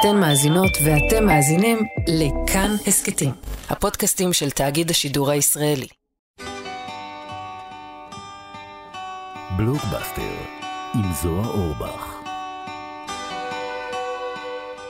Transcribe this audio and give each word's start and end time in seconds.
אתן 0.00 0.16
מאזינות 0.16 0.70
ואתם 0.84 1.26
מאזינים 1.26 1.78
לכאן 2.08 2.70
הסכתים, 2.86 3.30
הפודקאסטים 3.68 4.32
של 4.32 4.50
תאגיד 4.50 4.90
השידור 4.90 5.30
הישראלי. 5.30 5.86
בלוקבאסטר 9.56 10.34
עם 10.94 11.12
זוהר 11.22 11.46
אורבך. 11.46 12.14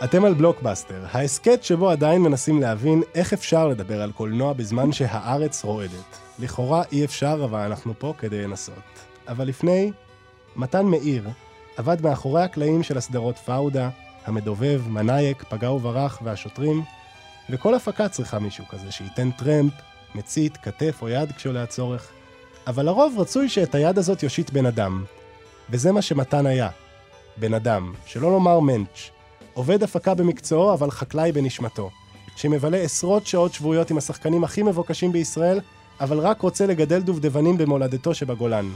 אתם 0.05 0.25
על 0.25 0.35
בלוקבאסטר, 0.35 1.05
ההסכת 1.13 1.65
שבו 1.65 1.91
עדיין 1.91 2.23
מנסים 2.23 2.61
להבין 2.61 3.03
איך 3.15 3.33
אפשר 3.33 3.69
לדבר 3.69 4.03
על 4.03 4.13
קולנוע 4.13 4.53
בזמן 4.53 4.93
שהארץ 4.93 5.65
רועדת. 5.65 6.19
לכאורה 6.39 6.83
אי 6.93 7.05
אפשר, 7.05 7.41
אבל 7.45 7.59
אנחנו 7.59 7.95
פה 7.99 8.15
כדי 8.19 8.43
לנסות. 8.43 8.75
אבל 9.29 9.49
לפני, 9.49 9.93
מתן 10.57 10.87
מאיר 10.87 11.29
עבד 11.77 12.03
מאחורי 12.03 12.43
הקלעים 12.43 12.83
של 12.83 12.99
הסדרות 12.99 13.39
פאודה, 13.39 13.91
המדובב, 14.29 14.83
מנאייק, 14.89 15.45
פגע 15.49 15.71
וברח 15.71 16.19
והשוטרים, 16.23 16.83
וכל 17.51 17.75
הפקה 17.75 18.09
צריכה 18.09 18.39
מישהו 18.39 18.65
כזה 18.69 18.91
שייתן 18.91 19.31
טרמפ, 19.31 19.73
מצית, 20.15 20.57
כתף 20.57 20.99
או 21.03 21.09
יד 21.09 21.33
כשעולה 21.33 21.63
הצורך. 21.63 22.09
אבל 22.67 22.87
לרוב 22.87 23.15
רצוי 23.19 23.49
שאת 23.49 23.75
היד 23.75 23.99
הזאת 23.99 24.23
יושיט 24.23 24.51
בן 24.51 24.67
אדם. 24.67 25.05
וזה 25.71 25.93
מה 25.93 26.03
שמתן 26.03 26.47
היה. 26.47 26.69
בן 27.37 27.55
אדם, 27.55 27.93
שלא 28.07 28.31
לומר 28.31 28.61
מענץ'. 28.61 29.11
עובד 29.55 29.83
הפקה 29.83 30.15
במקצועו, 30.15 30.75
אבל 30.75 30.91
חקלאי 30.91 31.33
בנשמתו. 31.33 31.91
שמבלה 32.37 32.77
עשרות 32.77 33.27
שעות 33.27 33.55
שבועיות 33.55 33.91
עם 33.91 33.99
השחקנים 33.99 34.45
הכי 34.45 34.63
מבוקשים 34.63 35.13
בישראל, 35.13 35.61
אבל 36.01 36.19
רק 36.19 36.41
רוצה 36.41 36.67
לגדל 36.67 37.01
דובדבנים 37.01 37.59
במולדתו 37.59 38.15
שבגולן. 38.15 38.69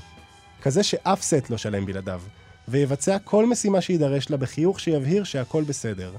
כזה 0.62 0.82
שאף 0.82 1.22
סט 1.22 1.50
לא 1.50 1.56
שלם 1.56 1.86
בלעדיו. 1.86 2.20
ויבצע 2.68 3.18
כל 3.18 3.46
משימה 3.46 3.80
שיידרש 3.80 4.30
לה 4.30 4.36
בחיוך 4.36 4.80
שיבהיר 4.80 5.24
שהכל 5.24 5.64
בסדר. 5.64 6.16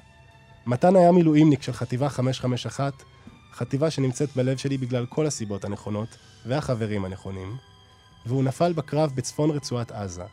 מתן 0.65 0.95
היה 0.95 1.11
מילואימניק 1.11 1.61
של 1.61 1.73
חטיבה 1.73 2.09
551, 2.09 2.93
חטיבה 3.53 3.89
שנמצאת 3.89 4.29
בלב 4.35 4.57
שלי 4.57 4.77
בגלל 4.77 5.05
כל 5.05 5.25
הסיבות 5.25 5.65
הנכונות, 5.65 6.17
והחברים 6.45 7.05
הנכונים, 7.05 7.55
והוא 8.25 8.43
נפל 8.43 8.73
בקרב 8.73 9.11
בצפון 9.15 9.51
רצועת 9.51 9.91
עזה, 9.91 10.23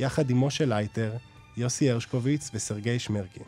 יחד 0.00 0.30
עם 0.30 0.44
משה 0.44 0.64
לייטר, 0.64 1.12
יוסי 1.56 1.90
הרשקוביץ 1.90 2.50
וסרגי 2.54 2.98
שמרקי. 2.98 3.40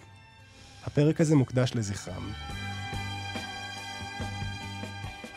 הפרק 0.87 1.20
הזה 1.20 1.37
מוקדש 1.37 1.73
לזכרם. 1.75 2.31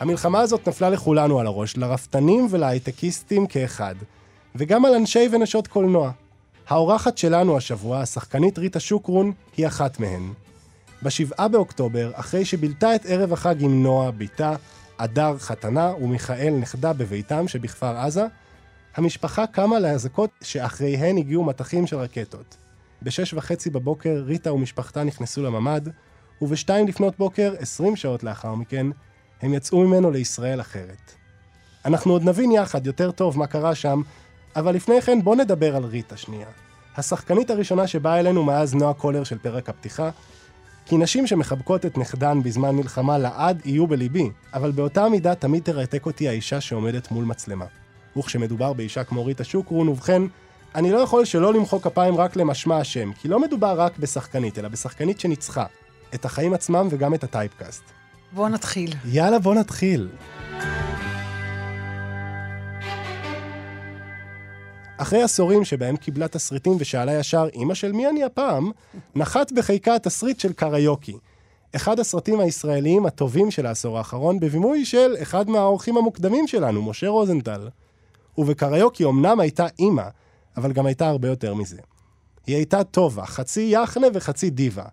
המלחמה 0.00 0.40
הזאת 0.40 0.68
נפלה 0.68 0.90
לכולנו 0.90 1.40
על 1.40 1.46
הראש, 1.46 1.76
לרפתנים 1.76 2.46
ולהייטקיסטים 2.50 3.46
כאחד, 3.46 3.94
וגם 4.54 4.84
על 4.84 4.94
אנשי 4.94 5.28
ונשות 5.32 5.66
קולנוע. 5.66 6.12
האורחת 6.68 7.18
שלנו 7.18 7.56
השבוע, 7.56 8.00
השחקנית 8.00 8.58
ריטה 8.58 8.80
שוקרון, 8.80 9.32
היא 9.56 9.66
אחת 9.66 10.00
מהן. 10.00 10.32
בשבעה 11.02 11.48
באוקטובר, 11.48 12.10
אחרי 12.14 12.44
שבילתה 12.44 12.94
את 12.94 13.06
ערב 13.06 13.32
החג 13.32 13.62
עם 13.62 13.82
נועה, 13.82 14.10
בתה, 14.10 14.54
אדר 14.96 15.38
חתנה 15.38 15.92
ומיכאל 16.00 16.54
נכדה 16.60 16.92
בביתם 16.92 17.48
שבכפר 17.48 17.96
עזה, 17.96 18.26
המשפחה 18.96 19.46
קמה 19.46 19.78
לאזעקות 19.78 20.30
שאחריהן 20.42 21.16
הגיעו 21.16 21.44
מטחים 21.44 21.86
של 21.86 21.96
רקטות. 21.96 22.56
בשש 23.02 23.34
וחצי 23.34 23.70
בבוקר 23.70 24.22
ריטה 24.26 24.52
ומשפחתה 24.52 25.04
נכנסו 25.04 25.42
לממ"ד, 25.42 25.88
ובשתיים 26.42 26.88
לפנות 26.88 27.18
בוקר, 27.18 27.54
עשרים 27.58 27.96
שעות 27.96 28.24
לאחר 28.24 28.54
מכן, 28.54 28.86
הם 29.42 29.54
יצאו 29.54 29.80
ממנו 29.80 30.10
לישראל 30.10 30.60
אחרת. 30.60 31.12
אנחנו 31.84 32.12
עוד 32.12 32.22
נבין 32.22 32.52
יחד 32.52 32.86
יותר 32.86 33.10
טוב 33.10 33.38
מה 33.38 33.46
קרה 33.46 33.74
שם, 33.74 34.02
אבל 34.56 34.74
לפני 34.74 35.02
כן 35.02 35.22
בואו 35.22 35.34
נדבר 35.34 35.76
על 35.76 35.84
ריטה 35.84 36.16
שנייה. 36.16 36.46
השחקנית 36.96 37.50
הראשונה 37.50 37.86
שבאה 37.86 38.20
אלינו 38.20 38.44
מאז 38.44 38.74
נועה 38.74 38.94
קולר 38.94 39.24
של 39.24 39.38
פרק 39.38 39.68
הפתיחה, 39.68 40.10
כי 40.86 40.96
נשים 40.96 41.26
שמחבקות 41.26 41.86
את 41.86 41.98
נכדן 41.98 42.42
בזמן 42.42 42.70
מלחמה 42.70 43.18
לעד 43.18 43.60
יהיו 43.64 43.86
בליבי, 43.86 44.30
אבל 44.54 44.70
באותה 44.70 45.08
מידה 45.08 45.34
תמיד 45.34 45.62
תרתק 45.62 46.06
אותי 46.06 46.28
האישה 46.28 46.60
שעומדת 46.60 47.10
מול 47.10 47.24
מצלמה. 47.24 47.64
וכשמדובר 48.16 48.72
באישה 48.72 49.04
כמו 49.04 49.24
ריטה 49.24 49.44
שוקרון, 49.44 49.88
ובכן, 49.88 50.22
אני 50.74 50.92
לא 50.92 50.98
יכול 50.98 51.24
שלא 51.24 51.54
למחוא 51.54 51.80
כפיים 51.80 52.16
רק 52.16 52.36
למשמע 52.36 52.78
השם, 52.78 53.12
כי 53.12 53.28
לא 53.28 53.40
מדובר 53.40 53.80
רק 53.80 53.98
בשחקנית, 53.98 54.58
אלא 54.58 54.68
בשחקנית 54.68 55.20
שניצחה. 55.20 55.64
את 56.14 56.24
החיים 56.24 56.54
עצמם 56.54 56.88
וגם 56.90 57.14
את 57.14 57.24
הטייפקאסט. 57.24 57.82
בואו 58.32 58.48
נתחיל. 58.48 58.94
יאללה, 59.04 59.38
בוא 59.38 59.54
נתחיל. 59.54 60.08
אחרי 64.98 65.22
עשורים 65.22 65.64
שבהם 65.64 65.96
קיבלה 65.96 66.28
תסריטים 66.28 66.72
ושאלה 66.78 67.18
ישר, 67.18 67.48
אמא 67.54 67.74
של 67.74 67.92
מי 67.92 68.08
אני 68.08 68.24
הפעם, 68.24 68.70
נחת 69.14 69.52
בחיקה 69.52 69.94
התסריט 69.94 70.40
של 70.40 70.52
קריוקי. 70.52 71.16
אחד 71.76 72.00
הסרטים 72.00 72.40
הישראליים 72.40 73.06
הטובים 73.06 73.50
של 73.50 73.66
העשור 73.66 73.98
האחרון, 73.98 74.40
בבימוי 74.40 74.84
של 74.84 75.14
אחד 75.22 75.50
מהאורחים 75.50 75.96
המוקדמים 75.96 76.46
שלנו, 76.46 76.82
משה 76.82 77.08
רוזנטל. 77.08 77.68
ובקריוקי 78.38 79.04
אמנם 79.04 79.40
הייתה 79.40 79.66
אימא, 79.78 80.08
אבל 80.56 80.72
גם 80.72 80.86
הייתה 80.86 81.08
הרבה 81.08 81.28
יותר 81.28 81.54
מזה. 81.54 81.80
היא 82.46 82.56
הייתה 82.56 82.84
טובה, 82.84 83.26
חצי 83.26 83.68
יחנה 83.72 84.06
וחצי 84.14 84.50
דיבה. 84.50 84.84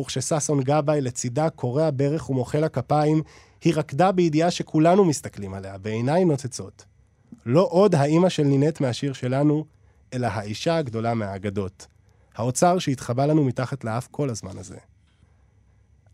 וכשששון 0.00 0.60
גבאי 0.60 1.00
לצידה 1.00 1.50
קורע 1.50 1.90
ברך 1.96 2.30
ומוחא 2.30 2.56
לה 2.56 2.68
כפיים, 2.68 3.22
היא 3.64 3.74
רקדה 3.76 4.12
בידיעה 4.12 4.50
שכולנו 4.50 5.04
מסתכלים 5.04 5.54
עליה, 5.54 5.78
בעיניים 5.78 6.30
נוצצות. 6.30 6.84
לא 7.48 7.68
עוד 7.70 7.94
האימא 7.94 8.28
של 8.28 8.42
נינט 8.42 8.80
מהשיר 8.80 9.12
שלנו, 9.12 9.64
אלא 10.12 10.26
האישה 10.26 10.76
הגדולה 10.76 11.14
מהאגדות. 11.14 11.86
האוצר 12.34 12.78
שהתחבא 12.78 13.26
לנו 13.26 13.44
מתחת 13.44 13.84
לאף 13.84 14.08
כל 14.10 14.30
הזמן 14.30 14.58
הזה. 14.58 14.78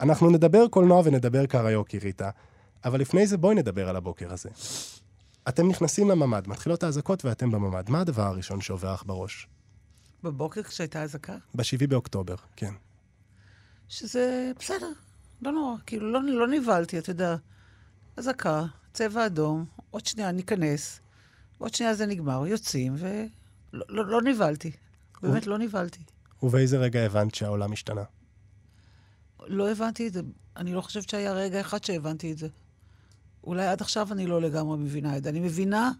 אנחנו 0.00 0.31
נדבר 0.31 0.69
קולנוע 0.69 1.03
ונדבר 1.05 1.47
קריוקי, 1.47 1.99
ריטה, 1.99 2.31
אבל 2.84 3.00
לפני 3.00 3.27
זה 3.27 3.37
בואי 3.37 3.55
נדבר 3.55 3.89
על 3.89 3.97
הבוקר 3.97 4.33
הזה. 4.33 4.49
אתם 5.49 5.69
נכנסים 5.69 6.11
לממ"ד, 6.11 6.49
מתחילות 6.49 6.83
האזעקות 6.83 7.25
ואתם 7.25 7.51
בממ"ד. 7.51 7.91
מה 7.91 8.01
הדבר 8.01 8.22
הראשון 8.22 8.61
שעובר 8.61 8.95
לך 8.95 9.03
בראש? 9.06 9.49
בבוקר 10.22 10.62
כשהייתה 10.62 11.03
אזעקה? 11.03 11.37
ב-7 11.55 11.87
באוקטובר, 11.89 12.37
כן. 12.56 12.72
שזה 13.89 14.53
בסדר, 14.59 14.93
לא 15.43 15.53
נורא, 15.53 15.77
כאילו 15.87 16.12
לא, 16.12 16.21
לא 16.22 16.49
נבהלתי, 16.49 16.99
אתה 16.99 17.11
יודע. 17.11 17.37
אזעקה, 18.16 18.65
צבע 18.93 19.27
אדום, 19.27 19.65
עוד 19.91 20.06
שנייה 20.06 20.33
ניכנס, 20.33 21.01
עוד 21.59 21.75
שנייה 21.75 21.94
זה 21.94 22.06
נגמר, 22.06 22.47
יוצאים, 22.47 22.94
ולא 22.98 23.84
לא, 23.88 24.06
לא 24.06 24.22
נבהלתי. 24.22 24.70
באמת 25.22 25.47
לא 25.47 25.59
נבהלתי. 25.59 26.00
ובאיזה 26.42 26.78
רגע 26.78 27.00
הבנת 27.00 27.34
שהעולם 27.34 27.72
השתנה? 27.72 28.03
לא 29.47 29.70
הבנתי 29.70 30.09
את 30.09 30.12
זה. 30.12 30.20
אני 30.56 30.75
לא 30.75 30.81
חושבת 30.81 31.09
שהיה 31.09 31.32
רגע 31.32 31.60
אחד 31.60 31.84
שהבנתי 31.84 32.32
את 32.32 32.38
זה. 32.38 32.48
אולי 33.44 33.66
עד 33.66 33.81
עכשיו 33.81 34.12
אני 34.12 34.26
לא 34.26 34.41
לגמרי 34.41 34.78
מבינה 34.78 35.16
את 35.16 35.25
זה. 35.25 35.31
אני 35.31 35.41
מבינה 35.41 35.92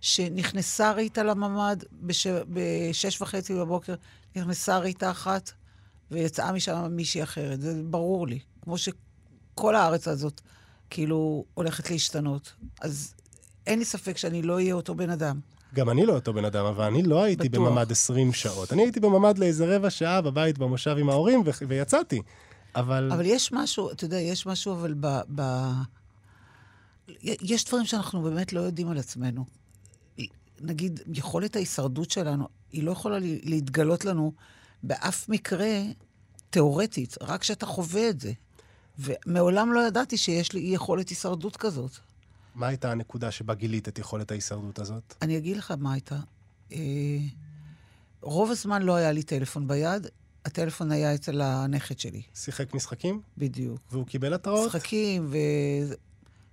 שנכנסה 0.00 0.92
ריטה 0.92 1.22
לממ"ד 1.22 1.84
בש... 1.92 2.26
בשש 2.26 3.22
וחצי 3.22 3.54
בבוקר, 3.54 3.94
נכנסה 4.36 4.78
ריטה 4.78 5.10
אחת, 5.10 5.52
ויצאה 6.10 6.52
משם 6.52 6.86
מישהי 6.90 7.22
אחרת. 7.22 7.60
זה 7.60 7.82
ברור 7.82 8.28
לי. 8.28 8.38
כמו 8.62 8.78
שכל 8.78 9.74
הארץ 9.74 10.08
הזאת 10.08 10.40
כאילו 10.90 11.44
הולכת 11.54 11.90
להשתנות. 11.90 12.54
אז 12.80 13.14
אין 13.66 13.78
לי 13.78 13.84
ספק 13.84 14.16
שאני 14.16 14.42
לא 14.42 14.54
אהיה 14.54 14.74
אותו 14.74 14.94
בן 14.94 15.10
אדם. 15.10 15.40
גם 15.74 15.90
אני 15.90 16.06
לא 16.06 16.14
אותו 16.14 16.32
בן 16.32 16.44
אדם, 16.44 16.64
אבל 16.64 16.84
אני 16.84 17.02
לא 17.02 17.22
הייתי 17.22 17.48
בטוח. 17.48 17.68
בממ"ד 17.68 17.90
20 17.90 18.32
שעות. 18.32 18.72
אני 18.72 18.82
הייתי 18.82 19.00
בממ"ד 19.00 19.38
לאיזה 19.38 19.76
רבע 19.76 19.90
שעה 19.90 20.20
בבית 20.20 20.58
במושב 20.58 20.96
עם 20.98 21.10
ההורים, 21.10 21.42
ו- 21.46 21.68
ויצאתי. 21.68 22.22
אבל... 22.74 23.12
אבל 23.12 23.26
יש 23.26 23.52
משהו, 23.52 23.90
אתה 23.90 24.04
יודע, 24.04 24.20
יש 24.20 24.46
משהו, 24.46 24.72
אבל 24.72 24.94
ב... 25.00 25.20
ב... 25.34 25.42
יש 27.22 27.64
דברים 27.64 27.86
שאנחנו 27.86 28.22
באמת 28.22 28.52
לא 28.52 28.60
יודעים 28.60 28.88
על 28.88 28.98
עצמנו. 28.98 29.44
נגיד, 30.60 31.00
יכולת 31.14 31.56
ההישרדות 31.56 32.10
שלנו, 32.10 32.48
היא 32.72 32.82
לא 32.82 32.92
יכולה 32.92 33.18
להתגלות 33.20 34.04
לנו 34.04 34.32
באף 34.82 35.28
מקרה 35.28 35.82
תיאורטית, 36.50 37.16
רק 37.20 37.40
כשאתה 37.40 37.66
חווה 37.66 38.08
את 38.08 38.20
זה. 38.20 38.32
ומעולם 38.98 39.72
לא 39.72 39.80
ידעתי 39.86 40.16
שיש 40.16 40.52
לי 40.52 40.60
יכולת 40.60 41.08
הישרדות 41.08 41.56
כזאת. 41.56 41.90
מה 42.54 42.66
הייתה 42.66 42.90
הנקודה 42.90 43.30
שבה 43.30 43.54
גילית 43.54 43.88
את 43.88 43.98
יכולת 43.98 44.30
ההישרדות 44.30 44.78
הזאת? 44.78 45.14
אני 45.22 45.38
אגיד 45.38 45.56
לך 45.56 45.74
מה 45.78 45.92
הייתה. 45.92 46.16
אה, 46.72 46.78
רוב 48.22 48.50
הזמן 48.50 48.82
לא 48.82 48.94
היה 48.94 49.12
לי 49.12 49.22
טלפון 49.22 49.68
ביד, 49.68 50.06
הטלפון 50.44 50.92
היה 50.92 51.14
אצל 51.14 51.40
הנכד 51.40 51.98
שלי. 51.98 52.22
שיחק 52.34 52.74
משחקים? 52.74 53.20
בדיוק. 53.38 53.78
והוא 53.90 54.06
קיבל 54.06 54.34
התראות? 54.34 54.66
משחקים, 54.66 55.26
ו... 55.30 55.36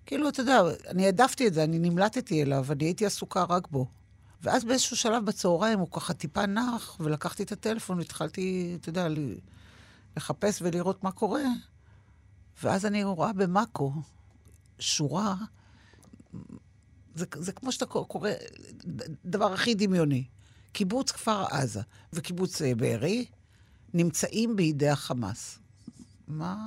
כאילו, 0.06 0.30
אתה 0.30 0.42
יודע, 0.42 0.62
אני 0.88 1.06
העדפתי 1.06 1.48
את 1.48 1.54
זה, 1.54 1.64
אני 1.64 1.80
נמלטתי 1.80 2.44
אליו, 2.44 2.66
אני 2.72 2.86
הייתי 2.86 3.06
עסוקה 3.06 3.44
רק 3.44 3.68
בו. 3.68 3.88
ואז 4.42 4.66
באיזשהו 4.66 4.98
שלב 4.98 5.26
בצהריים 5.26 5.80
הוא 5.80 5.88
ככה 5.92 6.14
טיפה 6.14 6.46
נח, 6.46 6.98
ולקחתי 7.00 7.44
את 7.44 7.52
הטלפון 7.52 7.98
והתחלתי, 7.98 8.78
אתה 8.82 8.90
יודע, 8.90 9.08
לחפש 10.18 10.62
ולראות 10.62 11.04
מה 11.04 11.12
קורה. 11.12 11.44
ואז 12.64 12.86
אני 12.86 13.04
רואה 13.04 13.34
במאקו 13.34 13.94
שורה, 14.80 15.36
זה, 17.16 17.26
זה 17.36 17.52
כמו 17.52 17.72
שאתה 17.72 17.86
קורא, 17.86 18.30
דבר 19.26 19.54
הכי 19.54 19.74
דמיוני. 19.74 20.24
קיבוץ 20.72 21.12
כפר 21.12 21.46
עזה 21.52 21.82
וקיבוץ 22.14 22.62
אה, 22.62 22.76
בארי 22.76 23.26
נמצאים 23.94 24.56
בידי 24.56 24.90
החמאס. 24.90 25.60
מה... 26.28 26.58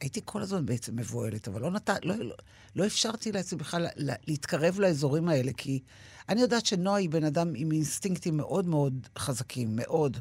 הייתי 0.00 0.20
כל 0.24 0.42
הזמן 0.42 0.66
בעצם 0.66 0.96
מבוהלת, 0.96 1.48
אבל 1.48 1.60
לא, 1.60 1.70
נת... 1.70 1.90
לא, 2.02 2.14
לא, 2.14 2.34
לא 2.76 2.86
אפשרתי 2.86 3.32
לעצמי 3.32 3.58
בכלל 3.58 3.86
לה- 3.96 4.14
להתקרב 4.26 4.80
לאזורים 4.80 5.28
האלה, 5.28 5.52
כי 5.52 5.80
אני 6.28 6.40
יודעת 6.40 6.66
שנועה 6.66 6.96
היא 6.98 7.10
בן 7.10 7.24
אדם 7.24 7.52
עם 7.56 7.72
אינסטינקטים 7.72 8.36
מאוד 8.36 8.66
מאוד 8.66 9.06
חזקים, 9.18 9.76
מאוד. 9.76 10.16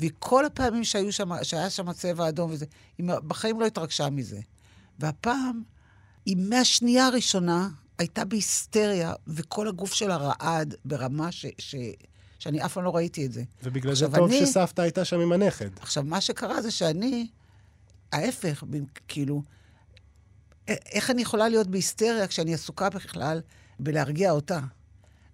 וכל 0.00 0.46
הפעמים 0.46 0.84
שהיו 0.84 1.12
שם, 1.12 1.30
שהיה 1.42 1.70
שם 1.70 1.92
צבע 1.92 2.28
אדום 2.28 2.50
וזה, 2.50 2.66
היא 2.98 3.06
בחיים 3.06 3.60
לא 3.60 3.66
התרגשה 3.66 4.10
מזה. 4.10 4.40
והפעם, 4.98 5.62
היא 6.26 6.36
מהשנייה 6.36 7.06
הראשונה 7.06 7.68
הייתה 7.98 8.24
בהיסטריה, 8.24 9.12
וכל 9.26 9.68
הגוף 9.68 9.92
שלה 9.92 10.16
רעד 10.16 10.74
ברמה 10.84 11.32
ש... 11.32 11.46
ש... 11.58 11.74
שאני 12.38 12.64
אף 12.64 12.72
פעם 12.72 12.84
לא 12.84 12.96
ראיתי 12.96 13.26
את 13.26 13.32
זה. 13.32 13.42
ובגלל 13.62 13.94
זה 13.94 14.06
טוב 14.14 14.28
אני- 14.28 14.46
שסבתא 14.46 14.82
הייתה 14.82 15.04
שם 15.04 15.20
עם 15.20 15.32
הנכד. 15.32 15.70
עכשיו, 15.80 16.02
מה 16.02 16.20
שקרה 16.20 16.62
זה 16.62 16.70
שאני, 16.70 17.26
ההפך, 18.12 18.64
כאילו, 19.08 19.42
איך 20.68 21.10
אני 21.10 21.22
יכולה 21.22 21.48
להיות 21.48 21.66
בהיסטריה 21.66 22.26
כשאני 22.26 22.54
עסוקה 22.54 22.90
בכלל 22.90 23.40
בלהרגיע 23.80 24.30
אותה? 24.30 24.60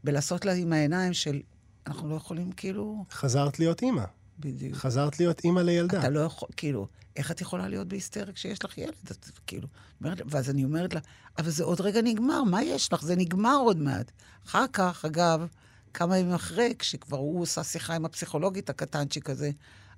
בלעשות 0.04 0.44
לה 0.44 0.52
עם 0.52 0.72
העיניים 0.72 1.12
של, 1.12 1.40
אנחנו 1.86 2.08
לא 2.10 2.14
יכולים, 2.14 2.52
כאילו, 2.52 3.04
חזרת 3.10 3.58
להיות 3.58 3.82
אימא. 3.82 4.04
בדיוק. 4.38 4.76
חזרת 4.76 5.20
להיות 5.20 5.44
אימא 5.44 5.60
לילדה. 5.60 5.98
אתה 5.98 6.08
לא 6.08 6.20
יכול, 6.20 6.48
כאילו, 6.56 6.86
איך 7.16 7.30
את 7.30 7.40
יכולה 7.40 7.68
להיות 7.68 7.88
בהיסטריה 7.88 8.32
כשיש 8.32 8.64
לך 8.64 8.78
ילד? 8.78 8.94
את, 9.10 9.28
כאילו, 9.46 9.68
אומרת, 10.00 10.20
ואז 10.26 10.50
אני 10.50 10.64
אומרת 10.64 10.94
לה, 10.94 11.00
אבל 11.38 11.50
זה 11.50 11.64
עוד 11.64 11.80
רגע 11.80 12.02
נגמר, 12.02 12.42
מה 12.42 12.62
יש 12.62 12.92
לך? 12.92 13.02
זה 13.02 13.16
נגמר 13.16 13.56
עוד 13.56 13.78
מעט. 13.78 14.12
אחר 14.46 14.64
כך, 14.72 15.04
אגב, 15.04 15.46
כמה 15.94 16.18
ימים 16.18 16.34
אחרי, 16.34 16.74
כשכבר 16.78 17.18
הוא 17.18 17.42
עושה 17.42 17.64
שיחה 17.64 17.94
עם 17.94 18.04
הפסיכולוגית 18.04 18.70
הקטנצ'יק 18.70 19.30
הזה, 19.30 19.50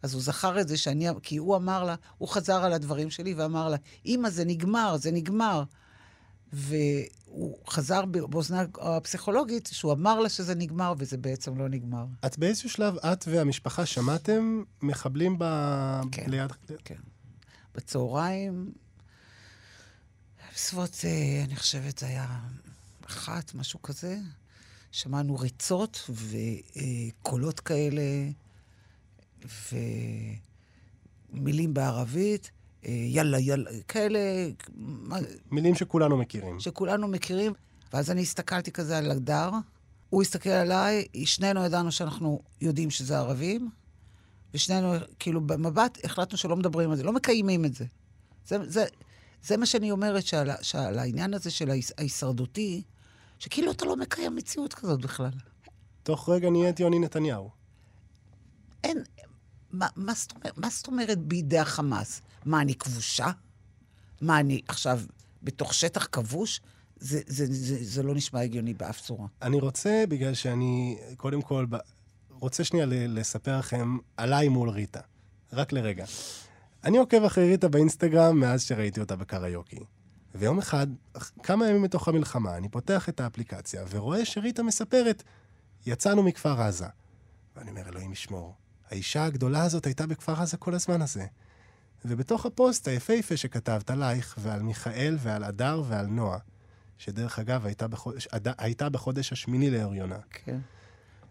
אז 0.02 0.14
הוא 0.14 0.22
זכר 0.22 0.60
את 0.60 0.68
זה 0.68 0.76
שאני, 0.76 1.08
כי 1.22 1.36
הוא 1.36 1.56
אמר 1.56 1.84
לה, 1.84 1.94
הוא 2.18 2.28
חזר 2.28 2.64
על 2.64 2.72
הדברים 2.72 3.10
שלי 3.10 3.34
ואמר 3.34 3.68
לה, 3.68 3.76
אמא, 4.06 4.30
זה 4.30 4.44
נגמר, 4.44 4.96
זה 4.96 5.10
נגמר. 5.10 5.62
והוא 6.52 7.56
חזר 7.68 8.04
באוזנה 8.04 8.64
הפסיכולוגית, 8.80 9.68
שהוא 9.72 9.92
אמר 9.92 10.20
לה 10.20 10.28
שזה 10.28 10.54
נגמר, 10.54 10.94
וזה 10.98 11.16
בעצם 11.16 11.58
לא 11.58 11.68
נגמר. 11.68 12.04
את 12.26 12.38
באיזשהו 12.38 12.70
שלב, 12.70 12.96
את 12.96 13.24
והמשפחה 13.28 13.86
שמעתם 13.86 14.62
מחבלים 14.82 15.36
ב... 15.38 15.44
כן. 16.12 16.30
ליד... 16.30 16.52
כן. 16.84 16.94
בצהריים, 17.74 18.72
בסביבות, 20.54 21.00
אה, 21.04 21.44
אני 21.44 21.56
חושבת, 21.56 21.98
זה 21.98 22.06
היה 22.06 22.40
אחת, 23.06 23.54
משהו 23.54 23.82
כזה. 23.82 24.18
שמענו 24.92 25.38
ריצות 25.38 26.10
וקולות 26.10 27.60
כאלה, 27.60 28.02
ומילים 31.32 31.74
בערבית, 31.74 32.50
יאללה, 32.84 33.38
יאללה, 33.38 33.70
כאלה, 33.88 34.18
מילים 35.50 35.74
שכולנו 35.74 36.16
מכירים. 36.16 36.60
שכולנו 36.60 37.08
מכירים. 37.08 37.52
ואז 37.92 38.10
אני 38.10 38.20
הסתכלתי 38.20 38.72
כזה 38.72 38.98
על 38.98 39.10
הדר, 39.10 39.50
הוא 40.10 40.22
הסתכל 40.22 40.50
עליי, 40.50 41.04
שנינו 41.24 41.64
ידענו 41.64 41.92
שאנחנו 41.92 42.40
יודעים 42.60 42.90
שזה 42.90 43.18
ערבים, 43.18 43.70
ושנינו, 44.54 44.92
כאילו, 45.18 45.40
במבט 45.40 45.98
החלטנו 46.04 46.38
שלא 46.38 46.56
מדברים 46.56 46.90
על 46.90 46.96
זה, 46.96 47.02
לא 47.02 47.12
מקיימים 47.12 47.64
את 47.64 47.74
זה. 47.74 47.84
זה, 48.46 48.56
זה, 48.70 48.84
זה 49.42 49.56
מה 49.56 49.66
שאני 49.66 49.90
אומרת, 49.90 50.26
שעל, 50.26 50.50
שעל 50.62 50.98
העניין 50.98 51.34
הזה 51.34 51.50
של 51.50 51.70
ההיש- 51.70 51.92
ההישרדותי, 51.98 52.82
שכאילו 53.38 53.70
אתה 53.72 53.84
לא 53.84 53.96
מקיים 53.96 54.36
מציאות 54.36 54.74
כזאת 54.74 55.00
בכלל. 55.00 55.30
תוך 56.02 56.28
רגע 56.28 56.50
נהיית 56.50 56.80
יוני 56.80 56.98
נתניהו. 56.98 57.50
אין, 58.84 59.02
מה, 59.72 59.86
מה, 59.96 60.14
זאת 60.14 60.32
מה 60.56 60.68
זאת 60.70 60.86
אומרת 60.86 61.18
בידי 61.18 61.58
החמאס? 61.58 62.22
מה, 62.44 62.60
אני 62.60 62.74
כבושה? 62.74 63.26
מה, 64.20 64.40
אני 64.40 64.60
עכשיו 64.68 65.00
בתוך 65.42 65.74
שטח 65.74 66.08
כבוש? 66.12 66.60
זה, 66.96 67.20
זה, 67.26 67.46
זה, 67.50 67.84
זה 67.84 68.02
לא 68.02 68.14
נשמע 68.14 68.40
הגיוני 68.40 68.74
באף 68.74 69.00
צורה. 69.00 69.26
אני 69.42 69.60
רוצה, 69.60 70.04
בגלל 70.08 70.34
שאני, 70.34 70.98
קודם 71.16 71.42
כל, 71.42 71.66
ב... 71.70 71.76
רוצה 72.30 72.64
שנייה 72.64 72.86
לספר 72.88 73.58
לכם 73.58 73.96
עליי 74.16 74.48
מול 74.48 74.68
ריטה. 74.70 75.00
רק 75.52 75.72
לרגע. 75.72 76.04
אני 76.84 76.98
עוקב 76.98 77.24
אחרי 77.24 77.50
ריטה 77.50 77.68
באינסטגרם 77.68 78.40
מאז 78.40 78.62
שראיתי 78.62 79.00
אותה 79.00 79.16
בקריוקי. 79.16 79.78
ויום 80.34 80.58
אחד, 80.58 80.86
אח- 81.12 81.32
כמה 81.42 81.68
ימים 81.68 81.82
מתוך 81.82 82.08
המלחמה, 82.08 82.56
אני 82.56 82.68
פותח 82.68 83.08
את 83.08 83.20
האפליקציה 83.20 83.84
ורואה 83.90 84.24
שריטה 84.24 84.62
מספרת, 84.62 85.22
יצאנו 85.86 86.22
מכפר 86.22 86.60
עזה. 86.60 86.86
ואני 87.56 87.70
אומר, 87.70 87.88
אלוהים 87.88 88.12
ישמור, 88.12 88.54
האישה 88.90 89.24
הגדולה 89.24 89.62
הזאת 89.62 89.86
הייתה 89.86 90.06
בכפר 90.06 90.42
עזה 90.42 90.56
כל 90.56 90.74
הזמן 90.74 91.02
הזה. 91.02 91.26
ובתוך 92.04 92.46
הפוסט 92.46 92.88
היפהפה 92.88 93.36
שכתבת 93.36 93.90
עלייך, 93.90 94.34
ועל 94.42 94.62
מיכאל, 94.62 95.16
ועל 95.20 95.44
הדר, 95.44 95.82
ועל 95.88 96.06
נועה, 96.06 96.38
שדרך 96.98 97.38
אגב 97.38 97.66
הייתה 97.66 97.88
בחודש, 97.88 98.26
עד- 98.26 98.48
הייתה 98.58 98.88
בחודש 98.88 99.32
השמיני 99.32 99.70
להריונה. 99.70 100.18
כן. 100.30 100.58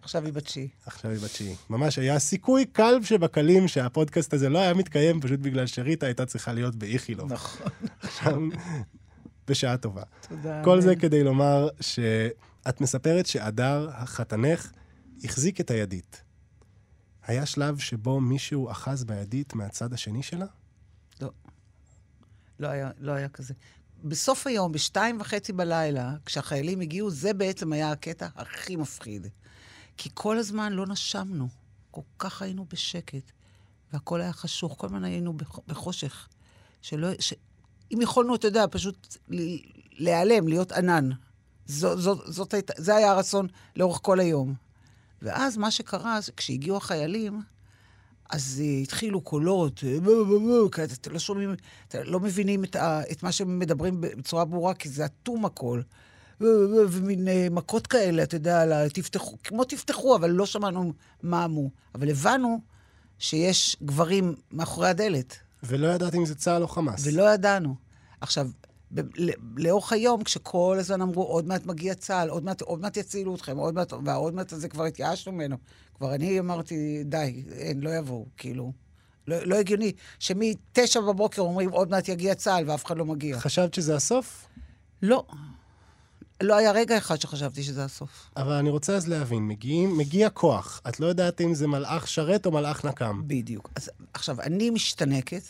עכשיו 0.02 0.26
היא 0.26 0.34
בת 0.34 0.44
תשיעי. 0.44 0.68
עכשיו 0.86 1.12
היא 1.12 1.20
בת 1.20 1.30
תשיעי. 1.30 1.56
ממש 1.70 2.00
היה 2.00 2.20
סיכוי 2.20 2.66
קל 2.66 2.94
שבקלים 3.04 3.68
שהפודקאסט 3.68 4.34
הזה 4.34 4.50
לא 4.50 4.60
היה 4.60 4.74
מתקיים, 4.74 5.22
פשוט 5.22 5.40
בגלל 5.40 5.68
שריטה 5.68 6.06
הייתה 6.06 6.26
צריכה 6.26 6.54
להיות 6.54 6.76
באיכילוב. 6.76 7.34
נכון. 7.34 7.68
עכשיו, 8.02 8.42
בשעה 9.48 9.78
טובה. 9.78 10.04
תודה. 10.30 10.62
כל 10.64 10.82
זה. 10.82 10.96
כדי 10.96 11.24
לומר 11.24 11.68
שאת 11.82 12.82
מספרת 12.82 13.26
שהדר, 13.26 13.90
החתנך, 13.94 14.72
החזיק 15.24 15.62
את 15.62 15.72
הידית. 15.72 16.22
היה 17.28 17.46
שלב 17.46 17.78
שבו 17.78 18.22
מישהו 18.22 18.72
אחז 18.72 19.04
בידית 19.04 19.54
מהצד 19.56 19.94
השני 19.94 20.24
שלה? 20.24 20.46
לא. 22.60 22.68
היה, 22.68 22.92
לא 23.00 23.12
היה 23.12 23.30
כזה. 23.30 23.54
בסוף 24.04 24.48
היום, 24.48 24.72
בשתיים 24.72 25.22
וחצי 25.22 25.54
בלילה, 25.54 26.14
כשהחיילים 26.26 26.80
הגיעו, 26.80 27.10
זה 27.10 27.34
בעצם 27.34 27.74
היה 27.74 27.92
הקטע 27.92 28.28
הכי 28.36 28.76
מפחיד. 28.76 29.28
כי 29.98 30.10
כל 30.14 30.38
הזמן 30.38 30.74
לא 30.74 30.88
נשמנו. 30.88 31.48
כל 31.92 32.02
כך 32.20 32.42
היינו 32.42 32.66
בשקט, 32.66 33.32
והכל 33.94 34.22
היה 34.22 34.34
חשוך, 34.34 34.76
כל 34.78 34.88
הזמן 34.88 35.04
היינו 35.04 35.34
בח- 35.34 35.60
בחושך. 35.68 36.28
שלא... 36.82 37.08
ש... 37.20 37.34
אם 37.94 38.02
יכולנו, 38.02 38.36
אתה 38.36 38.48
יודע, 38.48 38.66
פשוט 38.72 39.18
להיעלם, 39.92 40.48
להיות 40.48 40.72
ענן. 40.72 41.10
זו, 41.66 41.98
זו, 41.98 42.32
זאת 42.32 42.54
הייתה, 42.54 42.74
זה 42.78 42.96
היה 42.96 43.12
הרצון 43.12 43.48
לאורך 43.76 44.00
כל 44.02 44.20
היום. 44.20 44.54
ואז 45.22 45.58
מה 45.58 45.72
שקרה, 45.72 46.20
כשהגיעו 46.38 46.78
החיילים, 46.78 47.42
אז 48.30 48.62
uh, 48.62 48.84
התחילו 48.84 49.22
קולות, 49.22 49.84
אה, 49.84 49.98
כי 50.72 50.84
אתם 50.84 51.12
לא 51.12 51.20
שומעים, 51.20 51.56
אתם 51.88 52.00
לא 52.06 52.20
מבינים 52.20 52.64
את, 52.64 52.76
ה, 52.76 53.02
את 53.12 53.24
מה 53.24 53.32
שהם 53.32 53.60
מדברים 53.60 54.02
בצורה 54.02 54.46
ברורה, 54.46 54.74
כי 54.74 54.90
זה 54.90 55.06
אטום 55.06 55.46
הכל. 55.46 55.82
ומין 56.42 57.28
uh, 57.28 57.54
מכות 57.54 57.88
כאלה, 57.88 58.24
אתה 58.24 58.36
יודע, 58.36 58.88
תפתחו, 58.88 59.38
כמו 59.44 59.64
תפתחו, 59.64 60.16
אבל 60.16 60.30
לא 60.30 60.46
שמענו 60.46 60.94
מה 61.24 61.46
אמרו. 61.46 61.70
אבל 61.96 62.10
הבנו 62.10 62.60
שיש 63.20 63.78
גברים 63.84 64.36
מאחורי 64.52 64.88
הדלת, 64.90 65.36
ולא 65.64 65.88
ידעת 65.88 66.16
אם 66.16 66.26
זה 66.26 66.36
צה"ל 66.36 66.62
או 66.62 66.68
חמאס. 66.68 67.08
ולא 67.08 67.34
ידענו. 67.34 67.76
עכשיו, 68.22 68.50
ב- 68.94 69.02
לאורך 69.58 69.94
היום, 69.94 70.24
כשכל 70.24 70.78
הזמן 70.80 71.02
אמרו, 71.02 71.24
עוד 71.24 71.48
מעט 71.48 71.66
מגיע 71.66 71.94
צה"ל, 71.96 72.30
עוד 72.30 72.44
מעט, 72.44 72.62
עוד 72.62 72.82
מעט 72.82 72.98
יצילו 72.98 73.36
אתכם, 73.36 73.58
עוד 73.58 73.74
מעט, 73.74 73.94
והעוד 74.06 74.34
מעט 74.34 74.54
הזה 74.54 74.70
כבר 74.70 74.84
התייאשנו 74.86 75.32
ממנו. 75.32 75.58
כבר 76.00 76.16
אני 76.16 76.40
אמרתי, 76.40 77.04
די, 77.04 77.44
אין, 77.52 77.82
לא 77.82 77.90
יבואו, 77.90 78.26
כאילו. 78.38 78.74
לא, 79.28 79.44
לא 79.46 79.56
הגיוני 79.56 79.92
שמתשע 80.20 81.02
בבוקר 81.02 81.42
אומרים, 81.42 81.70
עוד 81.70 81.90
מעט 81.90 82.10
יגיע 82.10 82.36
צה"ל, 82.36 82.70
ואף 82.70 82.86
אחד 82.86 82.98
לא 82.98 83.06
מגיע. 83.06 83.40
חשבת 83.40 83.74
שזה 83.74 83.96
הסוף? 83.96 84.48
לא. 85.02 85.26
לא 86.44 86.56
היה 86.56 86.72
רגע 86.72 86.98
אחד 86.98 87.22
שחשבתי 87.22 87.64
שזה 87.64 87.84
הסוף. 87.84 88.32
אבל 88.38 88.54
אני 88.54 88.70
רוצה 88.70 88.96
אז 88.96 89.08
להבין, 89.08 89.48
מגיעים, 89.48 89.98
מגיע 89.98 90.30
כוח. 90.30 90.82
את 90.90 91.00
לא 91.00 91.08
יודעת 91.08 91.42
אם 91.42 91.54
זה 91.54 91.68
מלאך 91.68 92.08
שרת 92.08 92.46
או 92.46 92.52
מלאך 92.52 92.86
נקם. 92.86 93.22
בדיוק. 93.28 93.70
אז 93.76 93.90
עכשיו, 94.14 94.42
אני 94.42 94.70
משתנקת, 94.70 95.44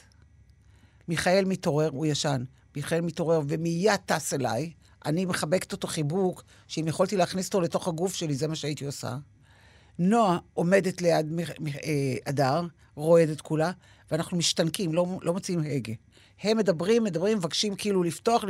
מיכאל 1.08 1.46
מתעורר, 1.46 1.90
הוא 1.90 2.06
ישן, 2.06 2.44
מיכאל 2.76 3.02
מתעורר 3.02 3.42
ומיד 3.48 3.96
טס 4.06 4.34
אליי, 4.34 4.72
אני 5.06 5.26
מחבקת 5.26 5.72
אותו 5.72 5.88
חיבוק, 5.88 6.44
שאם 6.68 6.88
יכולתי 6.88 7.18
להכניס 7.18 7.48
אותו 7.48 7.62
לתוך 7.62 7.88
הגוף 7.88 8.14
שלי, 8.14 8.36
זה 8.36 8.48
מה 8.48 8.56
שהייתי 8.56 8.86
עושה. 8.86 9.18
נועה 10.00 10.38
עומדת 10.54 11.02
ליד 11.02 11.40
אה, 11.84 12.16
הדר, 12.26 12.68
רועדת 12.96 13.42
כולה, 13.42 13.72
ואנחנו 14.12 14.38
משתנקים, 14.38 14.94
לא, 14.94 15.20
לא 15.22 15.34
מוציאים 15.34 15.60
הגה. 15.60 15.94
הם 16.42 16.58
מדברים, 16.58 17.04
מדברים, 17.04 17.38
מבקשים 17.38 17.76
כאילו 17.76 18.04
לפתוח, 18.04 18.44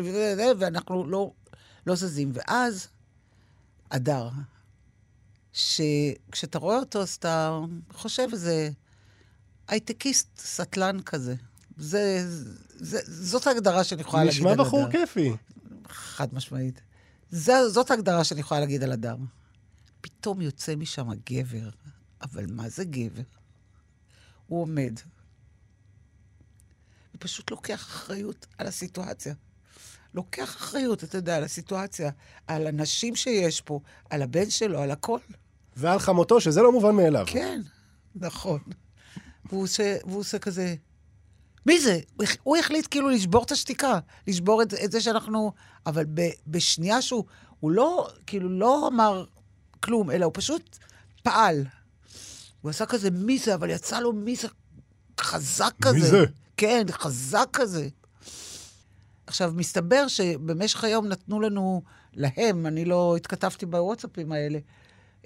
ואנחנו 0.60 1.08
לא, 1.08 1.32
לא 1.88 1.96
זזים. 1.96 2.32
ואז, 2.34 2.88
הדר, 3.92 4.30
שכשאתה 5.54 6.58
רואה 6.58 6.78
אותו, 6.78 7.02
אז 7.02 7.10
אתה 7.10 7.60
חושב 7.94 8.28
איזה 8.32 8.70
הייטקיסט 9.68 10.28
סטלן 10.38 11.02
כזה. 11.02 11.36
זה, 11.78 12.26
זה, 12.76 13.00
זאת 13.06 13.48
ההגדרה 13.48 13.84
שאני 13.84 14.02
יכולה 14.02 14.24
להגיד 14.24 14.42
על 14.42 14.42
נשמע 14.42 14.52
הדר. 14.52 14.64
בחור 14.64 14.92
כיפי. 14.92 15.34
חד 15.90 16.34
משמעית. 16.34 16.82
זה, 17.32 17.70
זאת 17.70 17.92
ההגדרה 17.92 18.24
שאני 18.24 18.40
יכולה 18.40 18.60
להגיד 18.60 18.84
על 18.84 18.92
הדר. 18.92 19.16
פתאום 20.02 20.42
יוצא 20.42 20.76
משם 20.76 21.08
גבר, 21.30 21.70
אבל 22.22 22.46
מה 22.50 22.70
זה 22.70 22.86
גבר? 22.86 23.22
הוא 24.48 24.62
עומד 24.62 25.00
פשוט 27.20 27.52
לוקח 27.52 27.82
אחריות 27.82 28.46
על 28.58 28.68
הסיטואציה. 28.68 29.34
לוקח 30.14 30.56
אחריות, 30.56 31.04
אתה 31.04 31.18
יודע, 31.18 31.38
על 31.38 31.44
הסיטואציה, 31.44 32.12
על 32.48 32.68
הנשים 32.68 33.16
שיש 33.16 33.62
פה, 33.62 33.80
על 34.10 34.22
הבן 34.22 34.50
שלו, 34.50 34.80
על 34.80 34.92
הכל. 34.92 35.20
ועל 35.76 36.00
חמותו, 36.00 36.42
שזה 36.42 36.62
לא 36.62 36.72
מובן 36.72 36.96
מאליו. 36.96 37.26
כן, 37.28 37.62
נכון. 38.16 38.60
והוא 39.46 39.64
עושה, 39.64 39.98
והוא 40.06 40.20
עושה 40.20 40.40
כזה... 40.40 40.76
מי 41.66 41.80
זה? 41.80 42.00
הוא 42.44 42.58
החליט 42.58 42.88
כאילו 42.92 43.10
לשבור 43.10 43.44
את 43.44 43.52
השתיקה, 43.52 44.00
לשבור 44.28 44.62
את, 44.62 44.74
את 44.74 44.92
זה 44.92 45.02
שאנחנו... 45.02 45.52
אבל 45.86 46.06
ב, 46.14 46.30
בשנייה 46.48 47.02
שהוא... 47.02 47.24
הוא 47.60 47.72
לא, 47.72 48.10
כאילו, 48.28 48.50
לא 48.50 48.88
אמר 48.88 49.26
כלום, 49.80 50.12
אלא 50.12 50.26
הוא 50.26 50.34
פשוט 50.36 50.78
פעל. 51.24 51.66
הוא 52.62 52.70
עשה 52.70 52.86
כזה 52.86 53.12
מי 53.12 53.38
זה, 53.38 53.56
אבל 53.56 53.70
יצא 53.70 54.00
לו 54.00 54.14
מי 54.14 54.36
זה 54.36 54.48
חזק 55.20 55.74
כזה. 55.82 56.00
מי 56.00 56.06
זה? 56.06 56.26
כן, 56.58 56.86
חזק 56.92 57.48
כזה. 57.54 57.88
עכשיו, 59.28 59.54
מסתבר 59.56 60.08
שבמשך 60.08 60.84
היום 60.84 61.08
נתנו 61.08 61.42
לנו, 61.42 61.82
להם, 62.14 62.66
אני 62.66 62.86
לא 62.86 63.16
התכתבתי 63.16 63.66
בוואטסאפים 63.66 64.32
האלה, 64.32 64.60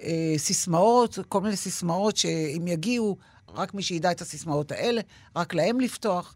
אה, 0.01 0.33
סיסמאות, 0.37 1.19
כל 1.29 1.41
מיני 1.41 1.55
סיסמאות 1.55 2.17
שאם 2.17 2.67
יגיעו, 2.67 3.17
רק 3.53 3.73
מי 3.73 3.83
שידע 3.83 4.11
את 4.11 4.21
הסיסמאות 4.21 4.71
האלה, 4.71 5.01
רק 5.35 5.53
להם 5.53 5.79
לפתוח. 5.79 6.35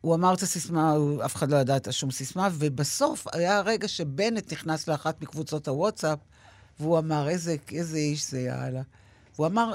הוא 0.00 0.14
אמר 0.14 0.34
את 0.34 0.42
הסיסמה, 0.42 0.96
אף 1.24 1.36
אחד 1.36 1.50
לא 1.50 1.56
ידע 1.56 1.76
את 1.76 1.92
שום 1.92 2.10
סיסמה, 2.10 2.48
ובסוף 2.52 3.26
היה 3.32 3.58
הרגע 3.58 3.88
שבנט 3.88 4.52
נכנס 4.52 4.88
לאחת 4.88 5.22
מקבוצות 5.22 5.68
הוואטסאפ, 5.68 6.18
והוא 6.80 6.98
אמר, 6.98 7.28
איזה, 7.28 7.56
איזה 7.72 7.98
איש 7.98 8.30
זה, 8.30 8.40
יאללה. 8.40 8.80
הוא 9.36 9.46
אמר, 9.46 9.72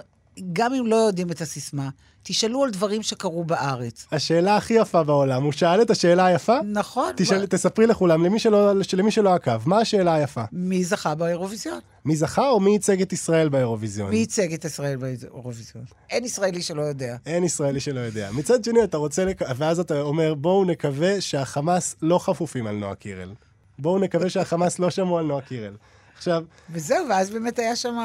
גם 0.54 0.74
אם 0.74 0.88
לא 0.88 0.96
יודעים 0.96 1.32
את 1.32 1.42
הסיסמה, 1.42 1.90
תשאלו 2.24 2.64
על 2.64 2.70
דברים 2.72 3.04
שקרו 3.04 3.44
בארץ. 3.44 4.08
השאלה 4.12 4.58
הכי 4.58 4.74
יפה 4.74 5.04
בעולם, 5.04 5.44
הוא 5.44 5.52
שאל 5.52 5.82
את 5.82 5.90
השאלה 5.90 6.26
היפה? 6.26 6.58
נכון. 6.72 7.12
תשאל, 7.18 7.40
מה- 7.42 7.48
תספרי 7.48 7.88
לכולם, 7.88 8.24
למי 8.26 8.40
שלא, 8.40 8.72
למי 8.98 9.12
שלא 9.12 9.34
עקב, 9.34 9.70
מה 9.70 9.80
השאלה 9.80 10.14
היפה? 10.14 10.44
מי 10.52 10.84
זכה 10.84 11.16
באירוויזיון? 11.16 11.80
מי 12.06 12.16
זכה 12.16 12.50
או 12.50 12.60
מי 12.60 12.72
ייצג 12.72 13.02
את 13.02 13.14
ישראל 13.14 13.50
באירוויזיון? 13.50 14.10
מי 14.10 14.16
ייצג 14.18 14.54
את 14.54 14.66
ישראל 14.66 14.98
באירוויזיון? 14.98 15.86
אין 16.10 16.26
ישראלי 16.26 16.62
שלא 16.62 16.82
יודע. 16.82 17.16
אין 17.26 17.44
ישראלי 17.44 17.80
שלא 17.80 18.00
יודע. 18.00 18.30
מצד 18.32 18.64
שני, 18.64 18.84
אתה 18.84 18.98
רוצה, 18.98 19.26
לק... 19.26 19.42
ואז 19.58 19.80
אתה 19.80 20.02
אומר, 20.02 20.34
בואו 20.34 20.66
נקווה 20.66 21.22
שהחמאס 21.22 21.96
לא 22.02 22.20
חפופים 22.20 22.68
על 22.68 22.76
נועה 22.76 22.96
קירל. 22.96 23.34
בואו 23.80 24.00
נקווה 24.00 24.30
שהחמאס 24.30 24.80
לא 24.80 24.90
שמעו 24.90 25.18
על 25.18 25.26
נועה 25.26 25.42
קירל. 25.42 25.74
עכשיו, 26.24 26.44
וזהו, 26.70 27.10
ואז 27.10 27.30
באמת 27.30 27.60
היה 27.60 27.76
שם 27.76 27.96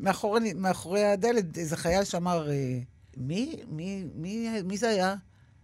מאחורי, 0.00 0.52
מאחורי 0.52 1.04
הדלת 1.04 1.58
איזה 1.58 1.76
חייל 1.76 2.04
שאמר, 2.04 2.50
אה, 2.50 2.78
מי, 3.16 3.56
מי, 3.68 4.04
מי, 4.14 4.62
מי 4.64 4.76
זה 4.76 4.88
היה? 4.88 5.14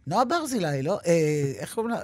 נועה 0.07 0.25
ברזילי, 0.25 0.83
לא? 0.83 0.99
אה, 1.07 1.53
איך 1.59 1.75
קוראים 1.75 1.95
לה? 1.95 2.01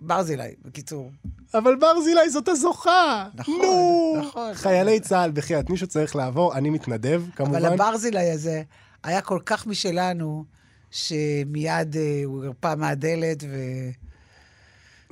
ברזילי, 0.00 0.54
בקיצור. 0.64 1.10
אבל 1.54 1.76
ברזילי 1.76 2.30
זאת 2.30 2.48
הזוכה! 2.48 3.28
נכון, 3.34 3.54
נו! 3.62 4.16
נכון. 4.20 4.54
חיילי 4.54 5.00
צה"ל, 5.00 5.30
בחייאת, 5.30 5.70
מישהו 5.70 5.86
צריך 5.86 6.16
לעבור, 6.16 6.54
אני 6.54 6.70
מתנדב, 6.70 7.22
כמובן. 7.36 7.56
אבל 7.56 7.72
הברזילי 7.72 8.30
הזה 8.30 8.62
היה 9.02 9.20
כל 9.20 9.38
כך 9.46 9.66
משלנו, 9.66 10.44
שמיד 10.90 11.96
אה, 11.96 12.22
הוא 12.24 12.44
הרפה 12.44 12.74
מהדלת 12.74 13.44
ו... 13.48 13.56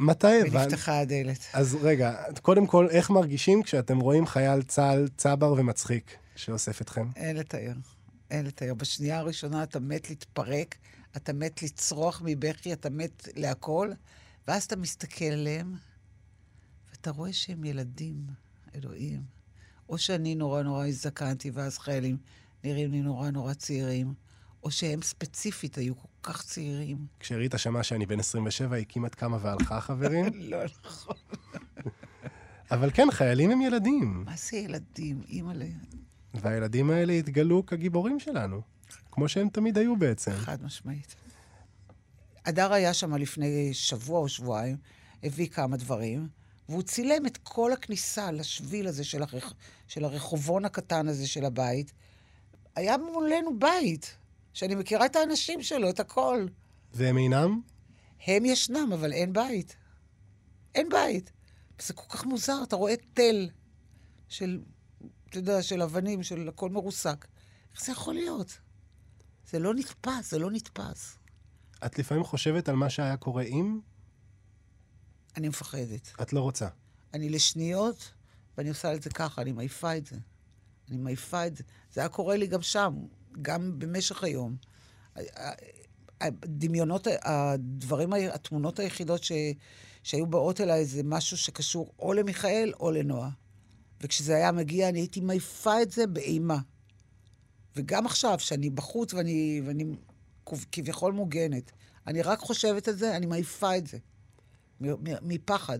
מתי 0.00 0.40
הבנת? 0.40 0.54
ונפתחה 0.54 1.00
הדלת. 1.00 1.38
אז 1.52 1.76
רגע, 1.82 2.22
קודם 2.42 2.66
כל, 2.66 2.88
איך 2.90 3.10
מרגישים 3.10 3.62
כשאתם 3.62 4.00
רואים 4.00 4.26
חייל 4.26 4.62
צה"ל 4.62 5.08
צבר 5.16 5.52
ומצחיק 5.52 6.16
שאוסף 6.36 6.80
אתכם? 6.82 7.08
אין 7.16 7.36
לתאר. 7.36 7.72
אין 8.30 8.46
לתאר. 8.46 8.74
בשנייה 8.74 9.18
הראשונה 9.18 9.62
אתה 9.62 9.80
מת 9.80 10.10
להתפרק, 10.10 10.76
אתה 11.16 11.32
מת 11.32 11.62
לצרוח 11.62 12.22
מבכי, 12.24 12.72
אתה 12.72 12.90
מת 12.90 13.28
להכל, 13.36 13.90
ואז 14.48 14.64
אתה 14.64 14.76
מסתכל 14.76 15.24
עליהם, 15.24 15.74
ואתה 16.90 17.10
רואה 17.10 17.32
שהם 17.32 17.64
ילדים, 17.64 18.26
אלוהים. 18.74 19.22
או 19.88 19.98
שאני 19.98 20.34
נורא 20.34 20.62
נורא 20.62 20.86
הזדקנתי, 20.86 21.50
ואז 21.50 21.78
חיילים 21.78 22.16
נראים 22.64 22.90
לי 22.90 23.00
נורא 23.00 23.30
נורא 23.30 23.54
צעירים, 23.54 24.14
או 24.62 24.70
שהם 24.70 25.02
ספציפית 25.02 25.76
היו 25.76 25.96
כל 25.96 26.08
כך 26.22 26.42
צעירים. 26.42 27.06
כשריטה 27.20 27.58
שמעה 27.58 27.82
שאני 27.82 28.06
בן 28.06 28.20
27, 28.20 28.76
היא 28.76 28.86
כמעט 28.88 29.14
קמה 29.14 29.38
והלכה, 29.40 29.80
חברים. 29.80 30.24
לא 30.50 30.58
נכון. 30.84 31.16
אבל 32.70 32.90
כן, 32.94 33.08
חיילים 33.10 33.50
הם 33.50 33.60
ילדים, 33.60 34.24
מה 34.26 34.36
זה 34.36 34.56
ילדים? 34.56 35.22
אימא'לה. 35.28 35.66
והילדים 36.34 36.90
האלה 36.90 37.12
התגלו 37.12 37.66
כגיבורים 37.66 38.20
שלנו, 38.20 38.60
כמו 39.12 39.28
שהם 39.28 39.48
תמיד 39.48 39.78
היו 39.78 39.96
בעצם. 39.96 40.32
חד 40.32 40.62
משמעית. 40.62 41.14
הדר 42.46 42.72
היה 42.72 42.94
שם 42.94 43.14
לפני 43.14 43.74
שבוע 43.74 44.20
או 44.20 44.28
שבועיים, 44.28 44.76
הביא 45.22 45.48
כמה 45.48 45.76
דברים, 45.76 46.28
והוא 46.68 46.82
צילם 46.82 47.26
את 47.26 47.36
כל 47.36 47.72
הכניסה 47.72 48.32
לשביל 48.32 48.86
הזה 48.86 49.04
של, 49.04 49.22
הרח... 49.22 49.54
של 49.88 50.04
הרחובון 50.04 50.64
הקטן 50.64 51.08
הזה 51.08 51.28
של 51.28 51.44
הבית. 51.44 51.92
היה 52.76 52.96
מולנו 52.98 53.58
בית, 53.58 54.16
שאני 54.52 54.74
מכירה 54.74 55.06
את 55.06 55.16
האנשים 55.16 55.62
שלו, 55.62 55.90
את 55.90 56.00
הכל. 56.00 56.46
והם 56.92 57.18
אינם? 57.18 57.60
הם 58.26 58.44
ישנם, 58.44 58.90
אבל 58.94 59.12
אין 59.12 59.32
בית. 59.32 59.76
אין 60.74 60.88
בית. 60.88 61.32
זה 61.82 61.94
כל 61.94 62.06
כך 62.08 62.26
מוזר, 62.26 62.62
אתה 62.62 62.76
רואה 62.76 62.94
תל 63.14 63.48
של, 64.28 64.60
אתה 65.28 65.38
יודע, 65.38 65.62
של 65.62 65.82
אבנים, 65.82 66.22
של 66.22 66.48
הכל 66.48 66.70
מרוסק. 66.70 67.26
איך 67.74 67.84
זה 67.84 67.92
יכול 67.92 68.14
להיות? 68.14 68.58
זה 69.50 69.58
לא 69.58 69.74
נתפס, 69.74 70.30
זה 70.30 70.38
לא 70.38 70.50
נתפס. 70.50 71.18
את 71.86 71.98
לפעמים 71.98 72.24
חושבת 72.24 72.68
על 72.68 72.74
מה 72.74 72.90
שהיה 72.90 73.16
קורה 73.16 73.42
אם 73.42 73.80
אני 75.36 75.48
מפחדת. 75.48 76.12
את 76.22 76.32
לא 76.32 76.40
רוצה. 76.40 76.68
אני 77.14 77.28
לשניות, 77.28 78.12
ואני 78.56 78.68
עושה 78.68 78.94
את 78.94 79.02
זה 79.02 79.10
ככה, 79.10 79.42
אני 79.42 79.52
מעיפה 79.52 79.96
את 79.96 80.06
זה. 80.06 80.16
אני 80.88 80.96
מעיפה 80.96 81.46
את 81.46 81.56
זה. 81.56 81.64
זה 81.92 82.00
היה 82.00 82.08
קורה 82.08 82.36
לי 82.36 82.46
גם 82.46 82.62
שם, 82.62 82.94
גם 83.42 83.78
במשך 83.78 84.24
היום. 84.24 84.56
הדמיונות, 86.20 87.06
הדברים, 87.22 88.12
התמונות 88.12 88.78
היחידות 88.78 89.24
ש, 89.24 89.32
שהיו 90.02 90.26
באות 90.26 90.60
אליי 90.60 90.84
זה 90.84 91.02
משהו 91.04 91.36
שקשור 91.36 91.92
או 91.98 92.12
למיכאל 92.12 92.72
או 92.80 92.90
לנועה. 92.90 93.30
וכשזה 94.00 94.36
היה 94.36 94.52
מגיע, 94.52 94.88
אני 94.88 94.98
הייתי 95.00 95.20
מעיפה 95.20 95.82
את 95.82 95.90
זה 95.90 96.06
באימה. 96.06 96.58
וגם 97.76 98.06
עכשיו, 98.06 98.38
שאני 98.38 98.70
בחוץ 98.70 99.14
ואני, 99.14 99.62
ואני 99.64 99.84
כביכול 100.72 101.12
מוגנת, 101.12 101.72
אני 102.06 102.22
רק 102.22 102.38
חושבת 102.38 102.88
על 102.88 102.94
זה, 102.94 103.16
אני 103.16 103.26
מעיפה 103.26 103.76
את 103.76 103.86
זה. 103.86 103.98
מפחד. 105.22 105.78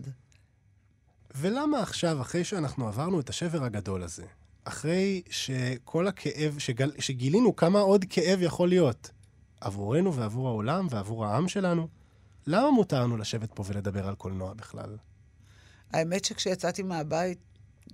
ולמה 1.35 1.81
עכשיו, 1.81 2.21
אחרי 2.21 2.43
שאנחנו 2.43 2.87
עברנו 2.87 3.19
את 3.19 3.29
השבר 3.29 3.63
הגדול 3.63 4.03
הזה, 4.03 4.25
אחרי 4.63 5.21
שכל 5.29 6.07
הכאב, 6.07 6.55
שגל, 6.59 6.91
שגילינו 6.99 7.55
כמה 7.55 7.79
עוד 7.79 8.05
כאב 8.09 8.39
יכול 8.41 8.69
להיות 8.69 9.11
עבורנו 9.61 10.15
ועבור 10.15 10.47
העולם 10.47 10.87
ועבור 10.89 11.25
העם 11.25 11.47
שלנו, 11.47 11.87
למה 12.47 12.71
מותר 12.71 13.03
לנו 13.03 13.17
לשבת 13.17 13.51
פה 13.53 13.63
ולדבר 13.67 14.07
על 14.07 14.15
קולנוע 14.15 14.53
בכלל? 14.53 14.97
האמת 15.91 16.25
שכשיצאתי 16.25 16.83
מהבית, 16.83 17.39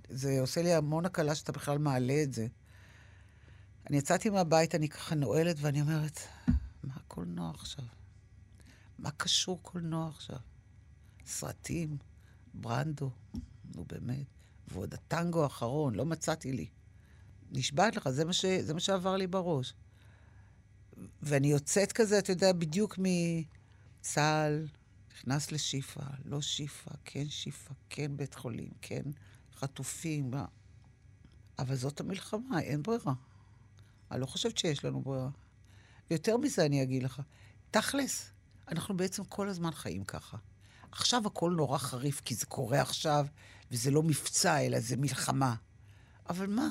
זה 0.08 0.40
עושה 0.40 0.62
לי 0.62 0.74
המון 0.74 1.04
הקלה 1.06 1.34
שאתה 1.34 1.52
בכלל 1.52 1.78
מעלה 1.78 2.22
את 2.22 2.32
זה. 2.32 2.46
אני 3.90 3.96
יצאתי 3.96 4.30
מהבית, 4.30 4.74
אני 4.74 4.88
ככה 4.88 5.14
נועלת 5.14 5.56
ואני 5.60 5.80
אומרת, 5.80 6.20
מה 6.84 6.94
קולנוע 7.08 7.50
עכשיו? 7.50 7.84
מה 8.98 9.10
קשור 9.10 9.58
קולנוע 9.62 10.08
עכשיו? 10.08 10.38
סרטים, 11.26 11.96
ברנדו, 12.54 13.10
נו 13.74 13.84
באמת. 13.84 14.37
ועוד 14.72 14.94
הטנגו 14.94 15.42
האחרון, 15.42 15.94
לא 15.94 16.06
מצאתי 16.06 16.52
לי. 16.52 16.66
נשבעת 17.50 17.96
לך, 17.96 18.08
זה 18.08 18.24
מה, 18.24 18.32
ש... 18.32 18.44
זה 18.44 18.74
מה 18.74 18.80
שעבר 18.80 19.16
לי 19.16 19.26
בראש. 19.26 19.74
ואני 21.22 21.46
יוצאת 21.46 21.92
כזה, 21.92 22.18
אתה 22.18 22.32
יודע, 22.32 22.52
בדיוק 22.52 22.98
מצה"ל, 22.98 24.66
נכנס 25.12 25.52
לשיפא, 25.52 26.04
לא 26.24 26.40
שיפא, 26.40 26.90
כן 27.04 27.28
שיפא, 27.28 27.74
כן 27.90 28.16
בית 28.16 28.34
חולים, 28.34 28.70
כן 28.82 29.02
חטופים, 29.54 30.30
מה... 30.30 30.44
אבל 31.58 31.76
זאת 31.76 32.00
המלחמה, 32.00 32.60
אין 32.60 32.82
ברירה. 32.82 33.12
אני 34.10 34.20
לא 34.20 34.26
חושבת 34.26 34.58
שיש 34.58 34.84
לנו 34.84 35.00
ברירה. 35.00 35.30
ויותר 36.10 36.36
מזה 36.36 36.66
אני 36.66 36.82
אגיד 36.82 37.02
לך, 37.02 37.22
תכלס, 37.70 38.30
אנחנו 38.68 38.96
בעצם 38.96 39.24
כל 39.24 39.48
הזמן 39.48 39.70
חיים 39.70 40.04
ככה. 40.04 40.36
עכשיו 40.92 41.26
הכל 41.26 41.50
נורא 41.50 41.78
חריף, 41.78 42.20
כי 42.20 42.34
זה 42.34 42.46
קורה 42.46 42.80
עכשיו, 42.80 43.26
וזה 43.70 43.90
לא 43.90 44.02
מבצע, 44.02 44.60
אלא 44.60 44.80
זה 44.80 44.96
מלחמה. 44.96 45.54
אבל 46.28 46.46
מה? 46.46 46.68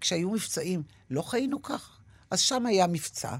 כשהיו 0.00 0.30
מבצעים, 0.30 0.82
לא 1.10 1.22
חיינו 1.22 1.62
ככה? 1.62 1.92
אז 2.30 2.40
שם 2.40 2.66
היה 2.66 2.86
מבצע, 2.86 3.36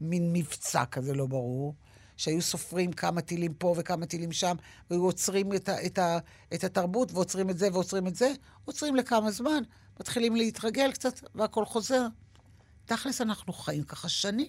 מין 0.00 0.32
מבצע 0.32 0.84
כזה 0.84 1.14
לא 1.14 1.26
ברור, 1.26 1.74
שהיו 2.16 2.42
סופרים 2.42 2.92
כמה 2.92 3.20
טילים 3.20 3.54
פה 3.54 3.74
וכמה 3.76 4.06
טילים 4.06 4.32
שם, 4.32 4.56
והיו 4.90 5.04
עוצרים 5.04 5.52
את, 5.52 5.68
ה, 5.68 5.86
את, 5.86 5.98
ה, 5.98 6.18
את 6.54 6.64
התרבות, 6.64 7.12
ועוצרים 7.12 7.50
את 7.50 7.58
זה 7.58 7.68
ועוצרים 7.72 8.06
את 8.06 8.16
זה, 8.16 8.32
עוצרים 8.64 8.96
לכמה 8.96 9.30
זמן, 9.30 9.62
מתחילים 10.00 10.36
להתרגל 10.36 10.92
קצת, 10.92 11.20
והכל 11.34 11.64
חוזר. 11.64 12.06
תכלס, 12.84 13.20
אנחנו 13.20 13.52
חיים 13.52 13.82
ככה 13.82 14.08
שנים. 14.08 14.46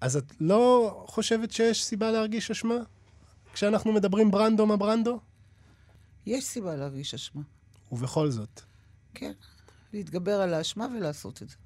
אז 0.00 0.16
את 0.16 0.32
לא 0.40 1.04
חושבת 1.08 1.52
שיש 1.52 1.84
סיבה 1.84 2.10
להרגיש 2.10 2.50
אשמה? 2.50 2.76
כשאנחנו 3.56 3.92
מדברים 3.92 4.30
ברנדו 4.30 4.66
מה 4.66 4.76
ברנדו? 4.76 5.20
יש 6.26 6.44
סיבה 6.44 6.76
להרגיש 6.76 7.14
אשמה. 7.14 7.42
ובכל 7.92 8.30
זאת, 8.30 8.60
כן. 9.14 9.32
להתגבר 9.92 10.40
על 10.40 10.54
האשמה 10.54 10.86
ולעשות 10.96 11.42
את 11.42 11.48
זה. 11.48 11.56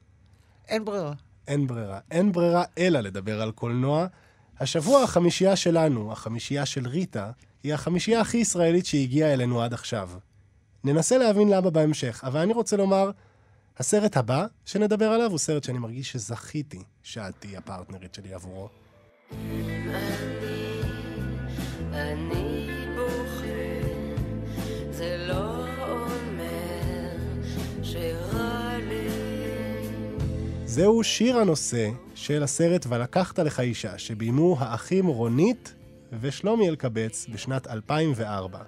אין 0.68 0.84
ברירה. 0.84 1.12
אין 1.48 1.66
ברירה. 1.66 2.00
אין 2.10 2.32
ברירה 2.32 2.64
אלא 2.78 3.00
לדבר 3.00 3.42
על 3.42 3.52
קולנוע. 3.52 4.06
השבוע 4.60 5.02
החמישייה 5.02 5.56
שלנו, 5.56 6.12
החמישייה 6.12 6.66
של 6.66 6.88
ריטה, 6.88 7.30
היא 7.62 7.74
החמישייה 7.74 8.20
הכי 8.20 8.36
ישראלית 8.36 8.86
שהגיעה 8.86 9.32
אלינו 9.32 9.62
עד 9.62 9.72
עכשיו. 9.72 10.10
ננסה 10.84 11.18
להבין 11.18 11.48
למה 11.48 11.70
בהמשך, 11.70 12.20
אבל 12.26 12.40
אני 12.40 12.52
רוצה 12.52 12.76
לומר, 12.76 13.10
הסרט 13.78 14.16
הבא 14.16 14.46
שנדבר 14.64 15.08
עליו 15.08 15.30
הוא 15.30 15.38
סרט 15.38 15.64
שאני 15.64 15.78
מרגיש 15.78 16.12
שזכיתי 16.12 16.82
שאת 17.02 17.34
תהיי 17.38 17.56
הפרטנרית 17.56 18.14
שלי 18.14 18.34
עבורו. 18.34 18.68
לא. 25.28 25.60
זהו 30.64 31.04
שיר 31.04 31.36
הנושא 31.38 31.90
של 32.14 32.42
הסרט 32.42 32.86
"ולקחת 32.88 33.38
לך 33.38 33.60
אישה", 33.60 33.98
שביימו 33.98 34.56
האחים 34.58 35.06
רונית 35.06 35.74
ושלומי 36.20 36.68
אלקבץ 36.68 37.26
בשנת 37.32 37.66
2004. 37.66 38.58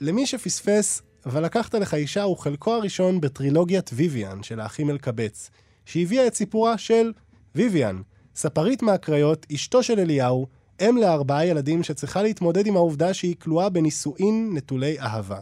למי 0.00 0.26
שפספס, 0.26 1.02
"ולקחת 1.26 1.74
לך 1.74 1.94
אישה" 1.94 2.22
הוא 2.22 2.36
חלקו 2.36 2.74
הראשון 2.74 3.20
בטרילוגיית 3.20 3.90
ויויאן 3.94 4.42
של 4.42 4.60
האחים 4.60 4.90
אלקבץ, 4.90 5.50
שהביאה 5.84 6.26
את 6.26 6.34
סיפורה 6.34 6.78
של 6.78 7.12
ויויאן, 7.54 8.02
ספרית 8.34 8.82
מהקריות, 8.82 9.46
אשתו 9.54 9.82
של 9.82 10.00
אליהו, 10.00 10.46
אם 10.80 10.96
לארבעה 11.00 11.46
ילדים 11.46 11.82
שצריכה 11.82 12.22
להתמודד 12.22 12.66
עם 12.66 12.76
העובדה 12.76 13.14
שהיא 13.14 13.36
כלואה 13.38 13.68
בנישואין 13.68 14.50
נטולי 14.54 15.00
אהבה. 15.00 15.40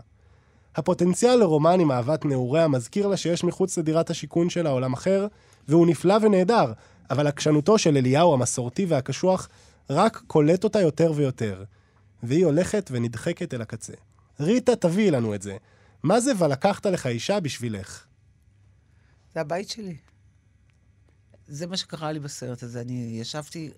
הפוטנציאל 0.77 1.37
לרומן 1.37 1.81
עם 1.81 1.93
אהבת 1.93 2.25
נעוריה 2.25 2.69
מזכיר 2.69 3.07
לה 3.07 3.17
שיש 3.17 3.45
מחוץ 3.45 3.79
לדירת 3.79 4.11
השיכון 4.11 4.51
שלה 4.51 4.71
עולם 4.71 4.93
אחר, 4.93 5.27
והוא 5.69 5.87
נפלא 5.87 6.15
ונהדר, 6.23 6.73
אבל 7.11 7.27
עקשנותו 7.27 7.79
של 7.79 7.97
אליהו 7.97 8.35
המסורתי 8.35 8.85
והקשוח 8.85 9.49
רק 9.91 10.23
קולט 10.27 10.65
אותה 10.65 10.81
יותר 10.81 11.13
ויותר. 11.15 11.65
והיא 12.23 12.45
הולכת 12.45 12.89
ונדחקת 12.93 13.55
אל 13.55 13.63
הקצה. 13.63 13.93
ריטה, 14.41 14.77
תביאי 14.77 15.11
לנו 15.11 15.35
את 15.35 15.43
זה. 15.43 15.57
מה 16.03 16.21
זה 16.21 16.33
ולקחת 16.39 16.87
לך 16.87 17.07
אישה 17.07 17.41
בשבילך? 17.41 18.05
זה 19.35 19.41
הבית 19.41 19.69
שלי. 19.69 19.97
זה 21.49 21.67
מה 21.67 21.77
שקרה 21.77 22.13
לי 22.13 22.19
בסרט 22.19 22.63
הזה. 22.63 22.81
אני 22.81 23.19
ישבתי, 23.21 23.71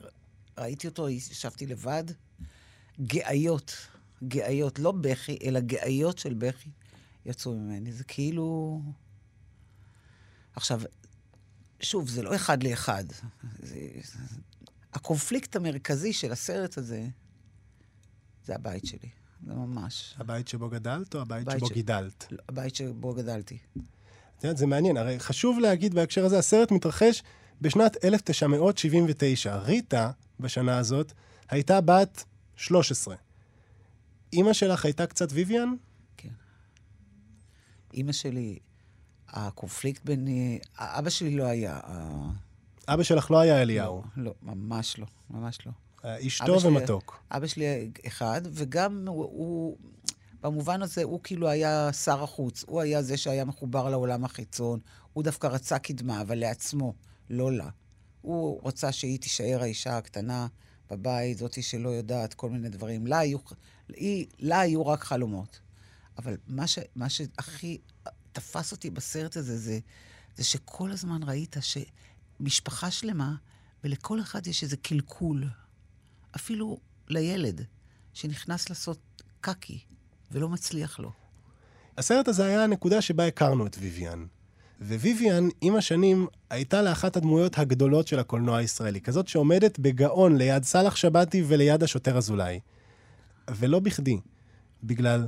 ראיתי 0.58 0.86
אותו, 0.86 1.08
ישבתי 1.08 1.66
לבד. 1.66 2.04
גאיות, 3.00 3.76
גאיות, 4.24 4.78
לא 4.78 4.92
בכי, 4.92 5.38
אלא 5.44 5.60
גאיות 5.60 6.18
של 6.18 6.34
בכי 6.34 6.70
יצאו 7.26 7.54
ממני. 7.54 7.92
זה 7.92 8.04
כאילו... 8.04 8.80
עכשיו, 10.56 10.80
שוב, 11.80 12.08
זה 12.08 12.22
לא 12.22 12.34
אחד 12.34 12.62
לאחד. 12.62 13.04
זה... 13.62 13.78
הקונפליקט 14.92 15.56
המרכזי 15.56 16.12
של 16.12 16.32
הסרט 16.32 16.78
הזה, 16.78 17.06
זה 18.44 18.54
הבית 18.54 18.86
שלי. 18.86 19.08
זה 19.46 19.54
ממש. 19.54 20.14
הבית 20.18 20.48
שבו 20.48 20.68
גדלת 20.68 21.14
או 21.14 21.20
הבית 21.20 21.42
הבית 21.42 21.58
שבו 21.58 21.66
ש- 21.66 21.72
גידלת? 21.72 22.26
לא, 22.30 22.38
הבית 22.48 22.74
שבו 22.74 23.14
גדלתי. 23.14 23.58
את 24.38 24.44
יודעת, 24.44 24.56
זה 24.56 24.66
מעניין, 24.66 24.96
הרי 24.96 25.20
חשוב 25.20 25.58
להגיד 25.58 25.94
בהקשר 25.94 26.24
הזה, 26.24 26.38
הסרט 26.38 26.70
מתרחש 26.70 27.22
בשנת 27.60 28.04
1979. 28.04 29.56
ריטה, 29.56 30.10
בשנה 30.40 30.78
הזאת, 30.78 31.12
הייתה 31.48 31.80
בת 31.80 32.24
13. 32.56 33.16
אימא 34.32 34.52
שלך 34.52 34.84
הייתה 34.84 35.06
קצת 35.06 35.28
ויויאן? 35.32 35.74
כן. 36.16 36.28
אימא 37.94 38.12
שלי, 38.12 38.58
הקונפליקט 39.28 40.04
בין... 40.04 40.28
אה, 40.28 40.98
אבא 40.98 41.10
שלי 41.10 41.36
לא 41.36 41.44
היה... 41.44 41.80
אה, 41.84 42.30
אבא 42.88 43.02
שלך 43.02 43.30
לא 43.30 43.40
היה 43.40 43.62
אליהו. 43.62 44.02
לא, 44.16 44.34
ממש 44.42 44.98
לא, 44.98 45.06
ממש 45.30 45.58
לא. 45.66 45.72
איש 46.16 46.40
אבא 46.40 46.46
טוב 46.46 46.64
ומתוק. 46.64 47.22
אבא 47.30 47.46
שלי 47.46 47.90
אחד, 48.06 48.40
וגם 48.52 49.04
הוא, 49.08 49.24
הוא, 49.24 49.76
במובן 50.42 50.82
הזה, 50.82 51.02
הוא 51.02 51.20
כאילו 51.22 51.48
היה 51.48 51.92
שר 51.92 52.22
החוץ. 52.22 52.64
הוא 52.66 52.80
היה 52.80 53.02
זה 53.02 53.16
שהיה 53.16 53.44
מחובר 53.44 53.90
לעולם 53.90 54.24
החיצון. 54.24 54.80
הוא 55.12 55.24
דווקא 55.24 55.46
רצה 55.46 55.78
קדמה, 55.78 56.20
אבל 56.20 56.38
לעצמו, 56.38 56.94
לא 57.30 57.52
לה. 57.52 57.68
הוא 58.22 58.60
רצה 58.64 58.92
שהיא 58.92 59.18
תישאר 59.18 59.58
האישה 59.62 59.96
הקטנה 59.96 60.46
בבית, 60.90 61.38
זאתי 61.38 61.62
שלא 61.62 61.88
יודעת 61.88 62.34
כל 62.34 62.50
מיני 62.50 62.68
דברים. 62.68 63.06
לה 63.06 63.18
היו, 63.18 63.38
היא, 63.88 64.26
לה 64.38 64.60
היו 64.60 64.86
רק 64.86 65.04
חלומות. 65.04 65.60
אבל 66.18 66.36
מה, 66.46 66.66
ש, 66.66 66.78
מה 66.94 67.08
שהכי 67.08 67.78
תפס 68.32 68.72
אותי 68.72 68.90
בסרט 68.90 69.36
הזה, 69.36 69.58
זה, 69.58 69.78
זה 70.36 70.44
שכל 70.44 70.90
הזמן 70.92 71.22
ראית 71.22 71.56
שמשפחה 71.60 72.90
שלמה, 72.90 73.34
ולכל 73.84 74.20
אחד 74.20 74.46
יש 74.46 74.62
איזה 74.62 74.76
קלקול. 74.76 75.44
אפילו 76.36 76.78
לילד 77.08 77.64
שנכנס 78.14 78.68
לעשות 78.68 79.22
קקי 79.40 79.78
ולא 80.30 80.48
מצליח 80.48 80.98
לו. 80.98 81.12
הסרט 81.98 82.28
הזה 82.28 82.46
היה 82.46 82.64
הנקודה 82.64 83.02
שבה 83.02 83.26
הכרנו 83.26 83.66
את 83.66 83.76
ויויאן. 83.80 84.26
וויויאן, 84.80 85.48
עם 85.60 85.76
השנים, 85.76 86.26
הייתה 86.50 86.82
לאחת 86.82 87.16
הדמויות 87.16 87.58
הגדולות 87.58 88.08
של 88.08 88.18
הקולנוע 88.18 88.56
הישראלי, 88.58 89.00
כזאת 89.00 89.28
שעומדת 89.28 89.78
בגאון 89.78 90.36
ליד 90.36 90.64
סאלח 90.64 90.96
שבתי 90.96 91.42
וליד 91.46 91.82
השוטר 91.82 92.16
אזולאי. 92.16 92.60
ולא 93.50 93.78
בכדי, 93.78 94.20
בגלל 94.84 95.26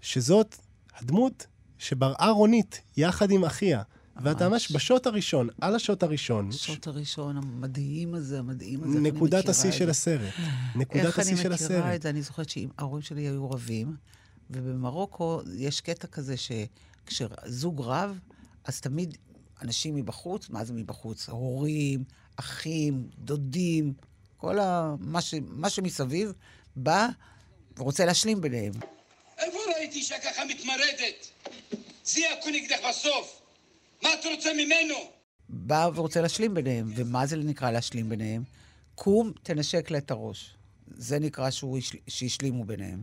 שזאת 0.00 0.56
הדמות 0.98 1.46
שבראה 1.78 2.30
רונית 2.30 2.80
יחד 2.96 3.30
עם 3.30 3.44
אחיה. 3.44 3.82
ואתה 4.16 4.48
ממש 4.48 4.72
בשוט 4.72 5.06
הראשון, 5.06 5.48
על 5.60 5.74
השוט 5.74 6.02
הראשון, 6.02 6.48
השוט 6.48 6.86
הראשון 6.86 7.36
המדהים 7.36 8.14
הזה, 8.14 8.38
המדהים 8.38 8.80
הזה. 8.80 8.88
איך 8.88 8.96
אני 8.96 9.10
נקודת 9.10 9.38
מכירה 9.38 9.50
השיא 9.50 9.70
של? 9.70 9.90
הסרט. 9.90 10.34
נקודת 10.76 11.04
איך 11.04 11.18
אני 11.18 11.32
השיא 11.32 11.36
של 11.36 11.52
מכירה 11.52 11.54
הסרט. 11.54 11.94
את 11.94 12.02
זה? 12.02 12.10
אני 12.10 12.22
זוכרת 12.22 12.48
שההורים 12.48 13.02
שלי 13.02 13.20
היו 13.20 13.50
רבים, 13.50 13.96
ובמרוקו 14.50 15.40
יש 15.56 15.80
קטע 15.80 16.06
כזה 16.06 16.34
שכשזוג 16.36 17.80
רב, 17.84 18.18
אז 18.64 18.80
תמיד 18.80 19.18
אנשים 19.62 19.94
מבחוץ, 19.94 20.50
מה 20.50 20.64
זה 20.64 20.72
מבחוץ? 20.72 21.28
הורים, 21.28 22.04
אחים, 22.36 23.08
דודים, 23.18 23.94
כל 24.36 24.58
ה... 24.58 24.94
מה, 24.98 25.20
ש... 25.20 25.34
מה 25.48 25.70
שמסביב, 25.70 26.32
בא 26.76 27.08
ורוצה 27.76 28.04
להשלים 28.04 28.40
ביניהם. 28.40 28.72
איפה 29.38 29.58
ראיתי 29.76 29.98
אישה 29.98 30.18
ככה 30.18 30.44
מתמרדת? 30.44 31.30
זה 32.04 32.20
יקו 32.20 32.50
נגדך 32.50 32.78
בסוף. 32.88 33.42
מה 34.02 34.14
את 34.14 34.24
רוצה 34.24 34.50
ממנו? 34.52 34.94
בא 35.48 35.88
ורוצה 35.94 36.20
להשלים 36.20 36.54
ביניהם. 36.54 36.92
ומה 36.96 37.26
זה 37.26 37.36
נקרא 37.36 37.70
להשלים 37.70 38.08
ביניהם? 38.08 38.42
קום, 38.94 39.32
תנשק 39.42 39.90
לה 39.90 39.98
את 39.98 40.10
הראש. 40.10 40.54
זה 40.94 41.18
נקרא 41.18 41.50
שהוא 41.50 41.78
השל... 41.78 41.98
שהשלימו 42.08 42.64
ביניהם. 42.64 43.02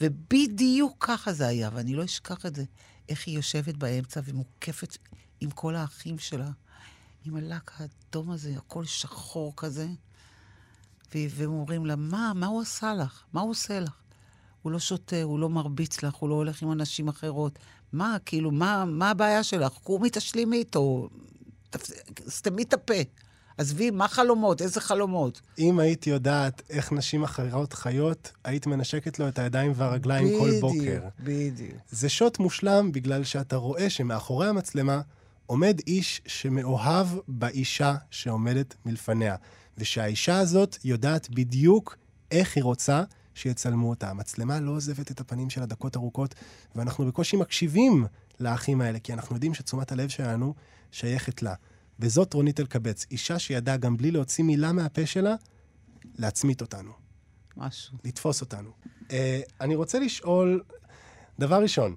ובדיוק 0.00 0.96
ככה 1.06 1.32
זה 1.32 1.46
היה, 1.46 1.70
ואני 1.72 1.94
לא 1.94 2.04
אשכח 2.04 2.46
את 2.46 2.54
זה. 2.54 2.64
איך 3.08 3.26
היא 3.26 3.36
יושבת 3.36 3.74
באמצע 3.74 4.20
ומוקפת 4.24 4.96
עם 5.40 5.50
כל 5.50 5.74
האחים 5.74 6.18
שלה, 6.18 6.50
עם 7.24 7.36
הלק 7.36 7.70
האדום 7.76 8.30
הזה, 8.30 8.54
הכל 8.56 8.84
שחור 8.84 9.52
כזה. 9.56 9.86
והם 11.14 11.50
אומרים 11.50 11.86
לה, 11.86 11.96
מה, 11.96 12.32
מה 12.34 12.46
הוא 12.46 12.62
עשה 12.62 12.94
לך? 12.94 13.24
מה 13.32 13.40
הוא 13.40 13.50
עושה 13.50 13.80
לך? 13.80 13.92
הוא 14.62 14.72
לא 14.72 14.78
שותה, 14.78 15.22
הוא 15.22 15.38
לא 15.38 15.48
מרביץ 15.48 16.02
לך, 16.02 16.14
הוא 16.14 16.28
לא 16.28 16.34
הולך 16.34 16.62
עם 16.62 16.72
אנשים 16.72 17.08
אחרות. 17.08 17.58
מה, 17.92 18.16
כאילו, 18.24 18.50
מה, 18.50 18.84
מה 18.84 19.10
הבעיה 19.10 19.42
שלך? 19.42 19.72
קומי 19.72 20.08
תשלימי 20.12 20.56
איתו, 20.56 21.08
סתמי 22.28 22.62
את 22.62 22.72
הפה. 22.72 22.94
עזבי, 23.58 23.90
מה 23.90 24.08
חלומות? 24.08 24.62
איזה 24.62 24.80
חלומות? 24.80 25.40
אם 25.58 25.78
היית 25.78 26.06
יודעת 26.06 26.62
איך 26.70 26.92
נשים 26.92 27.24
אחרות 27.24 27.72
חיות, 27.72 28.32
היית 28.44 28.66
מנשקת 28.66 29.18
לו 29.18 29.28
את 29.28 29.38
הידיים 29.38 29.72
והרגליים 29.74 30.38
כל 30.38 30.50
בוקר. 30.60 31.02
בדיוק. 31.20 31.72
זה 31.90 32.08
שוט 32.08 32.38
מושלם 32.38 32.92
בגלל 32.92 33.24
שאתה 33.24 33.56
רואה 33.56 33.90
שמאחורי 33.90 34.48
המצלמה 34.48 35.00
עומד 35.46 35.80
איש 35.86 36.20
שמאוהב 36.26 37.06
באישה 37.28 37.94
שעומדת 38.10 38.74
מלפניה, 38.86 39.36
ושהאישה 39.78 40.38
הזאת 40.38 40.76
יודעת 40.84 41.30
בדיוק 41.30 41.96
איך 42.30 42.56
היא 42.56 42.64
רוצה 42.64 43.02
שיצלמו 43.34 43.90
אותה. 43.90 44.10
המצלמה 44.10 44.60
לא 44.60 44.70
עוזבת 44.70 45.10
את 45.10 45.20
הפנים 45.20 45.50
שלה 45.50 45.66
דקות 45.66 45.96
ארוכות, 45.96 46.34
ואנחנו 46.74 47.06
בקושי 47.06 47.36
מקשיבים 47.36 48.06
לאחים 48.40 48.80
האלה, 48.80 48.98
כי 48.98 49.12
אנחנו 49.12 49.36
יודעים 49.36 49.54
שתשומת 49.54 49.92
הלב 49.92 50.08
שלנו 50.08 50.54
שייכת 50.92 51.42
לה. 51.42 51.54
וזאת 52.00 52.34
רונית 52.34 52.60
אלקבץ, 52.60 53.06
אישה 53.10 53.38
שידעה 53.38 53.76
גם 53.76 53.96
בלי 53.96 54.10
להוציא 54.10 54.44
מילה 54.44 54.72
מהפה 54.72 55.06
שלה, 55.06 55.34
להצמית 56.18 56.60
אותנו. 56.60 56.92
משהו. 57.56 57.98
לתפוס 58.04 58.40
אותנו. 58.40 58.70
Uh, 59.02 59.12
אני 59.60 59.74
רוצה 59.74 59.98
לשאול, 59.98 60.62
דבר 61.38 61.62
ראשון, 61.62 61.94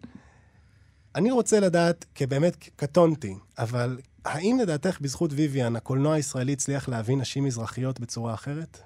אני 1.16 1.32
רוצה 1.32 1.60
לדעת, 1.60 2.06
כי 2.16 2.26
באמת 2.26 2.56
קטונתי, 2.76 3.36
אבל 3.58 4.00
האם 4.26 4.58
לדעתך 4.62 5.02
בזכות 5.02 5.32
ויויאן 5.34 5.76
הקולנוע 5.76 6.14
הישראלי 6.14 6.54
הצליח 6.54 6.90
להבין 6.90 7.20
נשים 7.22 7.44
מזרחיות 7.44 8.00
בצורה 8.00 8.34
אחרת? 8.34 8.80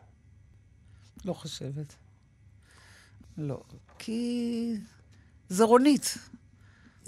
לא 1.26 1.34
חושבת. 1.34 1.95
לא. 3.38 3.63
כי 3.99 4.76
זה 5.49 5.63
רונית. 5.63 6.17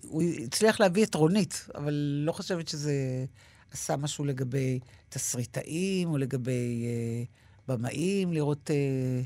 הוא 0.01 0.23
הצליח 0.45 0.79
להביא 0.79 1.05
את 1.05 1.15
רונית, 1.15 1.67
אבל 1.75 1.93
לא 2.25 2.31
חושבת 2.31 2.67
שזה 2.67 3.25
עשה 3.71 3.95
משהו 3.97 4.25
לגבי 4.25 4.80
תסריטאים 5.10 6.10
או 6.10 6.17
לגבי 6.17 6.86
אה, 6.86 7.23
במאים, 7.67 8.34
לראות, 8.34 8.71
אה, 8.71 9.21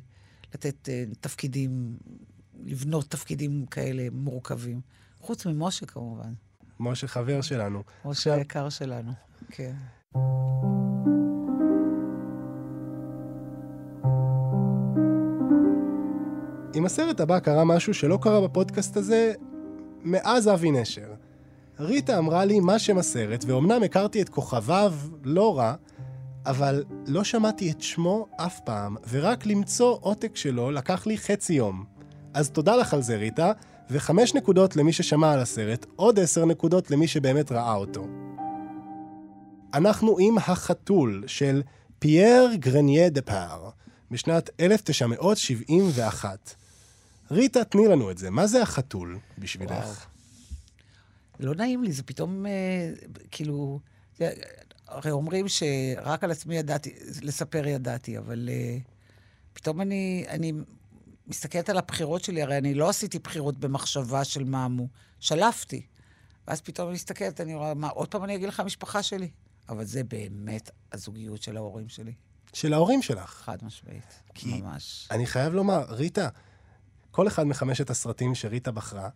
לתת 0.53 0.89
אה, 0.89 1.03
תפקידים, 1.21 1.97
לבנות 2.63 3.05
תפקידים 3.09 3.65
כאלה 3.65 4.07
מורכבים. 4.11 4.81
חוץ 5.19 5.45
ממשה 5.45 5.85
כמובן. 5.85 6.33
משה 6.79 7.07
חבר 7.07 7.41
שלנו. 7.41 7.83
משה 8.05 8.09
עכשיו- 8.09 8.33
היקר 8.33 8.69
שלנו, 8.69 9.11
כן. 9.49 9.73
עם 16.75 16.85
הסרט 16.85 17.19
הבא 17.19 17.39
קרה 17.39 17.63
משהו 17.65 17.93
שלא 17.93 18.19
קרה 18.21 18.41
בפודקאסט 18.47 18.97
הזה 18.97 19.33
מאז 20.03 20.47
אבי 20.47 20.71
נשר. 20.71 21.13
ריטה 21.79 22.17
אמרה 22.17 22.45
לי 22.45 22.59
מה 22.59 22.79
שם 22.79 22.97
הסרט, 22.97 23.45
ואומנם 23.47 23.83
הכרתי 23.83 24.21
את 24.21 24.29
כוכביו 24.29 24.93
לא 25.23 25.57
רע, 25.57 25.73
אבל 26.45 26.83
לא 27.07 27.23
שמעתי 27.23 27.71
את 27.71 27.81
שמו 27.81 28.27
אף 28.37 28.59
פעם, 28.59 28.95
ורק 29.09 29.45
למצוא 29.45 29.97
עותק 30.01 30.35
שלו 30.35 30.71
לקח 30.71 31.07
לי 31.07 31.17
חצי 31.17 31.53
יום. 31.53 31.85
אז 32.33 32.49
תודה 32.49 32.75
לך 32.75 32.93
על 32.93 33.01
זה, 33.01 33.17
ריטה, 33.17 33.51
וחמש 33.89 34.33
נקודות 34.33 34.75
למי 34.75 34.93
ששמע 34.93 35.33
על 35.33 35.39
הסרט, 35.39 35.85
עוד 35.95 36.19
עשר 36.19 36.45
נקודות 36.45 36.91
למי 36.91 37.07
שבאמת 37.07 37.51
ראה 37.51 37.75
אותו. 37.75 38.07
אנחנו 39.73 40.17
עם 40.19 40.37
החתול 40.37 41.23
של 41.27 41.61
פייר 41.99 42.49
גרניה 42.55 43.09
דה 43.09 43.21
פאר, 43.21 43.69
בשנת 44.11 44.49
1971. 44.59 46.55
ריטה, 47.31 47.63
תני 47.63 47.87
לנו 47.87 48.11
את 48.11 48.17
זה. 48.17 48.29
מה 48.29 48.47
זה 48.47 48.61
החתול 48.61 49.17
בשבילך? 49.37 50.05
לא 51.39 51.55
נעים 51.55 51.83
לי, 51.83 51.91
זה 51.91 52.03
פתאום, 52.03 52.45
אה, 52.45 52.91
כאילו, 53.31 53.79
זה, 54.17 54.33
הרי 54.87 55.11
אומרים 55.11 55.45
שרק 55.47 56.23
על 56.23 56.31
עצמי 56.31 56.55
ידעתי, 56.57 56.93
לספר 57.21 57.67
ידעתי, 57.67 58.17
אבל 58.17 58.49
אה, 58.51 58.77
פתאום 59.53 59.81
אני, 59.81 60.25
אני 60.27 60.53
מסתכלת 61.27 61.69
על 61.69 61.77
הבחירות 61.77 62.23
שלי, 62.23 62.41
הרי 62.41 62.57
אני 62.57 62.73
לא 62.73 62.89
עשיתי 62.89 63.19
בחירות 63.19 63.57
במחשבה 63.57 64.23
של 64.23 64.43
מה 64.43 64.67
מו, 64.67 64.87
שלפתי. 65.19 65.85
ואז 66.47 66.61
פתאום 66.61 66.87
אני 66.87 66.95
מסתכלת, 66.95 67.41
אני 67.41 67.55
רואה, 67.55 67.73
מה, 67.73 67.89
עוד 67.89 68.07
פעם 68.11 68.23
אני 68.23 68.35
אגיד 68.35 68.47
לך 68.47 68.59
המשפחה 68.59 69.03
שלי? 69.03 69.29
אבל 69.69 69.85
זה 69.85 70.03
באמת 70.03 70.69
הזוגיות 70.91 71.41
של 71.41 71.57
ההורים 71.57 71.89
שלי, 71.89 72.13
של 72.53 72.73
ההורים 72.73 73.01
שלך. 73.01 73.29
חד 73.29 73.57
משמעית, 73.63 74.21
כי- 74.33 74.61
ממש. 74.61 75.07
אני 75.11 75.25
חייב 75.25 75.53
לומר, 75.53 75.85
ריטה, 75.89 76.29
כל 77.11 77.27
אחד 77.27 77.43
מחמשת 77.43 77.89
הסרטים 77.89 78.35
שריטה 78.35 78.71
בחרה, 78.71 79.09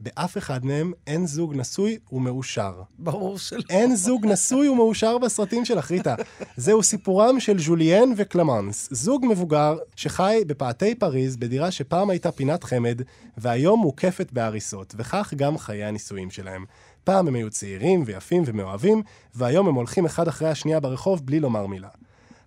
באף 0.00 0.38
אחד 0.38 0.64
מהם 0.64 0.92
אין 1.06 1.26
זוג 1.26 1.54
נשוי 1.54 1.98
ומאושר. 2.12 2.82
ברור 2.98 3.38
שלא. 3.38 3.60
אין 3.70 3.96
זוג 3.96 4.26
נשוי 4.26 4.68
ומאושר 4.68 5.18
בסרטים 5.18 5.64
שלך, 5.64 5.90
ריטה. 5.90 6.14
זהו 6.56 6.82
סיפורם 6.82 7.40
של 7.40 7.58
ז'וליאן 7.58 8.08
וקלמנס, 8.16 8.88
זוג 8.90 9.26
מבוגר 9.30 9.76
שחי 9.96 10.42
בפאתי 10.46 10.94
פריז 10.94 11.36
בדירה 11.36 11.70
שפעם 11.70 12.10
הייתה 12.10 12.32
פינת 12.32 12.64
חמד, 12.64 13.02
והיום 13.36 13.80
מוקפת 13.80 14.32
בהריסות, 14.32 14.94
וכך 14.98 15.34
גם 15.36 15.58
חיי 15.58 15.84
הנישואים 15.84 16.30
שלהם. 16.30 16.64
פעם 17.04 17.28
הם 17.28 17.34
היו 17.34 17.50
צעירים 17.50 18.02
ויפים 18.06 18.42
ומאוהבים, 18.46 19.02
והיום 19.34 19.68
הם 19.68 19.74
הולכים 19.74 20.04
אחד 20.04 20.28
אחרי 20.28 20.48
השנייה 20.48 20.80
ברחוב 20.80 21.26
בלי 21.26 21.40
לומר 21.40 21.66
מילה. 21.66 21.88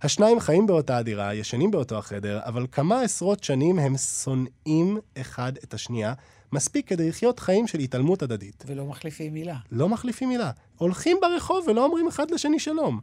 השניים 0.01 0.39
חיים 0.39 0.67
באותה 0.67 0.97
הדירה, 0.97 1.33
ישנים 1.33 1.71
באותו 1.71 1.97
החדר, 1.97 2.39
אבל 2.45 2.65
כמה 2.71 3.01
עשרות 3.01 3.43
שנים 3.43 3.79
הם 3.79 3.97
שונאים 3.97 4.97
אחד 5.17 5.53
את 5.63 5.73
השנייה, 5.73 6.13
מספיק 6.51 6.87
כדי 6.87 7.09
לחיות 7.09 7.39
חיים 7.39 7.67
של 7.67 7.79
התעלמות 7.79 8.21
הדדית. 8.21 8.63
ולא 8.67 8.85
מחליפים 8.85 9.33
מילה. 9.33 9.57
לא 9.71 9.89
מחליפים 9.89 10.29
מילה. 10.29 10.51
הולכים 10.77 11.17
ברחוב 11.21 11.67
ולא 11.67 11.85
אומרים 11.85 12.07
אחד 12.07 12.31
לשני 12.31 12.59
שלום. 12.59 12.99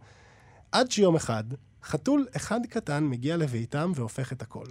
עד 0.73 0.91
שיום 0.91 1.17
אחד, 1.17 1.45
חתול 1.85 2.27
אחד 2.37 2.61
קטן 2.71 3.05
מגיע 3.05 3.37
לביתם 3.37 3.93
והופך 3.95 4.33
את 4.33 4.43
הכל. 4.43 4.65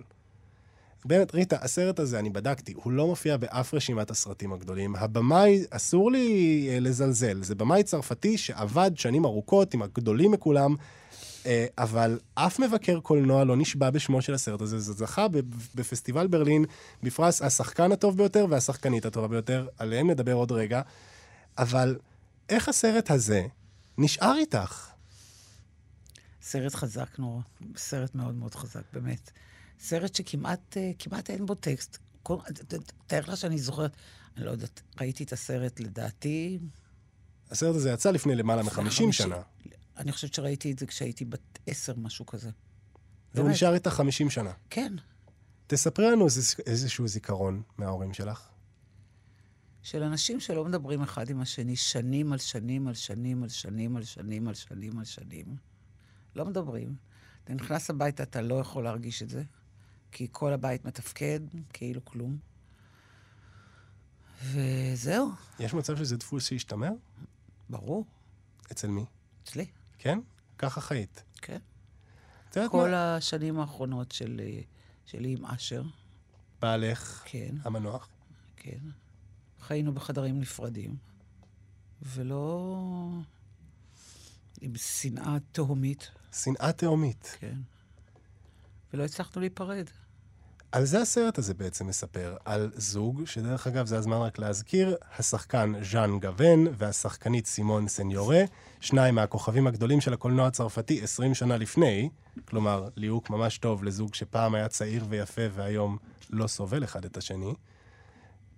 באמת, 1.06 1.36
ריטה, 1.36 1.58
הסרט 1.62 2.00
הזה, 2.00 2.20
אני 2.20 2.30
בדקתי, 2.30 2.74
הוא 2.76 2.92
לא 2.92 3.08
מופיע 3.08 3.38
באף 3.38 3.74
רשימת 3.74 4.12
הסרטים 4.12 4.54
הגדולים. 4.54 4.96
הבמאי, 4.96 5.64
אסור 5.70 6.12
לי 6.12 6.68
אה, 6.72 6.80
לזלזל, 6.80 7.44
זה 7.44 7.56
במאי 7.56 7.84
צרפתי 7.84 8.38
שעבד 8.38 8.92
שנים 8.96 9.26
ארוכות 9.26 9.74
עם 9.74 9.82
הגדולים 9.82 10.32
מכולם, 10.32 10.76
אבל 11.78 12.20
אף 12.36 12.60
מבקר 12.60 13.00
קולנוע 13.00 13.44
לא 13.44 13.58
נשבע 13.58 13.90
בשמו 13.90 14.22
של 14.22 14.34
הסרט 14.34 14.62
הזה. 14.62 14.80
זה 14.80 14.94
זכה 14.94 15.28
בפסטיבל 15.76 16.28
ברלין 16.28 16.66
בפרס 17.04 17.42
השחקן 17.42 17.92
הטוב 17.92 18.18
ביותר 18.18 18.46
והשחקנית 18.50 19.06
הטובה 19.06 19.28
ביותר, 19.28 19.68
עליהם 19.78 20.10
נדבר 20.10 20.34
עוד 20.34 20.52
רגע. 20.52 20.82
אבל 21.58 21.98
איך 22.50 22.70
הסרט 22.70 23.12
הזה 23.12 23.46
נשאר 23.98 24.38
איתך? 24.38 24.88
סרט 26.42 26.76
חזק 26.76 27.20
נורא, 27.20 27.42
סרט 27.78 28.16
מאוד 28.16 28.36
מאוד 28.36 28.56
חזק, 28.56 28.82
באמת. 28.94 29.32
סרט 29.80 30.16
שכמעט 30.16 30.78
אה, 30.78 30.92
כמעט 31.00 31.30
אין 31.30 31.46
בו 31.46 31.56
טקסט. 31.56 31.98
תאר 33.08 33.20
לך 33.20 33.38
שאני 33.38 33.58
זוכרת, 33.58 33.92
אני 34.38 34.46
לא 34.46 34.52
יודעת, 34.52 34.82
ראיתי 35.00 35.24
את 35.24 35.34
הסרט 35.34 35.80
לדעתי... 35.80 36.60
הסרט 37.52 37.76
הזה 37.76 37.92
יצא 37.92 38.12
לפני 38.12 38.36
למעלה 38.36 38.64
מ-50 38.64 38.72
חמישים. 38.72 39.12
שנה, 39.12 39.42
אני 39.98 40.12
חושבת 40.12 40.34
שראיתי 40.34 40.72
את 40.72 40.80
זה 40.80 40.86
כשהייתי 40.86 41.26
בת 41.26 41.60
עשר, 41.68 41.94
משהו 41.98 42.26
כזה. 42.26 42.50
והוא. 43.34 43.50
נשאר 43.50 43.74
איתך 43.74 43.90
50 43.92 44.30
שנה. 44.30 44.52
כן, 44.70 44.94
תספרי 45.68 46.12
לנו 46.12 46.28
איזשהו 46.66 47.08
זיכרון 47.08 47.62
מההורים 47.78 48.14
שלך. 48.14 48.50
של 49.84 50.04
אנשים 50.04 50.40
שלא 50.40 50.66
מדברים 50.66 51.02
אחד 51.02 51.30
עם 51.30 51.42
השני 51.42 51.76
שנים 51.76 52.34
על 52.34 52.40
שנים 52.40 52.88
על 52.88 52.94
שנים 52.94 53.44
על 53.44 53.50
שנים 53.50 53.98
על 53.98 54.04
שנים 54.04 54.48
על 54.48 54.54
שנים 54.54 55.00
על 55.00 55.06
שנים. 55.06 55.56
לא 56.36 56.46
מדברים. 56.46 56.96
אתה 57.44 57.54
נכנס 57.54 57.90
הביתה, 57.90 58.24
אתה 58.24 58.42
לא 58.42 58.56
יכול 58.56 58.84
להרגיש 58.84 59.24
את 59.24 59.30
זה, 59.30 59.44
כי 60.12 60.28
כל 60.32 60.54
הבית 60.54 60.86
מתפקד 60.86 61.40
כאילו 61.74 62.06
כלום. 62.06 62.38
וזהו, 64.44 65.32
יש 65.60 65.74
מצב 65.74 65.98
שזה 65.98 66.18
דפוס 66.18 66.48
שהשתמר? 66.48 66.92
ברור, 67.70 68.06
אצל 68.72 68.88
מי? 68.88 69.06
אצלי, 69.44 69.66
כן? 70.00 70.20
ככה 70.58 70.82
חיית. 70.82 71.24
כן. 71.42 71.60
כל 72.70 72.90
מה? 72.92 73.16
השנים 73.16 73.60
האחרונות 73.60 74.12
של, 74.12 74.42
שלי 75.06 75.36
עם 75.38 75.46
אשר, 75.46 75.84
בעלך 76.62 77.24
כן, 77.26 77.56
המנוח. 77.64 78.10
כן. 78.56 78.80
חיינו 79.60 79.94
בחדרים 79.94 80.40
נפרדים, 80.40 80.96
ולא 82.02 82.78
עם 84.62 84.76
שנאה 84.76 85.38
תהומית, 85.52 86.12
שנאה 86.34 86.72
תהומית. 86.72 87.36
כן. 87.40 87.58
ולא 88.94 89.04
הצלחנו 89.04 89.42
להיפרד. 89.42 89.90
על 90.72 90.86
זה 90.86 91.02
הסרט 91.02 91.38
הזה 91.38 91.54
בעצם 91.54 91.88
מספר, 91.88 92.38
על 92.46 92.72
זוג, 92.76 93.26
שדרך 93.26 93.68
אגב 93.68 93.86
זה 93.86 93.98
הזמן 93.98 94.18
רק 94.18 94.40
להזכיר, 94.40 94.96
השחקן 95.18 95.74
ז'אן 95.92 96.20
גוון 96.20 96.68
והשחקנית 96.78 97.46
סימון 97.46 97.88
סניורה, 97.88 98.42
שניים 98.82 99.16
מהכוכבים 99.16 99.68
הגדולים 99.68 100.02
של 100.02 100.14
הקולנוע 100.14 100.48
הצרפתי 100.48 101.04
20 101.04 101.36
שנה 101.36 101.58
לפני, 101.58 102.10
כלומר, 102.46 102.90
ליהוק 102.96 103.30
ממש 103.30 103.58
טוב 103.58 103.84
לזוג 103.84 104.16
שפעם 104.16 104.56
היה 104.56 104.68
צעיר 104.68 105.06
ויפה 105.10 105.42
והיום 105.52 105.98
לא 106.30 106.48
סובל 106.48 106.84
אחד 106.84 107.06
את 107.06 107.18
השני, 107.18 107.54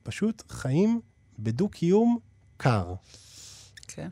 פשוט 0.04 0.44
חיים 0.50 1.02
בדו-קיום 1.40 2.20
קר. 2.58 2.94
כן. 3.88 4.10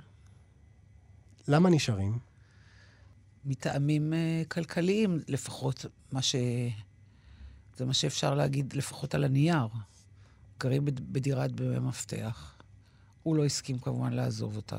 למה 1.47 1.69
נשארים? 1.69 2.19
מטעמים 3.45 4.13
uh, 4.13 4.47
כלכליים, 4.47 5.19
לפחות 5.27 5.86
מה 6.12 6.21
ש... 6.21 6.36
זה 7.77 7.85
מה 7.85 7.93
שאפשר 7.93 8.35
להגיד, 8.35 8.73
לפחות 8.73 9.15
על 9.15 9.23
הנייר. 9.23 9.67
גרים 10.59 10.85
בד- 10.85 11.13
בדירת 11.13 11.51
במפתח. 11.51 12.53
הוא 13.23 13.35
לא 13.35 13.45
הסכים 13.45 13.79
כמובן 13.79 14.13
לעזוב 14.13 14.55
אותה. 14.55 14.77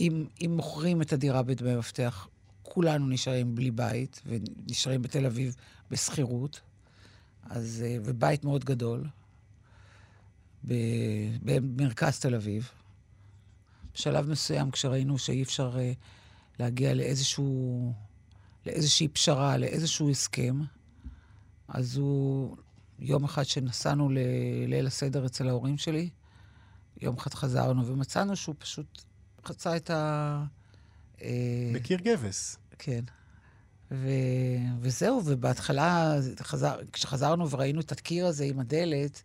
אם, 0.00 0.26
אם 0.44 0.52
מוכרים 0.56 1.02
את 1.02 1.12
הדירה 1.12 1.42
בדמי 1.42 1.76
מפתח, 1.76 2.28
כולנו 2.62 3.06
נשארים 3.08 3.54
בלי 3.54 3.70
בית, 3.70 4.22
ונשארים 4.26 5.02
בתל 5.02 5.26
אביב 5.26 5.56
בשכירות, 5.90 6.60
אז, 7.44 7.84
אה, 7.86 7.96
ובית 8.04 8.44
מאוד 8.44 8.64
גדול, 8.64 9.04
במרכז 10.64 12.18
תל 12.20 12.34
אביב. 12.34 12.70
בשלב 13.94 14.30
מסוים, 14.30 14.70
כשראינו 14.70 15.18
שאי 15.18 15.42
אפשר 15.42 15.78
אה, 15.78 15.92
להגיע 16.58 16.94
לאיזשהו, 16.94 17.92
לאיזושהי 18.66 19.08
פשרה, 19.08 19.56
לאיזשהו 19.56 20.10
הסכם, 20.10 20.60
אז 21.68 21.96
הוא, 21.96 22.56
יום 22.98 23.24
אחד 23.24 23.42
שנסענו 23.42 24.08
לליל 24.10 24.86
הסדר 24.86 25.26
אצל 25.26 25.48
ההורים 25.48 25.78
שלי, 25.78 26.08
יום 27.00 27.16
אחד 27.16 27.34
חזרנו 27.34 27.86
ומצאנו 27.86 28.36
שהוא 28.36 28.54
פשוט 28.58 29.02
חצה 29.44 29.76
את 29.76 29.90
ה... 29.90 30.44
אה, 31.22 31.70
בקיר 31.74 31.98
גבס. 31.98 32.58
כן. 32.78 33.04
ו... 33.90 34.08
וזהו, 34.80 35.22
ובהתחלה, 35.24 36.14
חזר... 36.40 36.76
כשחזרנו 36.92 37.50
וראינו 37.50 37.80
את 37.80 37.92
הקיר 37.92 38.26
הזה 38.26 38.44
עם 38.44 38.60
הדלת, 38.60 39.22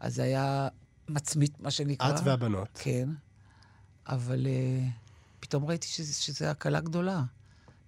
אז 0.00 0.14
זה 0.14 0.22
היה 0.22 0.68
מצמית, 1.08 1.60
מה 1.60 1.70
שנקרא. 1.70 2.10
את 2.10 2.20
והבנות. 2.24 2.68
כן. 2.74 3.08
אבל 4.06 4.46
uh, 4.46 4.90
פתאום 5.40 5.64
ראיתי 5.64 5.88
שזה, 5.88 6.14
שזה 6.14 6.50
הקלה 6.50 6.80
גדולה. 6.80 7.22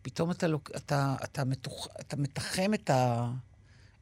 פתאום 0.02 0.30
אתה, 0.30 0.46
לוק... 0.46 0.70
אתה, 0.76 1.16
אתה, 1.24 1.44
מתוח... 1.44 1.88
אתה 2.00 2.16
מתחם 2.16 2.74
את, 2.74 2.90
ה... 2.90 3.30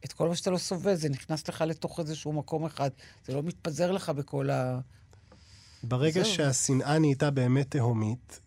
את 0.04 0.12
כל 0.12 0.28
מה 0.28 0.36
שאתה 0.36 0.50
לא 0.50 0.58
סובל, 0.58 0.94
זה 0.94 1.08
נכנס 1.08 1.48
לך 1.48 1.60
לתוך 1.60 2.00
איזשהו 2.00 2.32
מקום 2.32 2.64
אחד. 2.64 2.90
זה 3.26 3.34
לא 3.34 3.42
מתפזר 3.42 3.92
לך 3.92 4.10
בכל 4.10 4.50
ה... 4.50 4.80
ברגע 5.82 6.22
זהו. 6.22 6.32
שהשנאה 6.32 6.98
נהייתה 6.98 7.30
באמת 7.30 7.70
תהומית, 7.70 8.40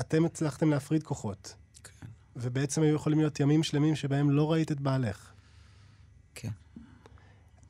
אתם 0.00 0.24
הצלחתם 0.24 0.70
להפריד 0.70 1.02
כוחות. 1.02 1.54
כן. 1.84 2.06
ובעצם 2.36 2.82
היו 2.82 2.94
יכולים 2.94 3.18
להיות 3.18 3.40
ימים 3.40 3.62
שלמים 3.62 3.96
שבהם 3.96 4.30
לא 4.30 4.52
ראית 4.52 4.72
את 4.72 4.80
בעלך. 4.80 5.32
כן. 6.34 6.50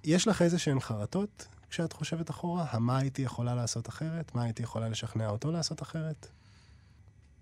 יש 0.05 0.29
לך 0.29 0.43
איזה 0.43 0.59
שהן 0.59 0.81
חרטות 0.81 1.47
כשאת 1.71 1.93
חושבת 1.93 2.31
אחורה? 2.31 2.67
המה 2.71 2.99
הייתי 2.99 3.23
יכולה 3.23 3.55
לעשות 3.55 3.89
אחרת? 3.89 4.35
מה 4.35 4.43
הייתי 4.43 4.63
יכולה 4.63 4.89
לשכנע 4.89 5.29
אותו 5.29 5.53
לעשות 5.53 5.83
אחרת? 5.83 6.27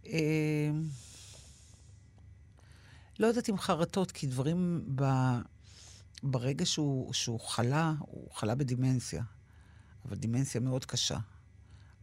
אה, 0.06 0.70
לא 3.18 3.26
יודעת 3.26 3.50
אם 3.50 3.58
חרטות, 3.58 4.10
כי 4.10 4.26
דברים 4.26 4.84
ב... 4.94 5.04
ברגע 6.22 6.66
שהוא, 6.66 7.12
שהוא 7.12 7.40
חלה, 7.40 7.92
הוא 7.98 8.30
חלה 8.34 8.54
בדימנציה, 8.54 9.22
אבל 10.04 10.16
דימנציה 10.16 10.60
מאוד 10.60 10.84
קשה. 10.84 11.18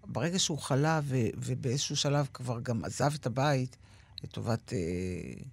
ברגע 0.07 0.39
שהוא 0.39 0.57
חלה 0.57 0.99
ו... 1.03 1.17
ובאיזשהו 1.37 1.95
שלב 1.95 2.27
כבר 2.33 2.59
גם 2.59 2.85
עזב 2.85 3.13
את 3.15 3.25
הבית 3.25 3.77
לטובת 4.23 4.73
אה, 4.73 5.43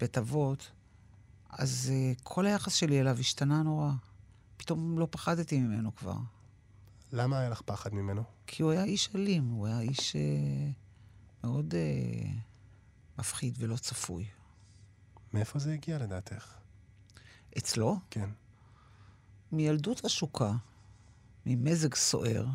בית 0.00 0.18
אבות, 0.18 0.70
אז 1.50 1.92
אה, 1.92 2.12
כל 2.22 2.46
היחס 2.46 2.74
שלי 2.74 3.00
אליו 3.00 3.18
השתנה 3.18 3.62
נורא. 3.62 3.90
פתאום 4.56 4.98
לא 4.98 5.08
פחדתי 5.10 5.58
ממנו 5.60 5.96
כבר. 5.96 6.16
למה 7.12 7.38
היה 7.38 7.48
לך 7.48 7.60
פחד 7.60 7.94
ממנו? 7.94 8.22
כי 8.46 8.62
הוא 8.62 8.70
היה 8.70 8.84
איש 8.84 9.10
אלים, 9.14 9.48
הוא 9.48 9.66
היה 9.66 9.80
איש 9.80 10.16
אה, 10.16 10.70
מאוד 11.44 11.74
אה, 11.74 12.30
מפחיד 13.18 13.54
ולא 13.58 13.76
צפוי. 13.76 14.26
מאיפה 15.32 15.58
זה 15.58 15.72
הגיע 15.72 15.98
לדעתך? 15.98 16.54
אצלו, 17.58 17.96
כן. 18.10 18.30
מילדות 19.52 20.04
עשוקה, 20.04 20.52
ממזג 21.46 21.94
סוער. 21.94 22.46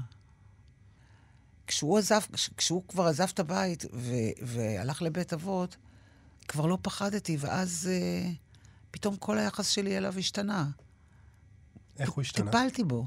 כשהוא 1.67 1.97
עזב, 1.97 2.19
כש- 2.33 2.49
כשהוא 2.57 2.83
כבר 2.87 3.03
עזב 3.07 3.27
את 3.33 3.39
הבית 3.39 3.85
ו- 3.93 4.13
והלך 4.45 5.01
לבית 5.01 5.33
אבות, 5.33 5.77
כבר 6.47 6.65
לא 6.65 6.77
פחדתי, 6.81 7.37
ואז 7.39 7.89
אה, 7.91 8.29
פתאום 8.91 9.15
כל 9.15 9.37
היחס 9.37 9.67
שלי 9.69 9.97
אליו 9.97 10.19
השתנה. 10.19 10.67
איך 11.99 12.09
הוא 12.11 12.21
השתנה? 12.21 12.45
טיפלתי 12.51 12.83
בו. 12.83 13.05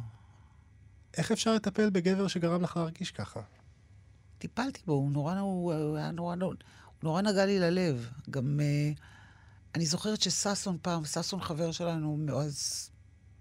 איך 1.17 1.33
אפשר 1.33 1.55
לטפל 1.55 1.91
בגבר 1.91 2.29
שגרם 2.29 2.63
לך 2.63 2.77
להרגיש 2.77 3.11
ככה? 3.11 3.41
טיפלתי 4.39 4.81
בו, 4.87 4.93
הוא 4.93 5.11
נורא, 5.11 5.39
הוא, 5.39 5.75
הוא 5.75 5.97
היה 5.97 6.11
נורא, 6.11 6.37
הוא 6.41 6.55
נורא 7.03 7.23
נגע 7.23 7.47
לי 7.47 7.59
ללב. 7.59 8.11
גם, 8.31 8.61
uh, 8.61 9.01
אני 9.77 9.87
זוכרת 9.87 10.23
שששון 10.23 10.79
פעם, 10.83 11.05
ששון 11.05 11.41
חבר 11.41 11.73
שלנו 11.73 12.17
מאז, 12.17 12.91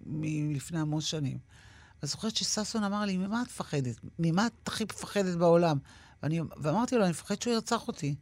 מלפני 0.06 0.80
המון 0.80 1.02
שנים. 1.02 1.38
אני 2.04 2.10
זוכרת 2.10 2.36
שששון 2.36 2.84
אמר 2.84 3.06
לי, 3.06 3.18
ממה 3.18 3.42
את 3.42 3.48
מפחדת? 3.48 3.96
ממה 4.20 4.48
את 4.48 4.68
הכי 4.68 4.84
מפחדת 4.84 5.38
בעולם? 5.38 5.78
ואני, 6.24 6.40
ואמרתי 6.58 6.96
לו, 6.96 7.04
אני 7.04 7.10
מפחד 7.10 7.42
שהוא 7.42 7.54
ירצח 7.54 7.88
אותי. 7.88 8.16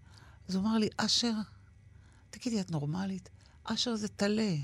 אז 0.48 0.56
הוא 0.56 0.64
אמר 0.64 0.78
לי, 0.78 0.90
אשר, 0.98 1.32
תגידי, 2.30 2.62
את 2.62 2.72
נורמלית? 2.72 3.30
אשר 3.64 3.96
זה 3.96 4.08
טלה. 4.08 4.56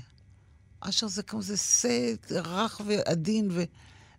אשר 0.80 1.06
זה 1.06 1.22
כמו 1.22 1.42
זה 1.42 1.56
סט 1.56 2.32
רך 2.32 2.80
ועדין, 2.86 3.50
ו, 3.50 3.62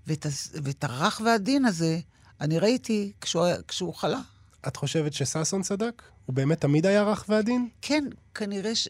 ואת, 0.07 0.25
ואת 0.63 0.83
הרך 0.83 1.21
והעדין 1.25 1.65
הזה, 1.65 1.99
אני 2.41 2.59
ראיתי 2.59 3.11
כשהוא, 3.21 3.47
כשהוא 3.67 3.93
חלה. 3.93 4.21
את 4.67 4.75
חושבת 4.75 5.13
שששון 5.13 5.61
צדק? 5.61 6.01
הוא 6.25 6.35
באמת 6.35 6.61
תמיד 6.61 6.85
היה 6.85 7.03
רך 7.03 7.25
ועדין? 7.29 7.69
כן, 7.81 8.03
כנראה 8.35 8.75
ש... 8.75 8.87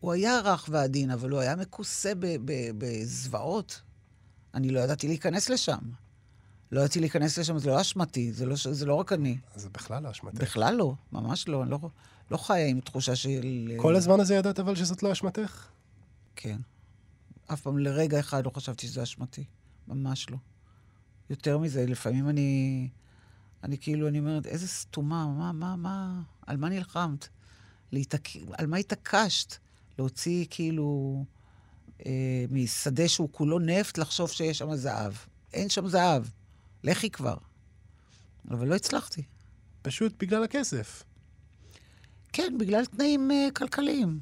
הוא 0.00 0.12
היה 0.12 0.40
רך 0.40 0.68
ועדין, 0.70 1.10
אבל 1.10 1.30
הוא 1.30 1.40
היה 1.40 1.56
מכוסה 1.56 2.12
בזוועות. 2.78 3.82
אני 4.54 4.70
לא 4.70 4.80
ידעתי 4.80 5.08
להיכנס 5.08 5.48
לשם. 5.48 5.78
לא 6.72 6.80
ידעתי 6.80 7.00
להיכנס 7.00 7.38
לשם, 7.38 7.58
זה 7.58 7.70
לא 7.70 7.80
אשמתי, 7.80 8.32
זה 8.32 8.46
לא, 8.46 8.56
זה 8.56 8.86
לא 8.86 8.94
רק 8.94 9.12
אני. 9.12 9.38
זה 9.54 9.68
בכלל 9.68 10.02
לא 10.02 10.10
אשמתך. 10.10 10.38
בכלל 10.38 10.74
לא, 10.74 10.94
ממש 11.12 11.48
לא. 11.48 11.62
אני 11.62 11.70
לא, 11.70 11.78
לא 12.30 12.36
חיה 12.36 12.66
עם 12.66 12.80
תחושה 12.80 13.16
של... 13.16 13.72
כל 13.76 13.96
הזמן 13.96 14.20
הזה 14.20 14.34
ידעת 14.34 14.60
אבל 14.60 14.74
שזאת 14.74 15.02
לא 15.02 15.12
אשמתך? 15.12 15.66
כן. 16.36 16.58
אף 17.52 17.60
פעם 17.60 17.78
לרגע 17.78 18.20
אחד 18.20 18.44
לא 18.44 18.50
חשבתי 18.50 18.86
שזה 18.86 19.02
אשמתי. 19.02 19.44
ממש 19.88 20.30
לא. 20.30 20.36
יותר 21.30 21.58
מזה, 21.58 21.86
לפעמים 21.86 22.28
אני... 22.28 22.88
אני 23.64 23.78
כאילו, 23.78 24.08
אני 24.08 24.18
אומרת, 24.18 24.46
איזה 24.46 24.68
סתומה, 24.68 25.26
מה, 25.26 25.52
מה, 25.52 25.76
מה, 25.76 26.22
על 26.46 26.56
מה 26.56 26.68
נלחמת? 26.68 27.28
להתעק... 27.92 28.28
על 28.52 28.66
מה 28.66 28.76
התעקשת? 28.76 29.56
להוציא 29.98 30.46
כאילו 30.50 31.24
אה, 32.06 32.44
משדה 32.50 33.08
שהוא 33.08 33.28
כולו 33.32 33.58
נפט, 33.58 33.98
לחשוב 33.98 34.30
שיש 34.30 34.58
שם 34.58 34.76
זהב. 34.76 35.12
אין 35.52 35.68
שם 35.68 35.88
זהב. 35.88 36.22
לכי 36.84 37.10
כבר. 37.10 37.36
אבל 38.50 38.68
לא 38.68 38.74
הצלחתי. 38.74 39.22
פשוט 39.82 40.12
בגלל 40.18 40.44
הכסף. 40.44 41.02
כן, 42.32 42.54
בגלל 42.58 42.84
תנאים 42.84 43.30
אה, 43.30 43.48
כלכליים. 43.54 44.20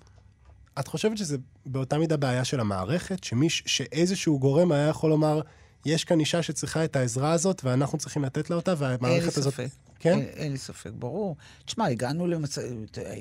את 0.81 0.89
חושבת 0.89 1.19
שזה 1.19 1.37
באותה 1.67 1.99
מידה 1.99 2.17
בעיה 2.17 2.45
של 2.45 2.61
המערכת? 2.61 3.25
שמיש, 3.25 3.63
שאיזשהו 3.67 4.39
גורם 4.39 4.73
היה 4.73 4.89
יכול 4.89 5.11
לומר, 5.11 5.41
יש 5.87 6.05
כאן 6.05 6.21
אישה 6.21 6.43
שצריכה 6.43 6.85
את 6.85 6.97
העזרה 6.97 7.33
הזאת, 7.33 7.65
ואנחנו 7.65 7.99
צריכים 7.99 8.25
לתת 8.25 8.51
לה 8.51 8.57
אותה, 8.57 8.73
אין 8.73 8.81
לי 8.81 8.87
והמערכת 8.87 9.37
הזאת... 9.37 9.55
ספק. 9.55 9.69
כן? 9.98 10.18
אין, 10.18 10.22
אין 10.22 10.52
לי 10.52 10.59
ספק, 10.59 10.90
ברור. 10.98 11.37
תשמע, 11.64 11.87
הגענו 11.87 12.26
למצב... 12.26 12.62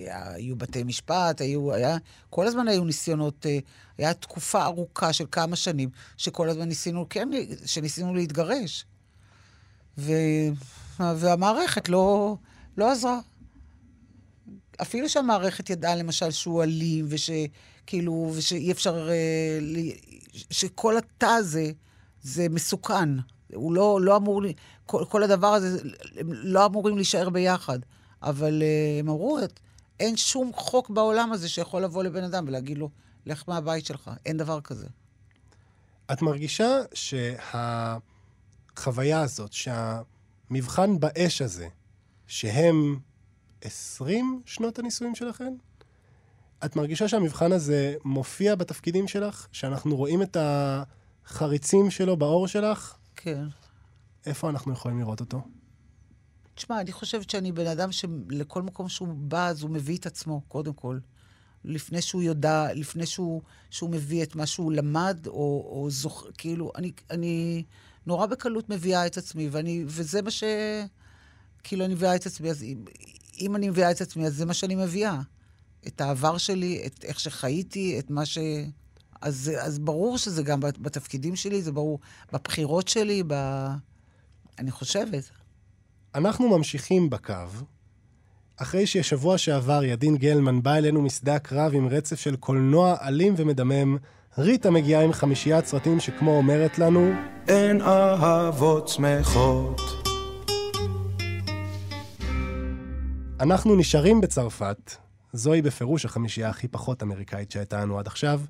היו 0.05 0.55
בתי 0.55 0.83
משפט, 0.83 1.41
היו... 1.41 1.73
היה... 1.73 1.97
כל 2.29 2.47
הזמן 2.47 2.67
היו 2.67 2.85
ניסיונות... 2.85 3.45
אה, 3.45 3.59
היה 3.97 4.13
תקופה 4.13 4.63
ארוכה 4.63 5.13
של 5.13 5.25
כמה 5.31 5.55
שנים, 5.55 5.89
שכל 6.17 6.49
הזמן 6.49 6.67
ניסינו, 6.67 7.05
כן, 7.09 7.29
שניסינו 7.65 8.13
להתגרש. 8.13 8.85
ו... 9.97 10.11
והמערכת 10.99 11.89
לא, 11.89 12.35
לא 12.77 12.91
עזרה. 12.91 13.19
אפילו 14.81 15.09
שהמערכת 15.09 15.69
ידעה, 15.69 15.95
למשל, 15.95 16.31
שהוא 16.31 16.63
אלים, 16.63 17.05
ושכאילו, 17.09 18.31
ושאי 18.35 18.71
אפשר... 18.71 19.09
אה, 19.09 19.59
שכל 20.49 20.97
התא 20.97 21.25
הזה, 21.25 21.71
זה 22.21 22.49
מסוכן. 22.49 23.09
הוא 23.53 23.73
לא, 23.73 24.01
לא 24.01 24.17
אמור... 24.17 24.41
כל, 24.85 25.03
כל 25.09 25.23
הדבר 25.23 25.47
הזה, 25.47 25.89
הם 26.17 26.33
לא 26.33 26.65
אמורים 26.65 26.95
להישאר 26.95 27.29
ביחד. 27.29 27.79
אבל 28.23 28.63
אה, 28.63 28.99
הם 28.99 29.09
אמרו, 29.09 29.39
אין 29.99 30.17
שום 30.17 30.51
חוק 30.53 30.89
בעולם 30.89 31.31
הזה 31.31 31.49
שיכול 31.49 31.81
לבוא 31.81 32.03
לבן 32.03 32.23
אדם 32.23 32.45
ולהגיד 32.47 32.77
לו, 32.77 32.89
לך 33.25 33.43
מהבית 33.47 33.85
שלך. 33.85 34.11
אין 34.25 34.37
דבר 34.37 34.61
כזה. 34.61 34.87
את 36.11 36.21
מרגישה 36.21 36.77
שהחוויה 38.73 39.21
הזאת, 39.21 39.53
שהמבחן 39.53 40.99
באש 40.99 41.41
הזה, 41.41 41.67
שהם 42.27 42.99
20 43.61 44.41
שנות 44.45 44.79
הנישואים 44.79 45.15
שלכם, 45.15 45.53
את 46.65 46.75
מרגישה 46.75 47.07
שהמבחן 47.07 47.51
הזה 47.51 47.95
מופיע 48.05 48.55
בתפקידים 48.55 49.07
שלך? 49.07 49.47
שאנחנו 49.51 49.95
רואים 49.95 50.21
את 50.21 50.37
החריצים 50.39 51.91
שלו 51.91 52.17
באור 52.17 52.47
שלך? 52.47 52.95
כן. 53.15 53.45
איפה 54.25 54.49
אנחנו 54.49 54.73
יכולים 54.73 54.99
לראות 54.99 55.19
אותו? 55.19 55.41
תשמע, 56.55 56.81
אני 56.81 56.91
חושבת 56.91 57.29
שאני 57.29 57.51
בן 57.51 57.67
אדם 57.67 57.91
שלכל 57.91 58.61
מקום 58.61 58.89
שהוא 58.89 59.13
בא, 59.17 59.47
אז 59.47 59.61
הוא 59.61 59.69
מביא 59.69 59.97
את 59.97 60.05
עצמו, 60.05 60.41
קודם 60.47 60.73
כל. 60.73 60.99
לפני 61.63 62.01
שהוא 62.01 62.21
יודע, 62.21 62.73
לפני 62.73 63.05
שהוא, 63.05 63.41
שהוא 63.69 63.89
מביא 63.89 64.23
את 64.23 64.35
מה 64.35 64.45
שהוא 64.45 64.71
למד, 64.71 65.27
או, 65.27 65.69
או 65.71 65.87
זוכר, 65.89 66.31
כאילו, 66.37 66.71
אני, 66.75 66.91
אני 67.09 67.63
נורא 68.05 68.25
בקלות 68.25 68.69
מביאה 68.69 69.05
את 69.05 69.17
עצמי, 69.17 69.49
ואני, 69.51 69.83
וזה 69.87 70.21
מה 70.21 70.31
ש... 70.31 70.43
כאילו, 71.63 71.85
אני 71.85 71.93
מביאה 71.93 72.15
את 72.15 72.25
עצמי, 72.25 72.49
אז 72.49 72.63
אם, 72.63 72.85
אם 73.39 73.55
אני 73.55 73.69
מביאה 73.69 73.91
את 73.91 74.01
עצמי, 74.01 74.25
אז 74.25 74.35
זה 74.35 74.45
מה 74.45 74.53
שאני 74.53 74.75
מביאה. 74.75 75.21
את 75.87 76.01
העבר 76.01 76.37
שלי, 76.37 76.83
את 76.85 77.05
איך 77.05 77.19
שחייתי, 77.19 77.99
את 77.99 78.09
מה 78.09 78.25
ש... 78.25 78.37
אז, 79.21 79.51
אז 79.61 79.79
ברור 79.79 80.17
שזה 80.17 80.43
גם 80.43 80.59
בתפקידים 80.59 81.35
שלי, 81.35 81.61
זה 81.61 81.71
ברור. 81.71 81.99
בבחירות 82.33 82.87
שלי, 82.87 83.23
ב... 83.27 83.33
אני 84.59 84.71
חושבת. 84.71 85.29
אנחנו 86.15 86.57
ממשיכים 86.57 87.09
בקו. 87.09 87.33
אחרי 88.57 88.87
ששבוע 88.87 89.37
שעבר 89.37 89.83
ידין 89.83 90.17
גלמן 90.17 90.63
בא 90.63 90.73
אלינו 90.73 91.01
משדה 91.01 91.35
הקרב 91.35 91.71
עם 91.73 91.87
רצף 91.87 92.19
של 92.19 92.35
קולנוע 92.35 92.95
אלים 93.01 93.33
ומדמם, 93.37 93.97
ריטה 94.37 94.71
מגיעה 94.71 95.03
עם 95.03 95.13
חמישיית 95.13 95.65
סרטים 95.65 95.99
שכמו 95.99 96.37
אומרת 96.37 96.79
לנו, 96.79 97.11
אין 97.47 97.81
אהבות 97.81 98.87
שמחות. 98.87 99.81
אנחנו 103.39 103.75
נשארים 103.75 104.21
בצרפת, 104.21 104.91
זוהי 105.33 105.61
בפירוש 105.61 106.05
החמישייה 106.05 106.49
הכי 106.49 106.67
פחות 106.67 107.03
אמריקאית 107.03 107.51
שהייתה 107.51 107.81
לנו 107.81 107.99
עד 107.99 108.07
עכשיו, 108.07 108.41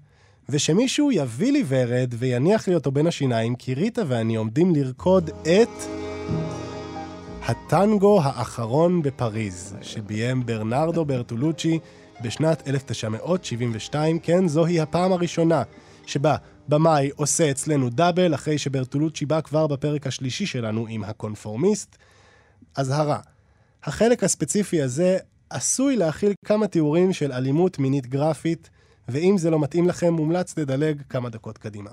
ושמישהו 0.49 1.11
יביא 1.11 1.51
לי 1.51 1.63
ורד 1.67 2.13
ויניח 2.17 2.67
לי 2.67 2.75
אותו 2.75 2.91
בין 2.91 3.07
השיניים, 3.07 3.55
כי 3.55 3.73
ריטה 3.73 4.01
ואני 4.07 4.35
עומדים 4.35 4.75
לרקוד 4.75 5.29
את... 5.29 6.03
הטנגו 7.45 8.21
האחרון 8.23 9.01
בפריז, 9.01 9.75
שביים 9.81 10.45
ברנרדו 10.45 11.05
ברטולוצ'י 11.05 11.79
בשנת 12.21 12.67
1972. 12.67 14.19
כן, 14.19 14.47
זוהי 14.47 14.79
הפעם 14.79 15.11
הראשונה 15.11 15.63
שבה 16.05 16.35
במאי 16.67 17.09
עושה 17.15 17.51
אצלנו 17.51 17.89
דאבל, 17.89 18.35
אחרי 18.35 18.57
שברטולוצ'י 18.57 19.25
בא 19.25 19.41
כבר 19.41 19.67
בפרק 19.67 20.07
השלישי 20.07 20.45
שלנו 20.45 20.85
עם 20.89 21.03
הקונפורמיסט. 21.03 21.97
אזהרה, 22.75 23.19
החלק 23.83 24.23
הספציפי 24.23 24.81
הזה 24.81 25.17
עשוי 25.49 25.95
להכיל 25.95 26.33
כמה 26.45 26.67
תיאורים 26.67 27.13
של 27.13 27.31
אלימות 27.31 27.79
מינית 27.79 28.07
גרפית, 28.07 28.69
ואם 29.07 29.35
זה 29.37 29.49
לא 29.49 29.59
מתאים 29.59 29.87
לכם, 29.87 30.13
מומלץ 30.13 30.57
לדלג 30.57 31.01
כמה 31.09 31.29
דקות 31.29 31.57
קדימה. 31.57 31.89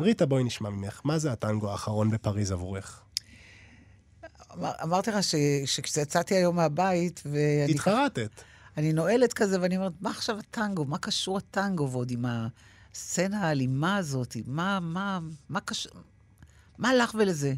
ריטה, 0.00 0.26
בואי 0.26 0.44
נשמע 0.44 0.70
ממך, 0.70 1.00
מה 1.04 1.18
זה 1.18 1.32
הטנגו 1.32 1.70
האחרון 1.70 2.10
בפריז 2.10 2.52
עבורך? 2.52 3.02
אמר, 4.58 4.72
אמרתי 4.82 5.10
לך 5.10 5.22
ש- 5.22 5.34
שכשיצאתי 5.64 6.34
היום 6.34 6.56
מהבית, 6.56 7.22
ואני 7.26 7.72
התחרטת. 7.72 8.42
אני 8.76 8.92
נועלת 8.92 9.32
כזה, 9.32 9.60
ואני 9.60 9.76
אומרת, 9.76 9.92
מה 10.00 10.10
עכשיו 10.10 10.38
הטנגו? 10.38 10.84
מה 10.84 10.98
קשור 10.98 11.38
הטנגו? 11.38 11.90
ועוד 11.90 12.10
עם 12.10 12.24
הסצנה 12.92 13.40
האלימה 13.48 13.96
הזאת, 13.96 14.36
מה, 14.46 14.80
מה, 14.80 15.20
מה 15.48 15.60
קשור? 15.60 15.92
מה 16.78 16.94
לך 16.94 17.14
ולזה? 17.18 17.54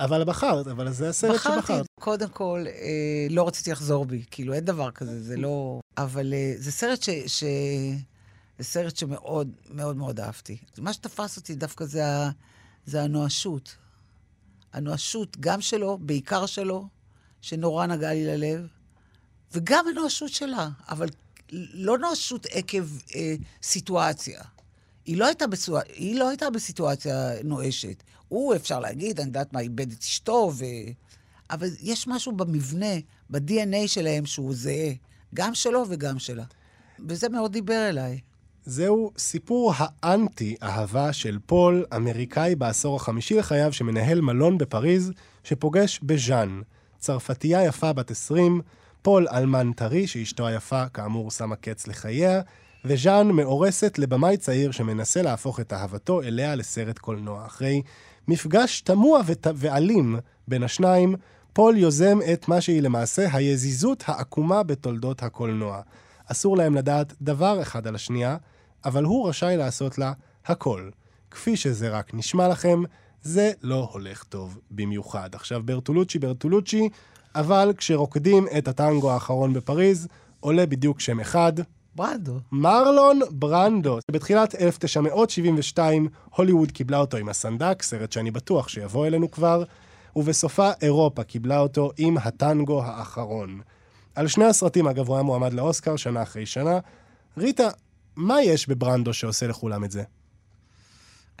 אבל 0.00 0.24
בחרת, 0.24 0.66
אבל 0.66 0.92
זה 0.92 1.08
הסרט 1.08 1.34
בחרתי, 1.34 1.60
שבחרת. 1.60 1.86
קודם 2.00 2.28
כל, 2.28 2.64
אה, 2.66 3.26
לא 3.30 3.48
רציתי 3.48 3.70
לחזור 3.70 4.04
בי. 4.04 4.24
כאילו, 4.30 4.52
אין 4.54 4.64
דבר 4.64 4.90
כזה, 4.90 5.22
זה 5.22 5.36
לא... 5.36 5.80
אבל 5.96 6.34
אה, 6.34 6.54
זה 6.56 6.72
סרט 6.72 7.02
ש... 7.02 7.10
ש... 7.26 7.44
זה 8.58 8.64
סרט 8.64 8.96
שמאוד 8.96 9.50
מאוד 9.70 9.96
מאוד 9.96 10.20
אהבתי. 10.20 10.56
מה 10.78 10.92
שתפס 10.92 11.36
אותי 11.36 11.54
דווקא 11.54 11.84
זה, 11.84 12.06
ה... 12.06 12.30
זה 12.86 13.02
הנואשות. 13.02 13.76
הנואשות, 14.72 15.36
גם 15.40 15.60
שלו, 15.60 15.98
בעיקר 16.00 16.46
שלו, 16.46 16.88
שנורא 17.40 17.86
נגע 17.86 18.12
לי 18.12 18.26
ללב, 18.26 18.66
וגם 19.52 19.84
הנואשות 19.88 20.30
שלה, 20.30 20.68
אבל 20.88 21.08
לא 21.52 21.98
נואשות 21.98 22.46
עקב 22.50 22.84
אה, 23.14 23.34
סיטואציה. 23.62 24.42
היא 25.06 25.16
לא, 25.16 25.26
הייתה 25.26 25.46
בסוע... 25.46 25.80
היא 25.94 26.18
לא 26.18 26.28
הייתה 26.28 26.50
בסיטואציה 26.50 27.30
נואשת. 27.44 28.02
הוא, 28.28 28.54
אפשר 28.54 28.80
להגיד, 28.80 29.20
אני 29.20 29.28
יודעת 29.28 29.52
מה, 29.52 29.60
איבד 29.60 29.92
את 29.92 30.00
אשתו, 30.00 30.52
ו... 30.54 30.64
אבל 31.50 31.68
יש 31.80 32.08
משהו 32.08 32.32
במבנה, 32.32 32.94
ב-DNA 33.30 33.86
שלהם 33.86 34.26
שהוא 34.26 34.54
זהה, 34.54 34.92
גם 35.34 35.54
שלו 35.54 35.84
וגם 35.88 36.18
שלה. 36.18 36.44
וזה 37.08 37.28
מאוד 37.28 37.52
דיבר 37.52 37.88
אליי. 37.88 38.20
זהו 38.64 39.12
סיפור 39.18 39.72
האנטי-אהבה 39.76 41.12
של 41.12 41.38
פול, 41.46 41.84
אמריקאי 41.96 42.54
בעשור 42.54 42.96
החמישי 42.96 43.34
לחייו, 43.34 43.72
שמנהל 43.72 44.20
מלון 44.20 44.58
בפריז, 44.58 45.12
שפוגש 45.44 46.00
בז'אן, 46.02 46.60
צרפתייה 46.98 47.64
יפה 47.64 47.92
בת 47.92 48.10
20, 48.10 48.60
פול 49.02 49.26
אלמן 49.32 49.72
טרי, 49.72 50.06
שאשתו 50.06 50.46
היפה, 50.46 50.88
כאמור, 50.88 51.30
שמה 51.30 51.56
קץ 51.56 51.86
לחייה, 51.86 52.40
וז'אן 52.88 53.30
מאורסת 53.30 53.98
לבמאי 53.98 54.36
צעיר 54.36 54.70
שמנסה 54.70 55.22
להפוך 55.22 55.60
את 55.60 55.72
אהבתו 55.72 56.22
אליה 56.22 56.54
לסרט 56.54 56.98
קולנוע. 56.98 57.46
אחרי 57.46 57.82
מפגש 58.28 58.80
תמוה 58.80 59.20
ות... 59.26 59.46
ואלים 59.54 60.16
בין 60.48 60.62
השניים, 60.62 61.14
פול 61.52 61.76
יוזם 61.76 62.18
את 62.32 62.48
מה 62.48 62.60
שהיא 62.60 62.82
למעשה 62.82 63.28
היזיזות 63.32 64.04
העקומה 64.06 64.62
בתולדות 64.62 65.22
הקולנוע. 65.22 65.80
אסור 66.26 66.56
להם 66.56 66.74
לדעת 66.74 67.12
דבר 67.22 67.62
אחד 67.62 67.86
על 67.86 67.94
השנייה, 67.94 68.36
אבל 68.84 69.04
הוא 69.04 69.28
רשאי 69.28 69.56
לעשות 69.56 69.98
לה 69.98 70.12
הכל. 70.46 70.90
כפי 71.30 71.56
שזה 71.56 71.88
רק 71.88 72.14
נשמע 72.14 72.48
לכם, 72.48 72.82
זה 73.22 73.52
לא 73.62 73.88
הולך 73.92 74.24
טוב 74.24 74.58
במיוחד. 74.70 75.34
עכשיו, 75.34 75.62
ברטולוצ'י 75.64 76.18
ברטולוצ'י, 76.18 76.88
אבל 77.34 77.72
כשרוקדים 77.76 78.46
את 78.58 78.68
הטנגו 78.68 79.10
האחרון 79.10 79.52
בפריז, 79.52 80.08
עולה 80.40 80.66
בדיוק 80.66 81.00
שם 81.00 81.20
אחד, 81.20 81.52
ברנדו. 81.96 82.40
מרלון 82.52 83.20
ברנדו. 83.30 83.98
בתחילת 84.10 84.54
1972, 84.54 86.08
הוליווד 86.36 86.72
קיבלה 86.72 86.98
אותו 86.98 87.16
עם 87.16 87.28
הסנדק, 87.28 87.82
סרט 87.82 88.12
שאני 88.12 88.30
בטוח 88.30 88.68
שיבוא 88.68 89.06
אלינו 89.06 89.30
כבר, 89.30 89.64
ובסופה 90.16 90.70
אירופה 90.82 91.22
קיבלה 91.22 91.58
אותו 91.58 91.90
עם 91.96 92.16
הטנגו 92.18 92.82
האחרון. 92.82 93.60
על 94.14 94.28
שני 94.28 94.44
הסרטים, 94.44 94.88
אגב, 94.88 95.08
הוא 95.08 95.16
היה 95.16 95.22
מועמד 95.22 95.52
לאוסקר 95.52 95.96
שנה 95.96 96.22
אחרי 96.22 96.46
שנה. 96.46 96.78
ריטה, 97.38 97.68
מה 98.16 98.42
יש 98.42 98.68
בברנדו 98.68 99.12
שעושה 99.12 99.46
לכולם 99.46 99.84
את 99.84 99.90
זה? 99.90 100.02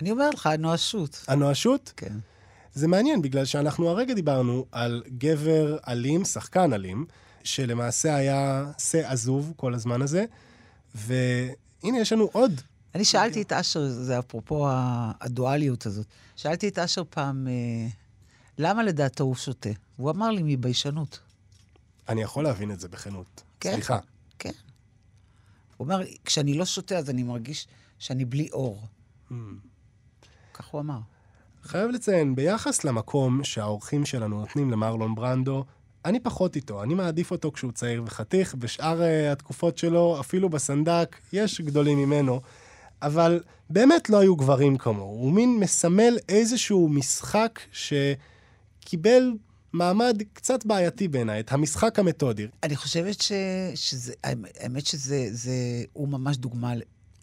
אני 0.02 0.10
אומרת 0.10 0.34
לך, 0.34 0.46
הנואשות. 0.46 1.24
הנואשות? 1.28 1.92
כן. 1.96 2.12
זה 2.74 2.88
מעניין, 2.88 3.22
בגלל 3.22 3.44
שאנחנו 3.44 3.88
הרגע 3.88 4.14
דיברנו 4.14 4.66
על 4.72 5.02
גבר 5.18 5.76
אלים, 5.88 6.24
שחקן 6.24 6.72
אלים, 6.72 7.06
שלמעשה 7.44 8.14
היה 8.14 8.64
שא 8.78 9.00
עזוב 9.04 9.52
כל 9.56 9.74
הזמן 9.74 10.02
הזה, 10.02 10.24
והנה 10.96 11.98
יש 11.98 12.12
לנו 12.12 12.28
עוד. 12.32 12.60
אני 12.94 13.04
שאלתי 13.04 13.42
את 13.42 13.52
אשר, 13.52 13.88
זה 13.88 14.18
אפרופו 14.18 14.68
הדואליות 15.20 15.86
הזאת, 15.86 16.06
שאלתי 16.36 16.68
את 16.68 16.78
אשר 16.78 17.02
פעם, 17.10 17.48
אה, 17.48 17.88
למה 18.58 18.82
לדעתו 18.82 19.24
הוא 19.24 19.34
שותה? 19.34 19.70
והוא 19.98 20.10
אמר 20.10 20.30
לי, 20.30 20.42
מביישנות. 20.44 21.20
אני 22.08 22.22
יכול 22.22 22.44
להבין 22.44 22.70
את 22.70 22.80
זה 22.80 22.88
בכנות. 22.88 23.42
כן. 23.60 23.72
סליחה. 23.72 23.98
כן. 24.38 24.50
הוא 25.76 25.84
אומר, 25.84 26.00
כשאני 26.24 26.54
לא 26.54 26.64
שותה, 26.64 26.98
אז 26.98 27.10
אני 27.10 27.22
מרגיש 27.22 27.66
שאני 27.98 28.24
בלי 28.24 28.48
אור. 28.52 28.80
Hmm. 29.30 29.34
כך 30.54 30.66
הוא 30.66 30.80
אמר. 30.80 30.98
חייב 31.62 31.90
לציין, 31.90 32.34
ביחס 32.34 32.84
למקום 32.84 33.44
שהאורחים 33.44 34.06
שלנו 34.06 34.40
נותנים 34.40 34.70
למרלון 34.70 35.14
ברנדו, 35.14 35.64
אני 36.06 36.20
פחות 36.20 36.56
איתו, 36.56 36.82
אני 36.82 36.94
מעדיף 36.94 37.30
אותו 37.30 37.52
כשהוא 37.52 37.72
צעיר 37.72 38.02
וחתיך, 38.06 38.54
בשאר 38.54 39.00
uh, 39.00 39.32
התקופות 39.32 39.78
שלו, 39.78 40.16
אפילו 40.20 40.48
בסנדק, 40.48 41.16
יש 41.32 41.60
גדולים 41.60 41.98
ממנו, 41.98 42.40
אבל 43.02 43.40
באמת 43.70 44.10
לא 44.10 44.20
היו 44.20 44.36
גברים 44.36 44.78
כמוהו. 44.78 45.08
הוא 45.08 45.32
מין 45.32 45.56
מסמל 45.60 46.18
איזשהו 46.28 46.88
משחק 46.88 47.60
שקיבל 47.72 49.32
מעמד 49.72 50.22
קצת 50.32 50.66
בעייתי 50.66 51.08
בעיניי, 51.08 51.40
את 51.40 51.52
המשחק 51.52 51.98
המתודי. 51.98 52.46
אני 52.62 52.76
חושבת 52.76 53.20
ש... 53.20 53.32
שזה, 53.74 54.12
האמת 54.24 54.86
שזה, 54.86 55.28
זה, 55.30 55.52
הוא 55.92 56.08
ממש 56.08 56.36
דוגמה 56.36 56.72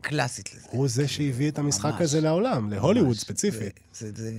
קלאסית 0.01 0.55
לזה. 0.55 0.67
הוא 0.71 0.87
זה 0.87 1.07
שהביא 1.07 1.49
את 1.49 1.59
המשחק 1.59 1.91
ממש. 1.93 2.01
הזה 2.01 2.21
לעולם, 2.21 2.69
להוליווד 2.69 3.07
ממש. 3.07 3.17
ספציפית. 3.17 3.79
זה, 3.93 4.07
זה, 4.07 4.23
זה, 4.23 4.31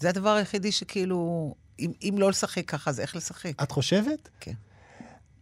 זה 0.00 0.08
הדבר 0.08 0.30
היחידי 0.30 0.72
שכאילו, 0.72 1.54
אם, 1.78 1.92
אם 2.02 2.14
לא 2.18 2.28
לשחק 2.28 2.68
ככה, 2.68 2.90
אז 2.90 3.00
איך 3.00 3.16
לשחק? 3.16 3.62
את 3.62 3.70
חושבת? 3.70 4.28
כן. 4.40 4.54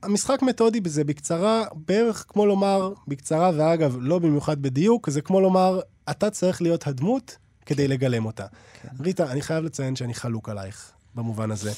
המשחק 0.03 0.43
מתודי 0.43 0.81
בזה 0.81 1.05
בקצרה, 1.05 1.64
בערך 1.75 2.25
כמו 2.29 2.47
לומר, 2.47 2.93
בקצרה 3.09 3.51
ואגב, 3.57 3.97
לא 4.01 4.19
במיוחד 4.19 4.62
בדיוק, 4.62 5.11
זה 5.11 5.21
כמו 5.21 5.40
לומר, 5.40 5.81
אתה 6.11 6.31
צריך 6.31 6.62
להיות 6.62 6.87
הדמות 6.87 7.37
כדי 7.66 7.88
לגלם 7.88 8.27
אותה. 8.27 8.47
כן. 8.83 8.88
ריטה, 9.01 9.33
אני 9.33 9.43
חייב 9.43 9.64
לציין 9.64 9.97
שאני 9.97 10.14
חלוק 10.14 10.49
עלייך 10.49 10.93
במובן 11.14 11.51
הזה. 11.51 11.73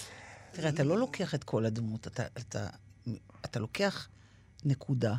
תראה, 0.52 0.68
אתה 0.68 0.84
לא 0.84 0.98
לוקח 0.98 1.34
את 1.34 1.44
כל 1.44 1.64
הדמות, 1.64 2.06
אתה, 2.06 2.22
אתה, 2.38 2.66
אתה 3.44 3.60
לוקח 3.60 4.08
נקודה, 4.64 5.14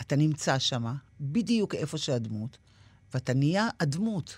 אתה 0.00 0.16
נמצא 0.16 0.58
שם, 0.58 0.94
בדיוק 1.20 1.74
איפה 1.74 1.98
שהדמות, 1.98 2.58
ואתה 3.14 3.34
נהיה 3.34 3.68
הדמות. 3.80 4.36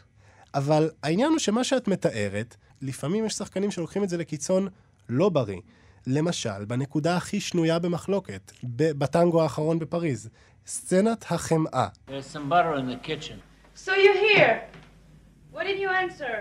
אבל 0.55 0.91
העניין 1.03 1.31
הוא 1.31 1.39
שמה 1.39 1.65
שאת 1.65 1.89
מתארת, 1.89 2.57
לפעמים 2.83 3.27
יש 3.27 3.33
שחקנים 3.35 3.71
שלוקחים 3.71 4.05
את 4.05 4.09
זה 4.09 4.17
לקיצון 4.17 4.69
לא 5.09 5.29
בריא. 5.29 5.61
למשל, 6.07 6.65
בנקודה 6.65 7.17
הכי 7.17 7.41
שנויה 7.41 7.79
במחלוקת, 7.79 8.53
ב- 8.65 8.93
בטנגו 8.93 9.43
האחרון 9.43 9.79
בפריז, 9.79 10.29
סצנת 10.67 11.25
החמאה. 11.31 11.89
There's 12.09 12.35
some 12.35 12.51
butter 12.51 12.75
in 12.79 12.87
the 12.87 13.07
kitchen. 13.09 13.37
So 13.77 13.91
you're 13.91 14.37
here. 14.37 14.57
What 15.55 15.63
did 15.63 15.79
you 15.79 15.91
answer? 15.91 16.35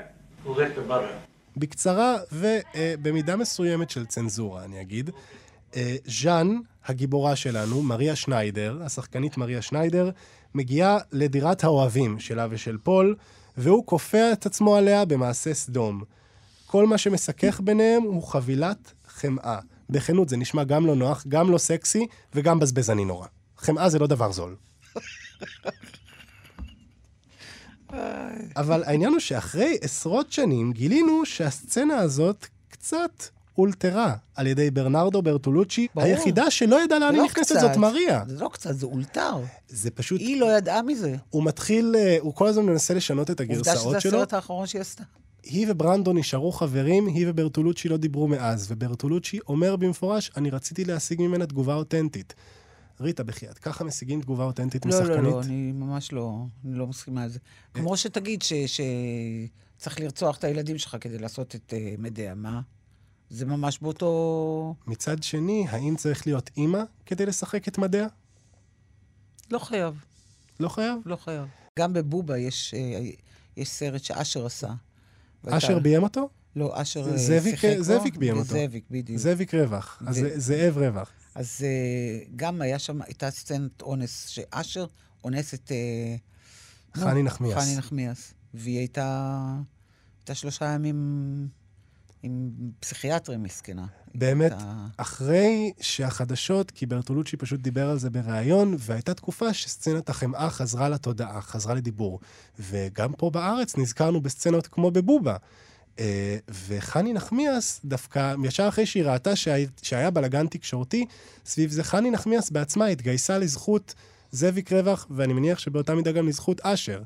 Who 0.45 0.53
lit 0.53 0.76
the 0.76 0.89
butter? 0.91 1.16
בקצרה 1.57 2.18
ובמידה 2.32 3.36
מסוימת 3.36 3.89
של 3.89 4.05
צנזורה, 4.05 4.63
אני 4.66 4.82
אגיד. 4.82 5.09
אה, 5.76 5.95
ז'אן, 6.05 6.57
הגיבורה 6.86 7.36
שלנו, 7.36 7.82
מריה 7.84 8.16
שניידר, 8.16 8.80
השחקנית 8.86 9.38
מריה 9.38 9.61
שניידר, 9.61 10.09
מגיעה 10.55 10.97
לדירת 11.11 11.63
האוהבים 11.63 12.20
שלה 12.20 12.47
ושל 12.49 12.78
פול, 12.78 13.16
והוא 13.57 13.86
כופע 13.86 14.32
את 14.34 14.45
עצמו 14.45 14.76
עליה 14.76 15.05
במעשה 15.05 15.53
סדום. 15.53 16.03
כל 16.72 16.88
מה 16.88 16.97
שמשכך 16.97 17.61
ביניהם 17.63 18.03
הוא 18.03 18.24
חבילת 18.24 18.93
חמאה. 19.07 19.59
בכנות, 19.89 20.30
זה 20.30 20.38
נשמע 20.38 20.63
גם 20.63 20.86
לא 20.86 20.95
נוח, 20.95 21.26
גם 21.28 21.51
לא 21.51 21.57
סקסי 21.57 22.07
וגם 22.36 22.59
בזבזני 22.59 23.05
נורא. 23.05 23.28
חמאה 23.57 23.89
זה 23.89 23.99
לא 23.99 24.07
דבר 24.07 24.32
זול. 24.32 24.55
אבל 28.55 28.84
העניין 28.84 29.11
הוא 29.11 29.19
שאחרי 29.19 29.78
עשרות 29.82 30.32
שנים 30.32 30.72
גילינו 30.72 31.26
שהסצנה 31.26 31.97
הזאת 31.97 32.47
קצת 32.69 33.24
אולתרה 33.57 34.15
על 34.36 34.47
ידי 34.47 34.72
ברנרדו 34.72 35.22
ברטולוצ'י. 35.22 35.88
ברור. 35.95 36.07
היחידה 36.07 36.51
שלא 36.51 36.84
ידעה 36.84 36.99
לאן 36.99 37.09
היא 37.11 37.17
לא 37.17 37.26
נכנסת 37.26 37.55
קצת. 37.55 37.61
זאת 37.61 37.78
מריה. 37.78 38.24
זה 38.28 38.39
לא 38.39 38.49
קצת, 38.53 38.76
זה 38.76 38.86
אולתר. 38.86 39.38
זה 39.67 39.91
פשוט, 39.91 40.22
היא 40.22 40.39
לא 40.39 40.57
ידעה 40.57 40.82
מזה. 40.82 41.15
הוא 41.30 41.43
מתחיל, 41.43 41.95
אה, 41.97 42.17
הוא 42.19 42.36
כל 42.36 42.47
הזמן 42.47 42.65
מנסה 42.65 42.93
לשנות 42.93 43.32
את 43.32 43.39
עובדה 43.39 43.53
הגרסאות 43.53 43.91
שזה 43.91 44.01
שלו. 44.01 44.17
הסרט 44.17 44.34
האחרון 44.34 44.67
שהיא 44.67 44.82
עשתה. 44.82 45.03
היא 45.44 45.68
וברנדו 45.70 46.14
נשארו 46.14 46.52
חברים, 46.52 47.08
היא 47.08 47.26
וברטולוצ'י 47.30 47.89
לא 47.89 47.98
דיברו 47.98 48.28
מאז, 48.28 48.72
וברטולוצ'י 48.72 49.39
אומר 49.48 49.76
במפורש, 49.76 50.32
אני 50.38 50.50
רציתי 50.50 50.86
להשיג 50.86 51.22
ממנה 51.22 51.46
תגובה 51.46 51.74
אותנטית. 51.76 52.34
ריטה, 53.00 53.24
בחייאת, 53.24 53.58
ככה 53.58 53.84
משיגים 53.84 54.22
תגובה 54.22 54.44
אותנטית 54.44 54.86
לא, 54.86 54.92
משחקנית? 54.92 55.18
לא, 55.18 55.32
לא, 55.32 55.42
אני 55.42 55.72
ממש 55.72 56.12
לא, 56.12 56.46
אני 56.66 56.78
לא 56.78 56.88
מסכימה 56.88 57.26
לזה. 57.26 57.39
כמו 57.74 57.98
שתגיד 57.98 58.42
שצריך 58.42 60.00
לרצוח 60.00 60.38
את 60.38 60.44
הילדים 60.44 60.78
שלך 60.78 60.98
כדי 61.02 61.18
לעשות 61.18 61.56
את 61.56 61.74
אה, 61.74 61.96
מדיה, 61.98 62.36
מה? 62.36 62.62
זה 63.30 63.46
ממש 63.46 63.80
באותו... 63.82 64.76
מצד 64.88 65.24
שני, 65.24 65.66
האם 65.70 65.96
צריך 65.96 66.28
להיות 66.28 66.50
אימא 66.58 66.84
כדי 67.06 67.26
לשחק 67.26 67.68
את 67.68 67.78
מדיה? 67.78 68.08
לא 69.52 69.60
חייב, 69.60 70.06
לא 70.60 70.70
חייב. 70.70 70.98
לא 71.06 71.16
חייב. 71.16 71.46
גם 71.80 71.94
בבובה 71.94 72.38
יש, 72.38 72.74
אה, 72.74 73.10
יש 73.58 73.70
סרט 73.70 74.04
שאשר 74.04 74.46
עשה. 74.46 74.74
אשר 75.48 75.80
ביים 75.80 76.04
אותו? 76.04 76.30
לא, 76.56 76.82
אשר 76.82 77.12
אה, 77.12 77.18
זאביק- 77.18 77.56
שיחק 77.60 77.78
בו. 77.78 77.84
זאביק 77.84 78.18
ביים 78.18 78.34
אותו. 78.38 78.44
זאביק, 78.54 78.84
בדיוק. 78.92 79.20
זאביק 79.20 79.54
רווח. 79.56 80.04
אז 80.08 80.20
זאב 80.36 80.78
רווח. 80.78 81.12
אז 81.36 81.58
אה, 81.64 82.24
גם 82.36 82.62
היה 82.62 82.80
שם, 82.80 83.02
הייתה 83.02 83.32
סצנת 83.32 83.82
אונס, 83.82 84.28
שאשר 84.28 84.86
אונס 85.24 85.54
את... 85.54 85.72
אה, 85.72 86.16
חני 87.02 87.24
נחמיאס. 87.24 87.58
חני 87.64 87.78
נחמיאס. 87.78 88.34
והיא 88.54 88.78
הייתה, 88.78 89.38
הייתה 90.20 90.36
שלושה 90.36 90.66
ימים 90.66 91.48
עם 92.24 92.50
פסיכיאטרים 92.80 93.44
מסכנה. 93.44 93.86
באמת, 94.16 94.51
הייתה- 94.51 94.86
אחרי 94.97 95.72
שהחדשות, 95.82 96.72
כי 96.72 96.86
ברטולוצ'י 96.86 97.38
פשוט 97.38 97.59
דיבר 97.59 97.89
על 97.89 97.99
זה 97.99 98.09
בריאיון, 98.09 98.76
והייתה 98.80 99.14
תקופה 99.14 99.53
שסצנת 99.53 100.09
החמאה 100.09 100.49
חזרה 100.49 100.89
לתודעה, 100.89 101.41
חזרה 101.41 101.74
לדיבור. 101.74 102.20
וגם 102.59 103.14
פה 103.14 103.30
בארץ 103.30 103.78
נזכרנו 103.78 104.22
בסצנות 104.22 104.68
כמו 104.68 104.91
בבובה. 104.91 105.36
אה, 105.99 106.38
וחני 106.68 107.14
נחמיאס, 107.14 107.82
דווקא 107.86 108.36
ישר 108.43 108.68
אחרי 108.68 108.86
שהיא 108.86 109.03
ראתה 109.03 109.36
שהיה, 109.36 109.68
שהיה 109.82 110.12
בלגן 110.12 110.47
תקשורתי, 110.47 111.05
סביב 111.45 111.72
זה 111.72 111.84
חני 111.84 112.12
נחמיאס 112.12 112.49
בעצמה 112.49 112.86
התגייסה 112.86 113.38
לזכות 113.38 113.93
זאביק 114.32 114.72
רווח, 114.74 115.07
ואני 115.09 115.34
מניח 115.34 115.59
שבאותה 115.59 115.95
מידה 115.95 116.12
גם 116.12 116.28
לזכות 116.28 116.62
אשר. 116.62 117.01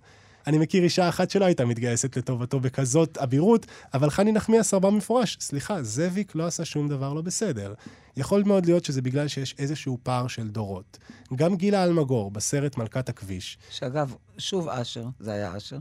אני 0.48 0.58
מכיר 0.58 0.84
אישה 0.84 1.10
אחת 1.10 1.30
שלא 1.30 1.46
הייתה 1.46 1.66
מתגייסת 1.66 2.18
לטובתו 2.18 2.60
בכזאת 2.60 3.18
אבירות, 3.18 3.66
אבל 3.93 4.10
חני 4.10 4.32
נחמיאס 4.32 4.74
אמרה 4.74 4.91
במפורש, 4.91 5.38
סליחה, 5.41 5.84
זאביק 5.84 6.36
לא 6.36 6.46
עשה 6.46 6.66
שום 6.66 6.88
דבר 6.88 7.14
לא 7.14 7.22
בסדר. 7.22 7.74
יכול 8.18 8.43
מאוד 8.46 8.66
להיות 8.66 8.86
שזה 8.86 9.02
בגלל 9.02 9.28
שיש 9.28 9.56
איזשהו 9.60 9.98
פער 10.04 10.28
של 10.28 10.48
דורות. 10.48 10.98
גם 11.36 11.56
גילה 11.56 11.84
אלמגור, 11.84 12.32
בסרט 12.32 12.78
מלכת 12.78 13.10
הכביש. 13.10 13.58
שאגב, 13.70 14.16
שוב 14.38 14.70
אשר, 14.70 15.06
זה 15.20 15.32
היה 15.32 15.58
אשר. 15.58 15.78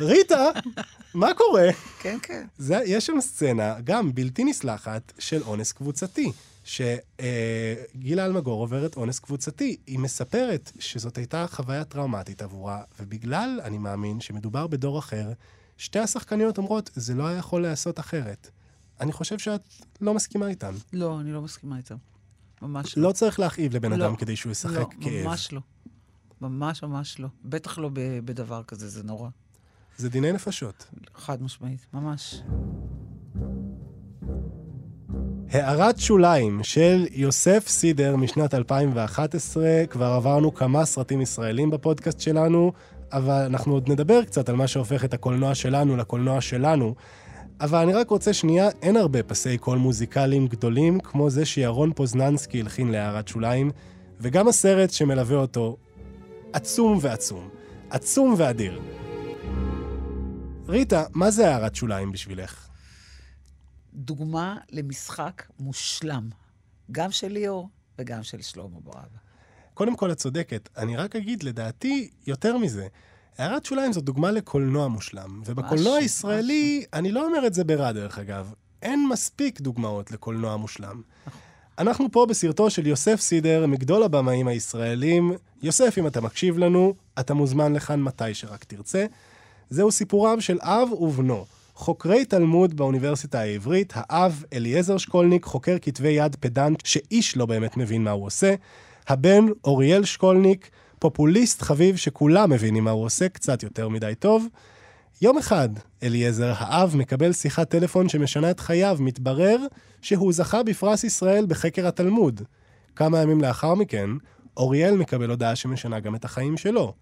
ריטה, 0.00 0.48
מה 1.14 1.34
קורה? 1.34 1.68
כן, 2.00 2.18
כן. 2.22 2.46
זה, 2.58 2.78
יש 2.86 3.06
שם 3.06 3.20
סצנה, 3.20 3.80
גם 3.84 4.14
בלתי 4.14 4.44
נסלחת, 4.44 5.12
של 5.18 5.42
אונס 5.42 5.72
קבוצתי. 5.72 6.32
שגילה 6.64 8.26
אלמגור 8.26 8.60
עוברת 8.60 8.96
אונס 8.96 9.18
קבוצתי. 9.18 9.76
היא 9.86 9.98
מספרת 9.98 10.72
שזאת 10.78 11.18
הייתה 11.18 11.46
חוויה 11.48 11.84
טראומטית 11.84 12.42
עבורה, 12.42 12.82
ובגלל, 13.00 13.60
אני 13.64 13.78
מאמין, 13.78 14.20
שמדובר 14.20 14.66
בדור 14.66 14.98
אחר, 14.98 15.32
שתי 15.76 15.98
השחקניות 15.98 16.58
אומרות, 16.58 16.90
זה 16.94 17.14
לא 17.14 17.26
היה 17.26 17.38
יכול 17.38 17.62
להיעשות 17.62 18.00
אחרת. 18.00 18.50
אני 19.00 19.12
חושב 19.12 19.38
שאת 19.38 19.62
לא 20.00 20.14
מסכימה 20.14 20.48
איתן. 20.48 20.74
לא, 20.92 21.20
אני 21.20 21.32
לא 21.32 21.42
מסכימה 21.42 21.76
איתם. 21.76 21.96
ממש 22.62 22.98
לא. 22.98 23.08
לא 23.08 23.12
צריך 23.12 23.40
להכאיב 23.40 23.76
לבן 23.76 23.92
לא. 23.92 24.04
אדם 24.04 24.16
כדי 24.16 24.36
שהוא 24.36 24.52
ישחק 24.52 24.74
לא, 24.74 24.88
כאב. 25.00 25.24
ממש 25.24 25.52
לא. 25.52 25.60
ממש 26.40 26.82
ממש 26.82 27.20
לא. 27.20 27.28
בטח 27.44 27.78
לא 27.78 27.90
בדבר 28.24 28.62
כזה, 28.62 28.88
זה 28.88 29.02
נורא. 29.02 29.28
זה 29.96 30.08
דיני 30.08 30.32
נפשות. 30.32 30.90
חד 31.14 31.42
משמעית, 31.42 31.86
ממש. 31.92 32.42
הערת 35.52 35.98
שוליים 35.98 36.60
של 36.62 37.06
יוסף 37.12 37.68
סידר 37.68 38.16
משנת 38.16 38.54
2011, 38.54 39.64
כבר 39.90 40.06
עברנו 40.06 40.54
כמה 40.54 40.84
סרטים 40.84 41.20
ישראלים 41.20 41.70
בפודקאסט 41.70 42.20
שלנו, 42.20 42.72
אבל 43.12 43.42
אנחנו 43.46 43.72
עוד 43.72 43.90
נדבר 43.90 44.24
קצת 44.24 44.48
על 44.48 44.56
מה 44.56 44.66
שהופך 44.66 45.04
את 45.04 45.14
הקולנוע 45.14 45.54
שלנו 45.54 45.96
לקולנוע 45.96 46.40
שלנו. 46.40 46.94
אבל 47.60 47.78
אני 47.78 47.92
רק 47.92 48.10
רוצה 48.10 48.32
שנייה, 48.32 48.68
אין 48.82 48.96
הרבה 48.96 49.22
פסי 49.22 49.58
קול 49.58 49.78
מוזיקליים 49.78 50.46
גדולים 50.46 51.00
כמו 51.00 51.30
זה 51.30 51.44
שירון 51.44 51.92
פוזננסקי 51.92 52.60
הלחין 52.60 52.90
להערת 52.90 53.28
שוליים, 53.28 53.70
וגם 54.20 54.48
הסרט 54.48 54.90
שמלווה 54.90 55.36
אותו 55.36 55.76
עצום 56.52 56.98
ועצום. 57.00 57.48
עצום 57.90 58.34
ואדיר. 58.36 58.80
ריטה, 60.68 61.04
מה 61.14 61.30
זה 61.30 61.54
הערת 61.54 61.74
שוליים 61.74 62.12
בשבילך? 62.12 62.71
דוגמה 63.94 64.56
למשחק 64.70 65.42
מושלם, 65.60 66.28
גם 66.92 67.10
של 67.10 67.28
ליאור 67.28 67.68
וגם 67.98 68.22
של 68.22 68.42
שלמה 68.42 68.80
ברבה. 68.80 69.18
קודם 69.74 69.96
כל, 69.96 70.12
את 70.12 70.16
צודקת. 70.16 70.68
אני 70.76 70.96
רק 70.96 71.16
אגיד, 71.16 71.42
לדעתי, 71.42 72.10
יותר 72.26 72.58
מזה. 72.58 72.86
הערת 73.38 73.64
שוליים 73.64 73.92
זו 73.92 74.00
דוגמה 74.00 74.30
לקולנוע 74.30 74.88
מושלם. 74.88 75.42
ובקולנוע 75.46 75.78
משהו, 75.78 75.96
הישראלי, 75.96 76.84
אני 76.92 77.12
לא 77.12 77.26
אומר 77.26 77.46
את 77.46 77.54
זה 77.54 77.64
ברע, 77.64 77.92
דרך 77.92 78.18
אגב, 78.18 78.52
אין 78.82 79.08
מספיק 79.08 79.60
דוגמאות 79.60 80.10
לקולנוע 80.10 80.56
מושלם. 80.56 81.02
אנחנו 81.78 82.12
פה 82.12 82.26
בסרטו 82.28 82.70
של 82.70 82.86
יוסף 82.86 83.20
סידר, 83.20 83.66
מגדול 83.66 84.02
הבמאים 84.02 84.48
הישראלים. 84.48 85.32
יוסף, 85.62 85.98
אם 85.98 86.06
אתה 86.06 86.20
מקשיב 86.20 86.58
לנו, 86.58 86.94
אתה 87.20 87.34
מוזמן 87.34 87.72
לכאן 87.72 88.02
מתי 88.02 88.34
שרק 88.34 88.64
תרצה. 88.64 89.06
זהו 89.70 89.92
סיפורם 89.92 90.40
של 90.40 90.58
אב 90.60 90.92
ובנו. 90.92 91.44
חוקרי 91.74 92.24
תלמוד 92.24 92.76
באוניברסיטה 92.76 93.40
העברית, 93.40 93.92
האב 93.96 94.44
אליעזר 94.52 94.96
שקולניק, 94.96 95.44
חוקר 95.44 95.76
כתבי 95.82 96.08
יד 96.08 96.36
פדנט 96.40 96.86
שאיש 96.86 97.36
לא 97.36 97.46
באמת 97.46 97.76
מבין 97.76 98.04
מה 98.04 98.10
הוא 98.10 98.26
עושה. 98.26 98.54
הבן 99.08 99.44
אוריאל 99.64 100.04
שקולניק, 100.04 100.70
פופוליסט 100.98 101.62
חביב 101.62 101.96
שכולם 101.96 102.50
מבינים 102.50 102.84
מה 102.84 102.90
הוא 102.90 103.04
עושה, 103.04 103.28
קצת 103.28 103.62
יותר 103.62 103.88
מדי 103.88 104.12
טוב. 104.18 104.46
יום 105.22 105.38
אחד, 105.38 105.68
אליעזר, 106.02 106.52
האב, 106.56 106.96
מקבל 106.96 107.32
שיחת 107.32 107.70
טלפון 107.70 108.08
שמשנה 108.08 108.50
את 108.50 108.60
חייו. 108.60 108.96
מתברר 109.00 109.56
שהוא 110.02 110.32
זכה 110.32 110.62
בפרס 110.62 111.04
ישראל 111.04 111.46
בחקר 111.46 111.86
התלמוד. 111.86 112.42
כמה 112.96 113.22
ימים 113.22 113.40
לאחר 113.40 113.74
מכן, 113.74 114.10
אוריאל 114.56 114.96
מקבל 114.96 115.30
הודעה 115.30 115.56
שמשנה 115.56 116.00
גם 116.00 116.14
את 116.14 116.24
החיים 116.24 116.56
שלו. 116.56 116.94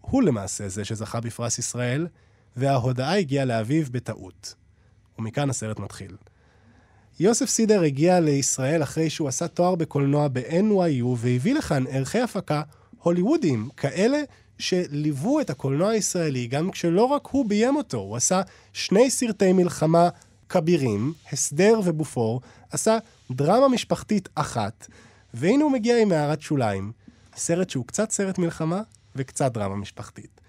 הוא 0.00 0.22
למעשה 0.22 0.68
זה 0.68 0.84
שזכה 0.84 1.20
בפרס 1.20 1.58
ישראל, 1.58 2.06
וההודעה 2.56 3.18
הגיעה 3.18 3.44
לאביו 3.44 3.84
בטעות. 3.90 4.54
ומכאן 5.18 5.50
הסרט 5.50 5.78
מתחיל. 5.78 6.16
יוסף 7.20 7.46
סידר 7.46 7.82
הגיע 7.82 8.20
לישראל 8.20 8.82
אחרי 8.82 9.10
שהוא 9.10 9.28
עשה 9.28 9.48
תואר 9.48 9.74
בקולנוע 9.74 10.28
ב-NYU 10.28 11.06
והביא 11.16 11.54
לכאן 11.54 11.84
ערכי 11.90 12.20
הפקה 12.20 12.62
הוליוודיים, 13.02 13.68
כאלה 13.76 14.18
שליוו 14.58 15.40
את 15.40 15.50
הקולנוע 15.50 15.90
הישראלי 15.90 16.46
גם 16.46 16.70
כשלא 16.70 17.04
רק 17.04 17.26
הוא 17.30 17.46
ביים 17.46 17.76
אותו, 17.76 17.98
הוא 17.98 18.16
עשה 18.16 18.42
שני 18.72 19.10
סרטי 19.10 19.52
מלחמה 19.52 20.08
כבירים, 20.48 21.12
הסדר 21.32 21.80
ובופור, 21.84 22.40
עשה 22.70 22.98
דרמה 23.30 23.68
משפחתית 23.68 24.28
אחת, 24.34 24.86
והנה 25.34 25.64
הוא 25.64 25.72
מגיע 25.72 26.02
עם 26.02 26.12
הערת 26.12 26.40
שוליים, 26.40 26.92
סרט 27.36 27.70
שהוא 27.70 27.86
קצת 27.86 28.10
סרט 28.10 28.38
מלחמה 28.38 28.82
וקצת 29.16 29.52
דרמה 29.52 29.76
משפחתית. 29.76 30.40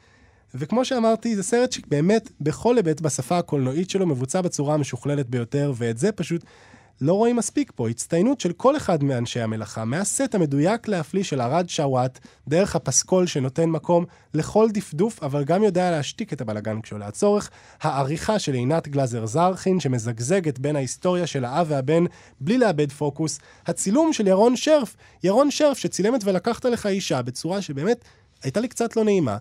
וכמו 0.55 0.85
שאמרתי, 0.85 1.35
זה 1.35 1.43
סרט 1.43 1.71
שבאמת, 1.71 2.31
בכל 2.41 2.77
היבט 2.77 3.01
בשפה 3.01 3.37
הקולנועית 3.37 3.89
שלו, 3.89 4.05
מבוצע 4.05 4.41
בצורה 4.41 4.73
המשוכללת 4.73 5.29
ביותר, 5.29 5.73
ואת 5.75 5.97
זה 5.97 6.11
פשוט 6.11 6.43
לא 7.01 7.13
רואים 7.13 7.35
מספיק 7.35 7.71
פה. 7.75 7.89
הצטיינות 7.89 8.41
של 8.41 8.53
כל 8.53 8.77
אחד 8.77 9.03
מאנשי 9.03 9.39
המלאכה, 9.39 9.85
מהסט 9.85 10.35
המדויק 10.35 10.87
להפליא 10.87 11.23
של 11.23 11.41
ארד 11.41 11.69
שוואט, 11.69 12.19
דרך 12.47 12.75
הפסקול 12.75 13.27
שנותן 13.27 13.69
מקום 13.69 14.05
לכל 14.33 14.69
דפדוף, 14.71 15.23
אבל 15.23 15.43
גם 15.43 15.63
יודע 15.63 15.91
להשתיק 15.91 16.33
את 16.33 16.41
הבלגן 16.41 16.81
כשעולה 16.81 17.07
הצורך, 17.07 17.49
העריכה 17.81 18.39
של 18.39 18.53
עינת 18.53 18.87
גלזר 18.87 19.25
זרחין, 19.25 19.79
שמזגזגת 19.79 20.59
בין 20.59 20.75
ההיסטוריה 20.75 21.27
של 21.27 21.45
האב 21.45 21.67
והבן, 21.69 22.03
בלי 22.39 22.57
לאבד 22.57 22.91
פוקוס, 22.91 23.39
הצילום 23.67 24.13
של 24.13 24.27
ירון 24.27 24.55
שרף, 24.55 24.95
ירון 25.23 25.51
שרף 25.51 25.77
שצילם 25.77 26.15
את 26.15 26.23
ולקחת 26.23 26.65
לך 26.65 26.85
אישה 26.85 27.21
בצורה 27.21 27.61
שבאמת 27.61 28.05
הייתה 28.43 28.59
לי 28.59 28.67
קצת 28.67 28.95
לא 28.95 29.03
נעימה. 29.03 29.37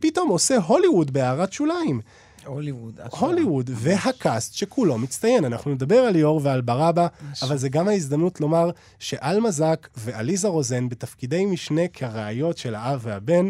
פתאום 0.00 0.28
עושה 0.28 0.56
הוליווד 0.56 1.10
בהערת 1.10 1.52
שוליים. 1.52 2.00
הוליווד. 2.46 3.00
הוליווד 3.10 3.70
והקאסט 3.74 4.54
שכולו 4.54 4.98
מצטיין. 4.98 5.44
אנחנו 5.44 5.74
נדבר 5.74 5.98
על 5.98 6.12
ליאור 6.12 6.40
ועל 6.44 6.60
ברבא, 6.60 7.06
אבל 7.42 7.56
זה 7.56 7.68
גם 7.68 7.88
ההזדמנות 7.88 8.40
לומר 8.40 8.70
שעלמה 8.98 9.50
זק 9.50 9.88
ועליזה 9.96 10.48
רוזן 10.48 10.88
בתפקידי 10.88 11.46
משנה 11.46 11.88
כראיות 11.88 12.58
של 12.58 12.74
האב 12.74 13.00
והבן, 13.02 13.48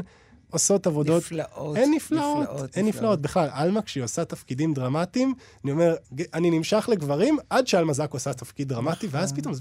עושות 0.51 0.87
עבודות... 0.87 1.23
נפלאות. 1.23 1.77
אין 1.77 1.95
נפלאות, 1.95 2.77
אין 2.77 2.87
נפלאות. 2.87 3.21
בכלל, 3.21 3.49
עלמה, 3.53 3.83
כשהיא 3.83 4.05
עושה 4.05 4.25
תפקידים 4.25 4.75
דרמטיים, 4.75 5.35
אני 5.65 5.73
אומר, 5.73 5.95
אני 6.35 6.51
נמשך 6.51 6.89
לגברים 6.93 7.39
עד 7.51 7.67
שעלמה 7.67 7.93
זק 7.93 8.13
עושה 8.13 8.33
תפקיד 8.33 8.69
דרמטי, 8.69 9.07
ואז 9.11 9.33
פתאום. 9.33 9.55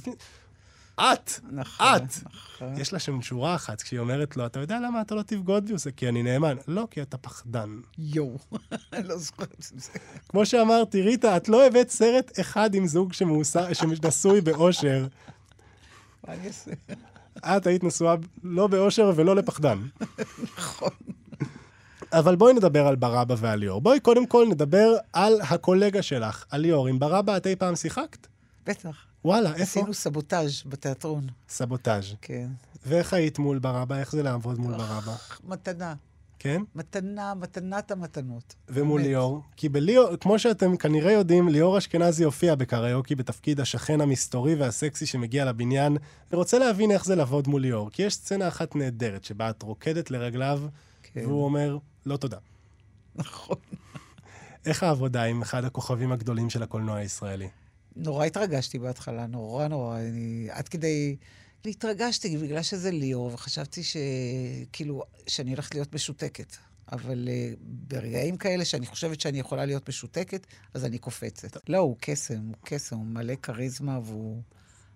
את, 1.00 1.32
נכון, 1.52 1.88
את. 1.96 2.02
נכון. 2.26 2.74
יש 2.78 2.94
לה 2.94 3.00
שם 3.00 3.22
שורה 3.22 3.56
אחת, 3.56 3.82
כשהיא 3.82 4.00
אומרת 4.00 4.38
לו, 4.38 4.46
אתה 4.46 4.60
יודע 4.60 4.80
למה 4.80 5.02
אתה 5.02 5.16
לא 5.16 5.22
תבגוד 5.22 5.66
בי? 5.66 5.72
הוא 5.72 5.76
עושה, 5.76 5.92
כי 5.92 6.10
אני 6.10 6.24
נאמן. 6.24 6.58
לא, 6.68 6.88
כי 6.92 7.02
אתה 7.02 7.18
פחדן. 7.18 7.80
יואו, 7.98 8.38
אני 8.94 9.08
לא 9.08 9.18
זוכרת 9.18 9.54
את 9.54 9.80
זה. 9.80 9.92
כמו 10.30 10.46
שאמרתי, 10.46 11.02
ריטה, 11.02 11.38
את 11.38 11.50
לא 11.50 11.68
הבאת 11.68 11.90
סרט 11.90 12.40
אחד 12.40 12.76
עם 12.76 12.88
זוג 12.88 13.14
שנשוי 13.14 14.42
באושר. 14.42 15.08
מה 16.28 16.34
אני 16.34 16.48
אעשה? 16.48 16.72
את 17.38 17.68
היית 17.68 17.84
נשואה 17.84 18.16
לא 18.44 18.68
באושר 18.68 19.12
ולא 19.16 19.36
לפחדן. 19.36 19.80
נכון. 20.58 20.90
אבל 22.14 22.36
בואי 22.36 22.54
נדבר 22.54 22.88
על 22.88 22.96
ברבא 22.96 23.36
ועל 23.38 23.60
ליאור. 23.60 23.82
בואי 23.82 24.00
קודם 24.00 24.28
כל 24.28 24.48
נדבר 24.50 24.96
על 25.14 25.42
הקולגה 25.42 26.02
שלך, 26.02 26.46
על 26.50 26.62
ליאור. 26.62 26.88
עם 26.88 27.00
ברבא 27.00 27.38
את 27.38 27.48
אי 27.48 27.56
פעם 27.56 27.76
שיחקת? 27.76 28.28
בטח. 28.66 29.09
וואלה, 29.26 29.50
איפה? 29.50 29.64
עשינו 29.64 29.94
סבוטאז' 29.94 30.64
בתיאטרון. 30.66 31.28
סבוטאז'. 31.50 32.06
כן. 32.22 32.48
ואיך 32.86 33.14
היית 33.14 33.40
מול 33.40 33.60
ברבא? 33.60 34.00
איך 34.00 34.12
זה 34.12 34.24
לעבוד 34.24 34.60
מול 34.60 34.78
ברבא? 34.78 35.16
מתנה. 35.44 35.96
כן? 36.40 36.62
מתנה, 36.76 37.34
מתנת 37.34 37.92
המתנות. 37.92 38.56
ומול 38.70 39.02
באמת. 39.02 39.10
ליאור? 39.10 39.42
כי 39.56 39.70
בליאור, 39.70 40.16
כמו 40.16 40.40
שאתם 40.40 40.78
כנראה 40.78 41.12
יודעים, 41.12 41.50
ליאור 41.50 41.78
אשכנזי 41.78 42.24
הופיע 42.24 42.56
בקריוקי 42.56 43.16
בתפקיד 43.16 43.60
השכן 43.60 44.02
המסתורי 44.02 44.56
והסקסי 44.56 45.06
שמגיע 45.06 45.46
לבניין. 45.46 45.98
אני 46.32 46.38
רוצה 46.38 46.60
להבין 46.60 46.92
איך 46.92 47.06
זה 47.06 47.16
לעבוד 47.16 47.48
מול 47.48 47.62
ליאור, 47.62 47.90
כי 47.92 48.04
יש 48.04 48.16
סצנה 48.16 48.48
אחת 48.48 48.76
נהדרת 48.76 49.24
שבה 49.24 49.50
את 49.50 49.62
רוקדת 49.62 50.12
לרגליו, 50.12 50.62
כן. 51.04 51.26
והוא 51.26 51.46
אומר, 51.46 51.78
לא 52.06 52.18
תודה. 52.18 52.38
נכון. 53.16 53.58
איך 54.66 54.84
העבודה 54.84 55.24
עם 55.24 55.42
אחד 55.42 55.66
הכוכבים 55.66 56.12
הגדולים 56.12 56.50
של 56.50 56.64
הקולנוע 56.64 56.96
הישראלי? 56.96 57.48
נורא 57.96 58.26
התרגשתי 58.26 58.80
בהתחלה, 58.80 59.28
נורא 59.28 59.68
נורא. 59.68 60.00
אני... 60.00 60.48
עד 60.52 60.68
כדי... 60.68 61.16
התרגשתי 61.66 62.38
בגלל 62.38 62.64
שזה 62.64 62.92
ליאור, 62.92 63.32
וחשבתי 63.34 63.82
שכאילו, 63.84 65.04
שאני 65.28 65.52
הולכת 65.52 65.76
להיות 65.76 65.96
משותקת. 65.96 66.56
אבל 66.92 67.28
uh, 67.28 67.58
ברגעים 67.62 68.38
כאלה 68.38 68.66
שאני 68.66 68.86
חושבת 68.86 69.22
שאני 69.22 69.40
יכולה 69.40 69.66
להיות 69.66 69.90
משותקת, 69.90 70.48
אז 70.74 70.86
אני 70.86 70.98
קופצת. 70.98 71.70
לא, 71.70 71.78
הוא 71.78 71.96
קסם, 72.00 72.42
הוא 72.48 72.56
קסם, 72.64 72.96
הוא 72.96 73.06
מלא 73.06 73.36
כריזמה, 73.36 74.00
והוא 74.04 74.42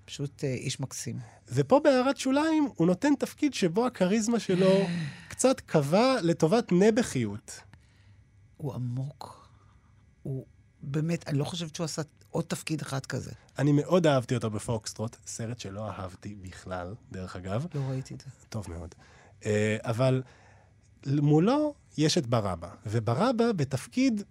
פשוט 0.06 0.42
uh, 0.42 0.44
איש 0.44 0.80
מקסים. 0.80 1.20
ופה 1.48 1.80
בהערת 1.84 2.18
שוליים, 2.18 2.68
הוא 2.76 2.88
נותן 2.88 3.16
תפקיד 3.20 3.54
שבו 3.54 3.86
הכריזמה 3.86 4.40
שלו 4.40 4.88
קצת 5.32 5.60
קבע 5.60 6.16
לטובת 6.22 6.72
נבחיות. 6.72 7.60
הוא 8.58 8.74
עמוק. 8.74 9.48
הוא 10.24 10.46
באמת, 10.82 11.28
אני 11.28 11.38
לא 11.38 11.44
חושבת 11.44 11.76
שהוא 11.76 11.86
עשה 11.86 12.02
עוד 12.34 12.46
תפקיד 12.46 12.82
אחד 12.82 13.06
כזה. 13.06 13.32
אני 13.60 13.72
מאוד 13.72 14.08
אהבתי 14.08 14.36
אותו 14.36 14.50
בפוקסטרוט, 14.50 15.16
סרט 15.26 15.60
שלא 15.60 15.90
אהבתי 15.90 16.36
בכלל, 16.42 16.94
דרך 17.12 17.36
אגב. 17.36 17.66
לא 17.76 17.82
ראיתי 17.90 18.14
את 18.14 18.22
זה. 18.22 18.26
טוב 18.50 18.66
מאוד. 18.70 18.96
אה, 19.46 19.78
אבל 19.82 20.24
מולו 21.06 21.74
יש 21.98 22.18
את 22.18 22.28
ברבא, 22.28 22.70
וברבא 22.86 23.52
בתפקיד 23.52 24.24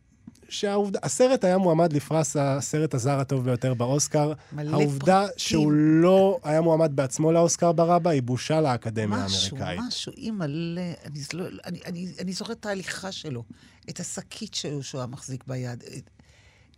שהעובדה, 0.49 0.99
הסרט 1.03 1.45
היה 1.45 1.59
מועמד 1.59 1.93
לפרס 1.93 2.37
הסרט 2.37 2.95
הזר 2.95 3.21
הטוב 3.21 3.45
ביותר 3.45 3.75
באוסקר. 3.75 4.33
מלא 4.53 4.71
העובדה 4.71 5.21
פרטים. 5.23 5.39
שהוא 5.39 5.73
לא 5.73 6.39
היה 6.43 6.61
מועמד 6.61 6.97
בעצמו 6.97 7.33
לאוסקר 7.33 7.73
ברבא, 7.73 8.11
היא 8.11 8.23
בושה 8.23 8.61
לאקדמיה 8.61 9.25
משהו, 9.25 9.57
האמריקאית. 9.57 9.81
משהו, 9.87 10.13
היא 10.17 10.33
מלא... 10.33 10.81
אני, 11.05 11.21
לא, 11.35 11.45
אני, 11.65 11.81
אני, 11.87 12.13
אני 12.21 12.33
זוכרת 12.33 12.61
את 12.61 12.67
ההליכה 12.67 13.13
שלו, 13.13 13.45
את 13.91 14.01
השקית 14.01 14.55
שהוא, 14.55 14.83
שהוא 14.83 14.99
היה 15.01 15.07
מחזיק 15.07 15.45
ביד. 15.47 15.85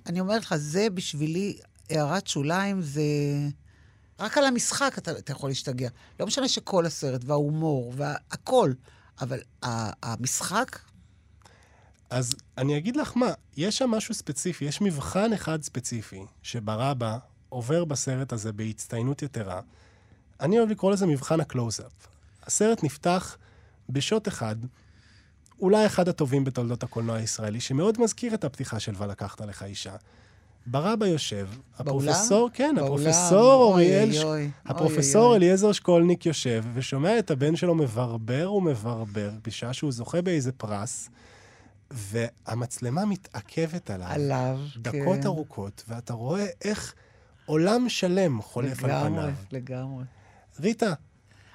אני 0.06 0.20
אומרת 0.20 0.42
לך, 0.42 0.56
זה 0.56 0.90
בשבילי 0.90 1.58
הערת 1.90 2.26
שוליים, 2.26 2.82
זה... 2.82 3.02
רק 4.18 4.38
על 4.38 4.44
המשחק 4.46 4.94
אתה, 4.98 5.10
אתה 5.10 5.32
יכול 5.32 5.50
להשתגע. 5.50 5.88
לא 6.20 6.26
משנה 6.26 6.48
שכל 6.48 6.86
הסרט, 6.86 7.20
וההומור, 7.24 7.92
והכל, 7.96 8.72
אבל 9.20 9.38
ה- 9.62 10.12
המשחק, 10.12 10.78
אז 12.10 12.32
אני 12.58 12.78
אגיד 12.78 12.96
לך 12.96 13.16
מה, 13.16 13.26
יש 13.56 13.78
שם 13.78 13.90
משהו 13.90 14.14
ספציפי, 14.14 14.64
יש 14.64 14.80
מבחן 14.80 15.32
אחד 15.32 15.62
ספציפי, 15.62 16.20
שברבא 16.42 17.18
עובר 17.48 17.84
בסרט 17.84 18.32
הזה 18.32 18.52
בהצטיינות 18.52 19.22
יתרה. 19.22 19.60
אני 20.40 20.58
אוהב 20.58 20.70
לקרוא 20.70 20.92
לזה 20.92 21.06
מבחן 21.06 21.40
הקלוז-אפ. 21.40 21.92
הסרט 22.42 22.84
נפתח 22.84 23.36
בשוט 23.88 24.28
אחד, 24.28 24.56
אולי 25.64 25.86
אחד 25.86 26.08
הטובים 26.08 26.44
בתולדות 26.44 26.82
הקולנוע 26.82 27.16
הישראלי, 27.16 27.60
שמאוד 27.60 28.00
מזכיר 28.00 28.34
את 28.34 28.44
הפתיחה 28.44 28.80
של 28.80 28.92
"ולקחת 28.98 29.40
לך 29.40 29.62
אישה". 29.62 29.96
ברבא 30.66 31.06
יושב, 31.06 31.48
הפרופסור, 31.78 32.50
כן, 32.52 32.74
באולם? 32.76 32.92
הפרופסור 32.94 33.52
אוריאל, 33.62 34.08
אוי, 34.08 34.12
ש- 34.18 34.24
אוי, 34.24 34.50
הפרופסור 34.66 35.26
אוי. 35.26 35.36
אליעזר 35.36 35.72
שקולניק 35.72 36.26
יושב 36.26 36.64
ושומע 36.74 37.18
את 37.18 37.30
הבן 37.30 37.56
שלו 37.56 37.74
מברבר 37.74 38.52
ומברבר 38.52 39.30
בשעה 39.44 39.72
שהוא 39.72 39.92
זוכה 39.92 40.22
באיזה 40.22 40.52
פרס, 40.52 41.08
והמצלמה 41.90 43.04
מתעכבת 43.04 43.90
עליו. 43.90 44.08
עליו, 44.10 44.58
דקות 44.76 45.18
כן. 45.20 45.26
ארוכות, 45.26 45.84
ואתה 45.88 46.12
רואה 46.12 46.46
איך 46.64 46.94
עולם 47.46 47.88
שלם 47.88 48.42
חולף 48.42 48.84
על 48.84 48.90
לגמרי, 48.90 49.22
פניו. 49.22 49.34
לגמרי. 49.52 50.04
ריטה, 50.60 50.94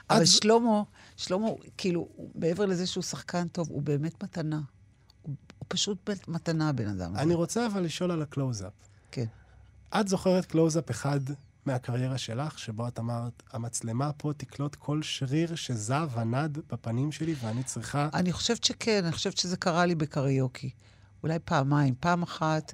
אבל 0.10 0.22
את- 0.22 0.28
שלמה, 0.28 0.82
שלמה, 1.20 1.48
כאילו, 1.78 2.08
מעבר 2.36 2.66
לזה 2.66 2.88
שהוא 2.88 3.04
שחקן 3.04 3.48
טוב, 3.48 3.70
הוא 3.70 3.82
באמת 3.82 4.24
מתנה. 4.24 4.62
הוא, 5.22 5.36
הוא 5.58 5.66
פשוט 5.68 6.10
מתנה, 6.28 6.70
הבן 6.70 6.88
אדם 6.88 7.12
הזה. 7.12 7.22
אני 7.22 7.34
רוצה 7.34 7.66
אבל 7.66 7.82
לשאול 7.82 8.12
על 8.12 8.22
הקלוז-אפ. 8.22 8.74
כן. 9.12 9.26
את 10.00 10.08
זוכרת 10.08 10.46
קלוז-אפ 10.46 10.92
אחד 10.92 11.20
מהקריירה 11.66 12.18
שלך, 12.18 12.60
שבו 12.60 12.88
את 12.88 13.00
אמרת, 13.00 13.44
המצלמה 13.52 14.12
פה 14.14 14.32
תקלוט 14.38 14.76
כל 14.76 15.02
שריר 15.02 15.56
שנע 15.56 16.06
ונד 16.14 16.58
בפנים 16.72 17.12
שלי, 17.12 17.36
ואני 17.42 17.64
צריכה... 17.64 18.10
אני 18.14 18.32
חושבת 18.32 18.64
שכן, 18.64 19.04
אני 19.04 19.14
חושבת 19.14 19.38
שזה 19.38 19.58
קרה 19.58 19.86
לי 19.86 19.96
בקריוקי. 19.96 20.70
אולי 21.24 21.40
פעמיים. 21.46 21.96
פעם 22.00 22.24
אחת, 22.24 22.74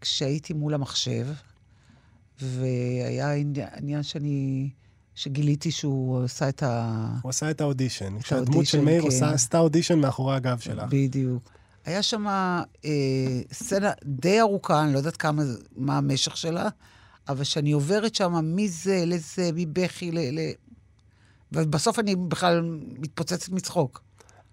כשהייתי 0.00 0.52
מול 0.52 0.74
המחשב, 0.74 1.26
והיה 2.40 3.32
עניין 3.76 4.02
שאני... 4.02 4.70
שגיליתי 5.14 5.70
שהוא 5.70 6.24
עשה 6.24 6.48
את 6.48 6.62
ה... 6.62 7.08
הוא 7.22 7.30
עשה 7.30 7.50
את 7.50 7.60
האודישן. 7.60 8.18
כשהדמות 8.20 8.66
של 8.66 8.80
מאיר 8.80 9.00
כן. 9.00 9.06
עושה- 9.06 9.30
עשתה 9.30 9.58
אודישן 9.58 9.98
מאחורי 9.98 10.34
הגב 10.36 10.58
שלך. 10.58 10.84
בדיוק. 10.90 11.50
היה 11.84 12.02
שם 12.02 12.26
אה, 12.84 12.90
סצנה 13.52 13.90
די 14.04 14.40
ארוכה, 14.40 14.82
אני 14.84 14.92
לא 14.92 14.98
יודעת 14.98 15.16
כמה, 15.16 15.42
מה 15.76 15.96
המשך 15.98 16.36
שלה, 16.36 16.68
אבל 17.28 17.44
שאני 17.44 17.72
עוברת 17.72 18.14
שם 18.14 18.34
מזה 18.56 19.02
לזה, 19.06 19.50
מבכי 19.54 20.10
ל... 20.10 20.18
ל... 20.18 20.40
ובסוף 21.52 21.98
אני 21.98 22.16
בכלל 22.16 22.62
מתפוצצת 22.98 23.48
מצחוק. 23.48 24.02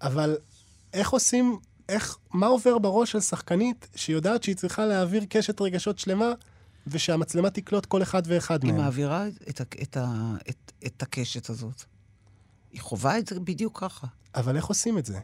אבל 0.01 0.37
איך 0.93 1.09
עושים, 1.09 1.57
איך, 1.89 2.17
מה 2.33 2.47
עובר 2.47 2.77
בראש 2.77 3.11
של 3.11 3.19
שחקנית 3.19 3.87
שיודעת 3.95 4.43
שהיא 4.43 4.55
צריכה 4.55 4.85
להעביר 4.85 5.23
קשת 5.29 5.61
רגשות 5.61 5.99
שלמה, 5.99 6.31
ושהמצלמה 6.91 7.49
תקלוט 7.49 7.85
כל 7.85 8.01
אחד 8.01 8.21
ואחד 8.25 8.63
היא 8.63 8.71
מהם? 8.71 8.81
מעבירה 8.81 9.27
את, 9.27 9.61
את, 9.61 9.97
את, 10.49 10.71
את 10.85 11.01
הקשת 11.01 11.49
הזאת. 11.49 11.83
היא 12.71 12.81
חווה 12.81 13.17
את 13.17 13.27
זה 13.27 13.39
בדיוק 13.39 13.79
ככה. 13.79 14.07
אבל 14.35 14.55
איך 14.55 14.65
עושים 14.65 14.97
את 14.97 15.05
זה? 15.05 15.19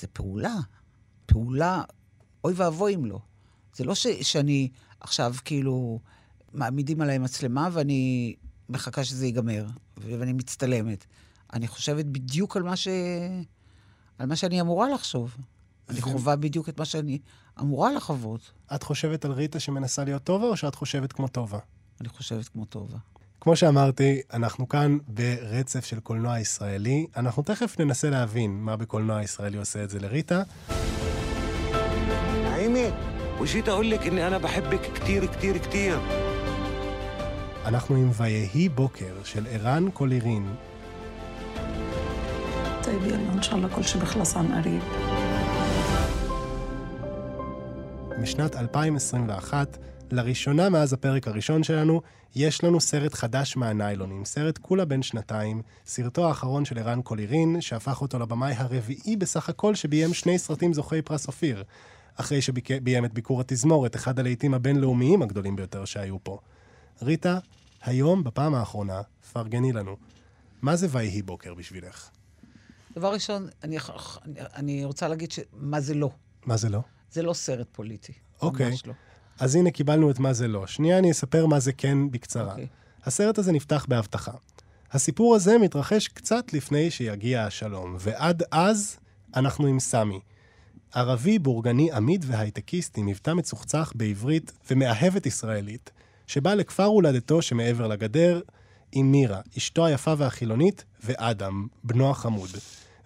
זה 0.00 0.06
פעולה. 0.06 0.54
פעולה, 1.26 1.82
אוי 2.44 2.52
ואבוי 2.56 2.94
אם 2.94 3.04
לא. 3.04 3.18
זה 3.76 3.84
לא 3.84 3.94
ש, 3.94 4.06
שאני 4.06 4.68
עכשיו 5.00 5.34
כאילו 5.44 6.00
מעמידים 6.52 7.00
עליי 7.00 7.18
מצלמה 7.18 7.68
ואני 7.72 8.34
מחכה 8.68 9.04
שזה 9.04 9.26
ייגמר, 9.26 9.66
ואני 9.96 10.32
מצטלמת. 10.32 11.06
אני 11.52 11.68
חושבת 11.68 12.04
בדיוק 12.04 12.56
על 12.56 12.62
מה, 12.62 12.76
ש... 12.76 12.88
על 14.18 14.26
מה 14.26 14.36
שאני 14.36 14.60
אמורה 14.60 14.88
לחשוב. 14.88 15.36
אני 15.88 16.00
חווה 16.00 16.36
בדיוק 16.36 16.68
את 16.68 16.78
מה 16.78 16.84
שאני 16.84 17.18
אמורה 17.60 17.92
לחוות. 17.92 18.50
את 18.74 18.82
חושבת 18.82 19.24
על 19.24 19.32
ריטה 19.32 19.60
שמנסה 19.60 20.04
להיות 20.04 20.24
טובה, 20.24 20.46
או 20.46 20.56
שאת 20.56 20.74
חושבת 20.74 21.12
כמו 21.12 21.28
טובה? 21.28 21.58
אני 22.00 22.08
חושבת 22.08 22.48
כמו 22.48 22.64
טובה. 22.64 22.98
כמו 23.40 23.56
שאמרתי, 23.56 24.20
אנחנו 24.32 24.68
כאן 24.68 24.98
ברצף 25.08 25.84
של 25.84 26.00
קולנוע 26.00 26.38
ישראלי. 26.38 27.06
אנחנו 27.16 27.42
תכף 27.42 27.80
ננסה 27.80 28.10
להבין 28.10 28.60
מה 28.60 28.76
בקולנוע 28.76 29.22
ישראלי 29.22 29.56
עושה 29.58 29.84
את 29.84 29.90
זה 29.90 29.98
לריטה. 29.98 30.42
אנחנו 37.64 37.96
עם 37.96 38.10
ויהי 38.16 38.68
בוקר 38.68 39.14
של 39.24 39.46
ערן 39.50 39.90
קולירין. 39.90 40.54
طيب, 42.82 43.06
يلا, 43.06 43.32
إن 43.32 43.37
شاء 43.37 43.47
الله, 43.47 43.68
لا 43.68 43.74
كل 43.74 43.82
شي 43.82 44.02
بخلص 44.02 44.36
عن 44.36 44.62
قريب. 44.62 44.82
משנת 48.18 48.56
2021, 48.56 49.78
לראשונה 50.10 50.68
מאז 50.68 50.92
הפרק 50.92 51.28
הראשון 51.28 51.62
שלנו, 51.62 52.02
יש 52.34 52.64
לנו 52.64 52.80
סרט 52.80 53.14
חדש 53.14 53.56
מהניילונים, 53.56 54.24
סרט 54.24 54.58
כולה 54.58 54.84
בן 54.84 55.02
שנתיים, 55.02 55.62
סרטו 55.86 56.28
האחרון 56.28 56.64
של 56.64 56.78
ערן 56.78 57.02
קולירין, 57.02 57.60
שהפך 57.60 58.02
אותו 58.02 58.18
לבמאי 58.18 58.52
הרביעי 58.56 59.16
בסך 59.16 59.48
הכל 59.48 59.74
שביים 59.74 60.14
שני 60.14 60.38
סרטים 60.38 60.72
זוכי 60.72 61.02
פרס 61.02 61.26
אופיר, 61.26 61.64
אחרי 62.16 62.42
שביים 62.42 63.04
את 63.04 63.12
ביקור 63.12 63.40
התזמורת, 63.40 63.96
אחד 63.96 64.18
הלהיטים 64.18 64.54
הבינלאומיים 64.54 65.22
הגדולים 65.22 65.56
ביותר 65.56 65.84
שהיו 65.84 66.24
פה. 66.24 66.38
ריטה, 67.02 67.38
היום, 67.82 68.24
בפעם 68.24 68.54
האחרונה, 68.54 69.00
פרגני 69.32 69.72
לנו. 69.72 69.96
מה 70.62 70.76
זה 70.76 70.86
ויהי 70.90 71.22
בוקר 71.22 71.54
בשבילך? 71.54 72.10
דבר 72.94 73.12
ראשון, 73.12 73.48
אני, 73.64 73.78
אני, 74.54 74.84
רוצה 74.84 75.08
להגיד 75.08 75.32
ש... 75.32 75.40
מה 75.52 75.80
זה 75.80 75.94
לא. 75.94 76.10
מה 76.46 76.56
זה 76.56 76.68
לא? 76.68 76.80
זה 77.12 77.22
לא 77.22 77.32
סרט 77.32 77.66
פוליטי. 77.72 78.12
אוקיי. 78.42 78.70
ממש 78.70 78.86
לא. 78.86 78.92
אז 79.38 79.54
הנה 79.54 79.70
קיבלנו 79.70 80.10
את 80.10 80.18
מה 80.18 80.32
זה 80.32 80.48
לא. 80.48 80.66
שנייה 80.66 80.98
אני 80.98 81.10
אספר 81.10 81.46
מה 81.46 81.60
זה 81.60 81.72
כן 81.72 82.10
בקצרה. 82.10 82.50
אוקיי. 82.50 82.66
הסרט 83.04 83.38
הזה 83.38 83.52
נפתח 83.52 83.86
בהבטחה. 83.88 84.32
הסיפור 84.92 85.34
הזה 85.34 85.58
מתרחש 85.58 86.08
קצת 86.08 86.52
לפני 86.52 86.90
שיגיע 86.90 87.44
השלום, 87.44 87.96
ועד 87.98 88.42
אז 88.50 88.96
אנחנו 89.36 89.66
עם 89.66 89.80
סמי. 89.80 90.20
ערבי, 90.94 91.38
בורגני, 91.38 91.92
עמיד 91.92 92.24
והייטקיסט 92.28 92.98
עם 92.98 93.06
מבטא 93.06 93.30
מצוחצח 93.30 93.92
בעברית 93.94 94.52
ומאהבת 94.70 95.26
ישראלית, 95.26 95.90
שבא 96.26 96.54
לכפר 96.54 96.84
הולדתו 96.84 97.42
שמעבר 97.42 97.86
לגדר 97.86 98.40
עם 98.92 99.12
מירה, 99.12 99.40
אשתו 99.58 99.86
היפה 99.86 100.14
והחילונית, 100.18 100.84
ואדם, 101.04 101.66
בנו 101.84 102.10
החמוד. 102.10 102.50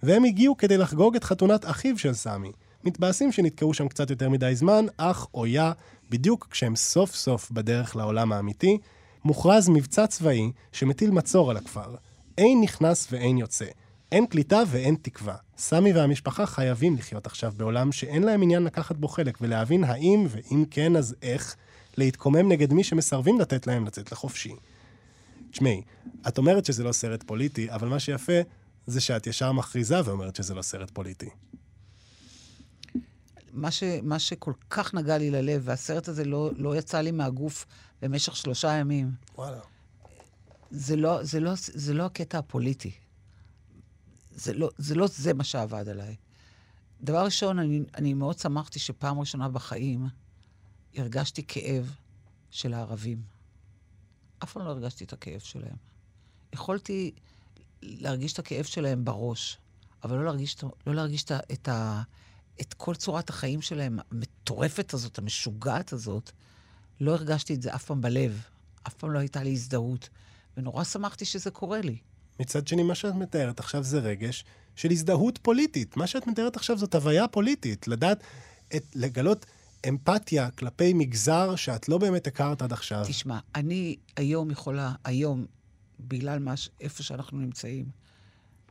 והם 0.03 0.23
הגיעו 0.23 0.57
כדי 0.57 0.77
לחגוג 0.77 1.15
את 1.15 1.23
חתונת 1.23 1.65
אחיו 1.65 1.97
של 1.97 2.13
סמי. 2.13 2.51
מתבאסים 2.85 3.31
שנתקעו 3.31 3.73
שם 3.73 3.87
קצת 3.87 4.09
יותר 4.09 4.29
מדי 4.29 4.55
זמן, 4.55 4.85
אך 4.97 5.27
או 5.33 5.47
יא, 5.47 5.71
בדיוק 6.09 6.47
כשהם 6.51 6.75
סוף 6.75 7.15
סוף 7.15 7.51
בדרך 7.51 7.95
לעולם 7.95 8.31
האמיתי, 8.31 8.77
מוכרז 9.23 9.69
מבצע 9.69 10.07
צבאי 10.07 10.51
שמטיל 10.71 11.11
מצור 11.11 11.51
על 11.51 11.57
הכפר. 11.57 11.95
אין 12.37 12.61
נכנס 12.61 13.07
ואין 13.11 13.37
יוצא. 13.37 13.65
אין 14.11 14.25
קליטה 14.25 14.63
ואין 14.67 14.95
תקווה. 15.01 15.35
סמי 15.57 15.93
והמשפחה 15.93 16.45
חייבים 16.45 16.95
לחיות 16.95 17.25
עכשיו 17.25 17.53
בעולם 17.57 17.91
שאין 17.91 18.23
להם 18.23 18.41
עניין 18.41 18.63
לקחת 18.63 18.95
בו 18.95 19.07
חלק 19.07 19.37
ולהבין 19.41 19.83
האם, 19.83 20.25
ואם 20.29 20.65
כן 20.71 20.95
אז 20.95 21.15
איך, 21.21 21.55
להתקומם 21.97 22.51
נגד 22.51 22.73
מי 22.73 22.83
שמסרבים 22.83 23.39
לתת 23.39 23.67
להם 23.67 23.85
לצאת 23.85 24.11
לחופשי. 24.11 24.55
תשמעי, 25.51 25.81
את 26.27 26.37
אומרת 26.37 26.65
שזה 26.65 26.83
לא 26.83 26.91
סרט 26.91 27.23
פוליטי, 27.23 27.71
אבל 27.71 27.87
מה 27.87 27.99
שיפה 27.99 28.39
זה 28.87 29.01
שאת 29.01 29.27
ישר 29.27 29.51
מכריזה 29.51 30.01
ואומרת 30.05 30.35
שזה 30.35 30.53
לא 30.53 30.61
סרט 30.61 30.91
פוליטי. 30.91 31.29
מה, 33.55 33.71
ש, 33.71 33.83
מה 34.03 34.19
שכל 34.19 34.53
כך 34.69 34.93
נגע 34.93 35.17
לי 35.17 35.31
ללב, 35.31 35.61
והסרט 35.65 36.07
הזה 36.07 36.25
לא, 36.25 36.51
לא 36.57 36.75
יצא 36.75 37.01
לי 37.01 37.11
מהגוף 37.11 37.65
במשך 38.01 38.35
שלושה 38.35 38.73
ימים, 38.73 39.11
וואלה. 39.35 39.59
זה 40.71 40.95
לא, 40.95 41.23
זה 41.23 41.39
לא, 41.39 41.51
זה 41.55 41.93
לא 41.93 42.05
הקטע 42.05 42.37
הפוליטי. 42.37 42.91
זה 44.35 44.53
לא, 44.53 44.69
זה 44.77 44.95
לא 44.95 45.07
זה 45.07 45.33
מה 45.33 45.43
שעבד 45.43 45.89
עליי. 45.89 46.15
דבר 47.01 47.25
ראשון, 47.25 47.59
אני, 47.59 47.83
אני 47.95 48.13
מאוד 48.13 48.39
שמחתי 48.39 48.79
שפעם 48.79 49.19
ראשונה 49.19 49.49
בחיים 49.49 50.07
הרגשתי 50.95 51.43
כאב 51.47 51.95
של 52.49 52.73
הערבים. 52.73 53.21
אף 54.43 54.53
פעם 54.53 54.65
לא 54.65 54.69
הרגשתי 54.69 55.03
את 55.03 55.13
הכאב 55.13 55.39
שלהם. 55.39 55.75
יכולתי 56.53 57.11
להרגיש 57.81 58.33
את 58.33 58.39
הכאב 58.39 58.65
שלהם 58.65 59.05
בראש, 59.05 59.57
אבל 60.03 60.17
לא 60.17 60.25
להרגיש, 60.25 60.55
לא 60.87 60.95
להרגיש 60.95 61.23
את, 61.23 61.31
את, 61.31 61.69
את 62.61 62.73
כל 62.73 62.95
צורת 62.95 63.29
החיים 63.29 63.61
שלהם, 63.61 63.99
המטורפת 64.11 64.93
הזאת, 64.93 65.17
המשוגעת 65.17 65.93
הזאת. 65.93 66.31
לא 67.01 67.11
הרגשתי 67.11 67.53
את 67.53 67.61
זה 67.61 67.75
אף 67.75 67.85
פעם 67.85 68.01
בלב. 68.01 68.41
אף 68.87 68.93
פעם 68.93 69.11
לא 69.11 69.19
הייתה 69.19 69.43
לי 69.43 69.51
הזדהות. 69.51 70.09
ונורא 70.57 70.83
שמחתי 70.83 71.25
שזה 71.25 71.51
קורה 71.51 71.81
לי. 71.81 71.97
מצד 72.39 72.67
שני, 72.67 72.83
מה 72.83 72.95
שאת 72.95 73.13
מתארת 73.13 73.59
עכשיו 73.59 73.83
זה 73.83 73.99
רגש 73.99 74.45
של 74.75 74.91
הזדהות 74.91 75.37
פוליטית. 75.37 75.97
מה 75.97 76.07
שאת 76.07 76.27
מתארת 76.27 76.55
עכשיו 76.55 76.77
זאת 76.77 76.95
הוויה 76.95 77.27
פוליטית. 77.27 77.87
לדעת, 77.87 78.23
את, 78.75 78.83
לגלות 78.95 79.45
אמפתיה 79.89 80.51
כלפי 80.51 80.93
מגזר 80.93 81.55
שאת 81.55 81.89
לא 81.89 81.97
באמת 81.97 82.27
הכרת 82.27 82.61
עד 82.61 82.73
עכשיו. 82.73 83.03
תשמע, 83.07 83.39
אני 83.55 83.95
היום 84.17 84.51
יכולה, 84.51 84.93
היום, 85.03 85.45
בגלל 85.99 86.39
מה, 86.39 86.53
איפה 86.81 87.03
שאנחנו 87.03 87.39
נמצאים, 87.39 87.85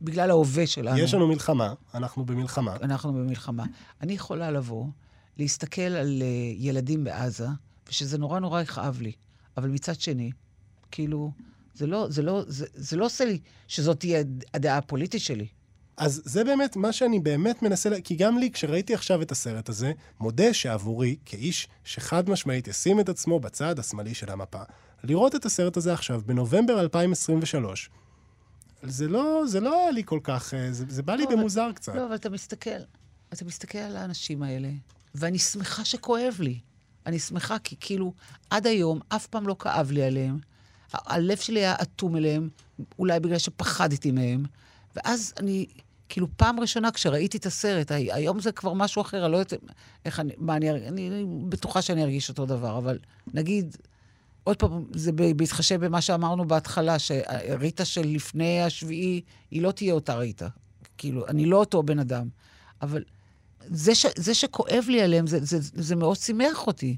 בגלל 0.05 0.30
ההווה 0.30 0.66
שלנו, 0.66 0.98
יש 0.98 1.14
לנו 1.14 1.28
מלחמה, 1.28 1.74
אנחנו 1.94 2.24
במלחמה. 2.24 2.76
אנחנו 2.82 3.12
במלחמה, 3.12 3.64
אני 4.00 4.12
יכולה 4.12 4.50
לבוא, 4.50 4.86
להסתכל 5.38 5.82
על 5.82 6.22
uh, 6.22 6.24
ילדים 6.59 7.05
בעזה, 7.05 7.46
ושזה 7.88 8.18
נורא 8.18 8.40
נורא 8.40 8.62
יכאב 8.62 9.00
לי. 9.00 9.12
אבל 9.57 9.68
מצד 9.68 10.00
שני, 10.00 10.30
כאילו, 10.90 11.30
זה 11.74 11.86
לא, 11.86 12.07
זה 12.11 12.22
לא, 12.22 12.42
זה, 12.46 12.66
זה 12.74 12.96
לא 12.96 13.05
עושה 13.05 13.24
לי 13.24 13.38
שזאת 13.68 14.00
תהיה 14.00 14.22
הדעה 14.55 14.76
הפוליטית 14.76 15.20
שלי. 15.20 15.46
אז 15.96 16.22
זה 16.24 16.44
באמת 16.44 16.76
מה 16.76 16.92
שאני 16.92 17.20
באמת 17.20 17.62
מנסה, 17.62 18.00
כי 18.05 18.16
גם 18.16 18.38
לי, 18.38 18.50
כשראיתי 18.50 18.94
עכשיו 18.94 19.22
את 19.22 19.32
הסרט 19.32 19.68
הזה, 19.68 19.92
מודה 20.20 20.55
שעבורי, 20.55 21.16
כאיש 21.24 21.68
שחד 21.84 22.30
משמעית 22.30 22.68
ישים 22.68 23.00
את 23.00 23.09
עצמו 23.09 23.40
בצד 23.40 23.78
השמאלי 23.78 24.14
של 24.14 24.30
המפה, 24.30 24.62
לראות 25.05 25.34
את 25.34 25.46
הסרט 25.46 25.76
הזה 25.76 25.92
עכשיו, 25.92 26.20
בנובמבר 26.26 26.80
2023, 26.80 27.90
זה 28.87 29.09
לא, 29.09 29.43
זה 29.47 29.61
לא 29.61 29.80
היה 29.80 29.91
לי 29.91 30.03
כל 30.05 30.20
כך, 30.22 30.55
אה, 30.55 30.72
זה, 30.72 30.85
זה 30.89 31.03
בא 31.03 31.14
לי 31.14 31.22
לא, 31.22 31.28
אבל- 31.28 31.37
במוזר 31.37 31.72
קצת. 31.74 31.95
לא, 31.95 32.07
אבל 32.07 32.14
אתה 32.14 32.30
מסתכל, 32.30 32.70
אתה 33.32 33.45
מסתכל 33.45 33.78
על 33.78 33.97
האנשים 33.97 34.43
האלה, 34.43 34.70
ואני 35.14 35.39
שמחה 35.39 35.85
שכואב 35.85 36.37
לי. 36.41 36.59
אני 37.07 37.18
שמחה 37.18 37.59
כי 37.59 37.76
כאילו, 37.80 38.12
עד 38.51 38.66
היום 38.66 39.01
אף 39.09 39.26
פעם 39.26 39.49
לא 39.49 39.57
כאב 39.59 39.91
לי 39.91 40.03
עליהם. 40.03 40.39
ה- 40.95 41.14
הלב 41.14 41.37
שלי 41.39 41.61
היה 41.61 41.74
אטום 41.82 42.16
אליהם, 42.16 42.49
אולי 42.99 43.20
בגלל 43.20 43.39
שפחדתי 43.39 44.11
מהם. 44.11 44.45
ואז 44.97 45.35
אני, 45.41 45.66
כאילו, 46.09 46.26
פעם 46.37 46.61
ראשונה 46.61 46.91
כשראיתי 46.91 47.37
את 47.39 47.47
הסרט, 47.47 47.91
הי- 47.93 48.12
היום 48.12 48.41
זה 48.41 48.53
כבר 48.53 48.72
משהו 48.72 49.03
אחר, 49.03 49.24
אני 49.24 49.32
לא 49.32 49.37
יודעת 49.37 49.61
איך 50.05 50.20
אני, 50.20 50.32
מה 50.39 50.57
אני, 50.57 50.70
אני, 50.70 51.09
אני 51.09 51.24
בטוחה 51.49 51.82
שאני 51.82 52.03
ארגיש 52.05 52.28
אותו 52.28 52.47
דבר, 52.47 52.78
אבל 52.78 52.99
נגיד, 53.35 53.76
עוד 54.45 54.57
פעם, 54.57 54.84
זה 54.95 55.12
בהתחשב 55.12 55.84
במה 55.84 56.01
שאמרנו 56.01 56.45
בהתחלה, 56.49 56.97
שריטה 56.99 57.84
של 57.84 58.03
לפני 58.07 58.62
השביעי, 58.62 59.20
היא 59.51 59.62
לא 59.62 59.70
תהיה 59.72 59.95
אותה 59.95 60.14
ריטה. 60.14 60.49
כאילו, 60.99 61.26
אני 61.28 61.47
לא 61.47 61.57
אותו 61.57 61.82
בן 61.82 61.99
אדם. 61.99 62.28
אבל 62.82 63.03
זה, 63.66 63.95
ש, 63.95 64.07
זה 64.16 64.34
שכואב 64.34 64.84
לי 64.88 65.03
עליהם, 65.03 65.26
זה, 65.26 65.38
זה, 65.45 65.59
זה 65.61 65.97
מאוד 65.97 66.16
שימח 66.16 66.66
אותי. 66.66 66.97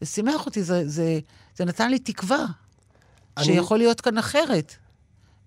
זה 0.00 0.06
שימח 0.06 0.46
אותי, 0.46 0.62
זה, 0.62 0.88
זה, 0.88 1.18
זה 1.56 1.64
נתן 1.64 1.90
לי 1.90 1.98
תקווה 1.98 2.46
אני- 3.36 3.44
שיכול 3.44 3.78
להיות 3.78 4.00
כאן 4.00 4.18
אחרת. 4.18 4.76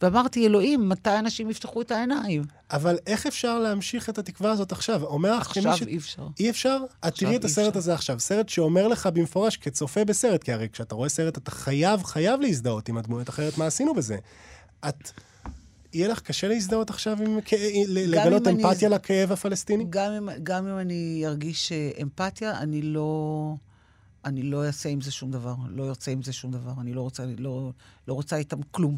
ואמרתי, 0.02 0.46
אלוהים, 0.46 0.90
מתי 0.90 1.20
אנשים 1.20 1.50
יפתחו 1.50 1.82
את 1.82 1.92
העיניים? 1.92 2.44
אבל 2.72 2.98
איך 3.08 3.26
אפשר 3.28 3.60
להמשיך 3.60 4.10
את 4.10 4.18
התקווה 4.18 4.52
הזאת 4.52 4.72
עכשיו? 4.72 5.04
אומר 5.04 5.38
לך 5.38 5.48
כמי 5.54 5.66
עכשיו 5.70 5.88
אי 5.88 5.98
אפשר. 5.98 6.28
אי 6.40 6.50
אפשר? 6.50 6.78
את 7.08 7.16
תראי 7.16 7.36
את 7.36 7.46
הסרט 7.46 7.68
אפשר. 7.68 7.78
הזה 7.80 7.94
עכשיו, 7.94 8.20
סרט 8.20 8.50
שאומר 8.50 8.88
לך 8.88 9.08
במפורש, 9.08 9.58
כצופה 9.58 10.06
בסרט, 10.06 10.44
כי 10.44 10.54
הרי 10.54 10.68
כשאתה 10.70 10.96
רואה 10.96 11.10
סרט 11.10 11.38
אתה 11.38 11.52
חייב, 11.52 12.04
חייב 12.04 12.42
להזדהות 12.42 12.90
עם 12.90 12.98
הדמויות, 12.98 13.30
אחרת 13.30 13.58
מה 13.58 13.66
עשינו 13.66 13.94
בזה? 13.94 14.18
את... 14.90 15.10
יהיה 15.94 16.08
לך 16.08 16.20
קשה 16.20 16.48
להזדהות 16.48 16.90
עכשיו 16.90 17.18
עם... 17.24 17.40
כ- 17.46 17.54
לגלות 17.88 18.48
אם 18.48 18.54
אני- 18.54 18.64
אמפתיה 18.64 18.90
לכאב 18.90 19.32
הפלסטיני? 19.32 19.86
גם 19.90 20.12
אם, 20.12 20.30
גם 20.44 20.68
אם 20.68 20.78
אני 20.78 21.24
ארגיש 21.26 21.72
אה, 21.72 21.90
אמפתיה, 22.02 22.58
אני 22.60 22.82
לא, 22.82 23.54
אני 24.26 24.44
לא 24.44 24.66
אעשה 24.66 24.90
עם 24.90 25.02
זה 25.02 25.12
שום 25.12 25.32
דבר. 25.32 25.56
לא 25.70 25.90
ארצה 25.90 26.12
עם 26.12 26.24
זה 26.24 26.34
שום 26.34 26.52
דבר. 26.52 26.72
אני 26.82 26.94
לא 26.94 27.02
רוצה, 27.02 27.24
לא, 27.38 27.72
לא 28.08 28.14
רוצה 28.14 28.36
איתם 28.36 28.58
כלום. 28.72 28.98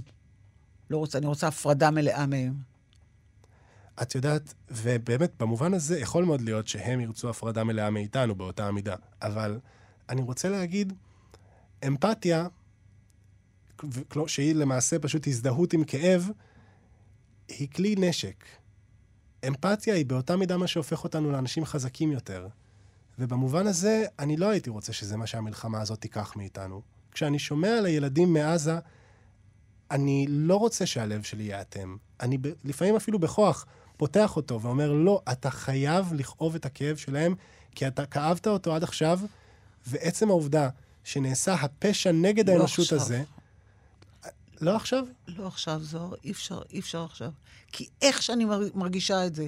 לא 0.91 0.97
רוצה, 0.97 1.17
אני 1.17 1.27
רוצה 1.27 1.47
הפרדה 1.47 1.91
מלאה 1.91 2.25
מהם. 2.25 2.53
את 4.01 4.15
יודעת, 4.15 4.53
ובאמת, 4.71 5.31
במובן 5.39 5.73
הזה 5.73 5.99
יכול 5.99 6.25
מאוד 6.25 6.41
להיות 6.41 6.67
שהם 6.67 6.99
ירצו 6.99 7.29
הפרדה 7.29 7.63
מלאה 7.63 7.89
מאיתנו 7.89 8.35
באותה 8.35 8.67
המידה, 8.67 8.95
אבל 9.21 9.59
אני 10.09 10.21
רוצה 10.21 10.49
להגיד, 10.49 10.93
אמפתיה, 11.87 12.47
שהיא 14.27 14.55
למעשה 14.55 14.99
פשוט 14.99 15.27
הזדהות 15.27 15.73
עם 15.73 15.83
כאב, 15.83 16.29
היא 17.47 17.67
כלי 17.69 17.95
נשק. 17.97 18.45
אמפתיה 19.47 19.95
היא 19.95 20.05
באותה 20.05 20.35
מידה 20.35 20.57
מה 20.57 20.67
שהופך 20.67 21.03
אותנו 21.03 21.31
לאנשים 21.31 21.65
חזקים 21.65 22.11
יותר. 22.11 22.47
ובמובן 23.19 23.67
הזה, 23.67 24.05
אני 24.19 24.37
לא 24.37 24.49
הייתי 24.49 24.69
רוצה 24.69 24.93
שזה 24.93 25.17
מה 25.17 25.27
שהמלחמה 25.27 25.81
הזאת 25.81 26.01
תיקח 26.01 26.35
מאיתנו. 26.35 26.81
כשאני 27.11 27.39
שומע 27.39 27.77
על 27.77 27.85
הילדים 27.85 28.33
מעזה, 28.33 28.79
אני 29.91 30.25
לא 30.29 30.55
רוצה 30.55 30.85
שהלב 30.85 31.23
שלי 31.23 31.43
ייאטם. 31.43 31.95
אני 32.19 32.37
ב- 32.37 32.47
לפעמים 32.63 32.95
אפילו 32.95 33.19
בכוח 33.19 33.65
פותח 33.97 34.35
אותו 34.35 34.61
ואומר, 34.61 34.91
לא, 34.93 35.21
אתה 35.31 35.49
חייב 35.51 36.13
לכאוב 36.13 36.55
את 36.55 36.65
הכאב 36.65 36.95
שלהם, 36.97 37.35
כי 37.75 37.87
אתה 37.87 38.05
כאבת 38.05 38.47
אותו 38.47 38.75
עד 38.75 38.83
עכשיו, 38.83 39.19
ועצם 39.87 40.29
העובדה 40.29 40.69
שנעשה 41.03 41.53
הפשע 41.53 42.11
נגד 42.11 42.49
לא 42.49 42.53
האנושות 42.53 42.85
עכשיו. 42.85 42.99
הזה... 42.99 43.23
לא 44.61 44.75
עכשיו? 44.75 45.05
לא 45.27 45.47
עכשיו, 45.47 45.79
זוהר, 45.83 46.13
אי 46.23 46.31
אפשר, 46.31 46.61
אי 46.73 46.79
אפשר 46.79 47.03
עכשיו. 47.03 47.31
כי 47.71 47.87
איך 48.01 48.21
שאני 48.23 48.45
מר- 48.45 48.69
מרגישה 48.75 49.25
את 49.25 49.35
זה, 49.35 49.47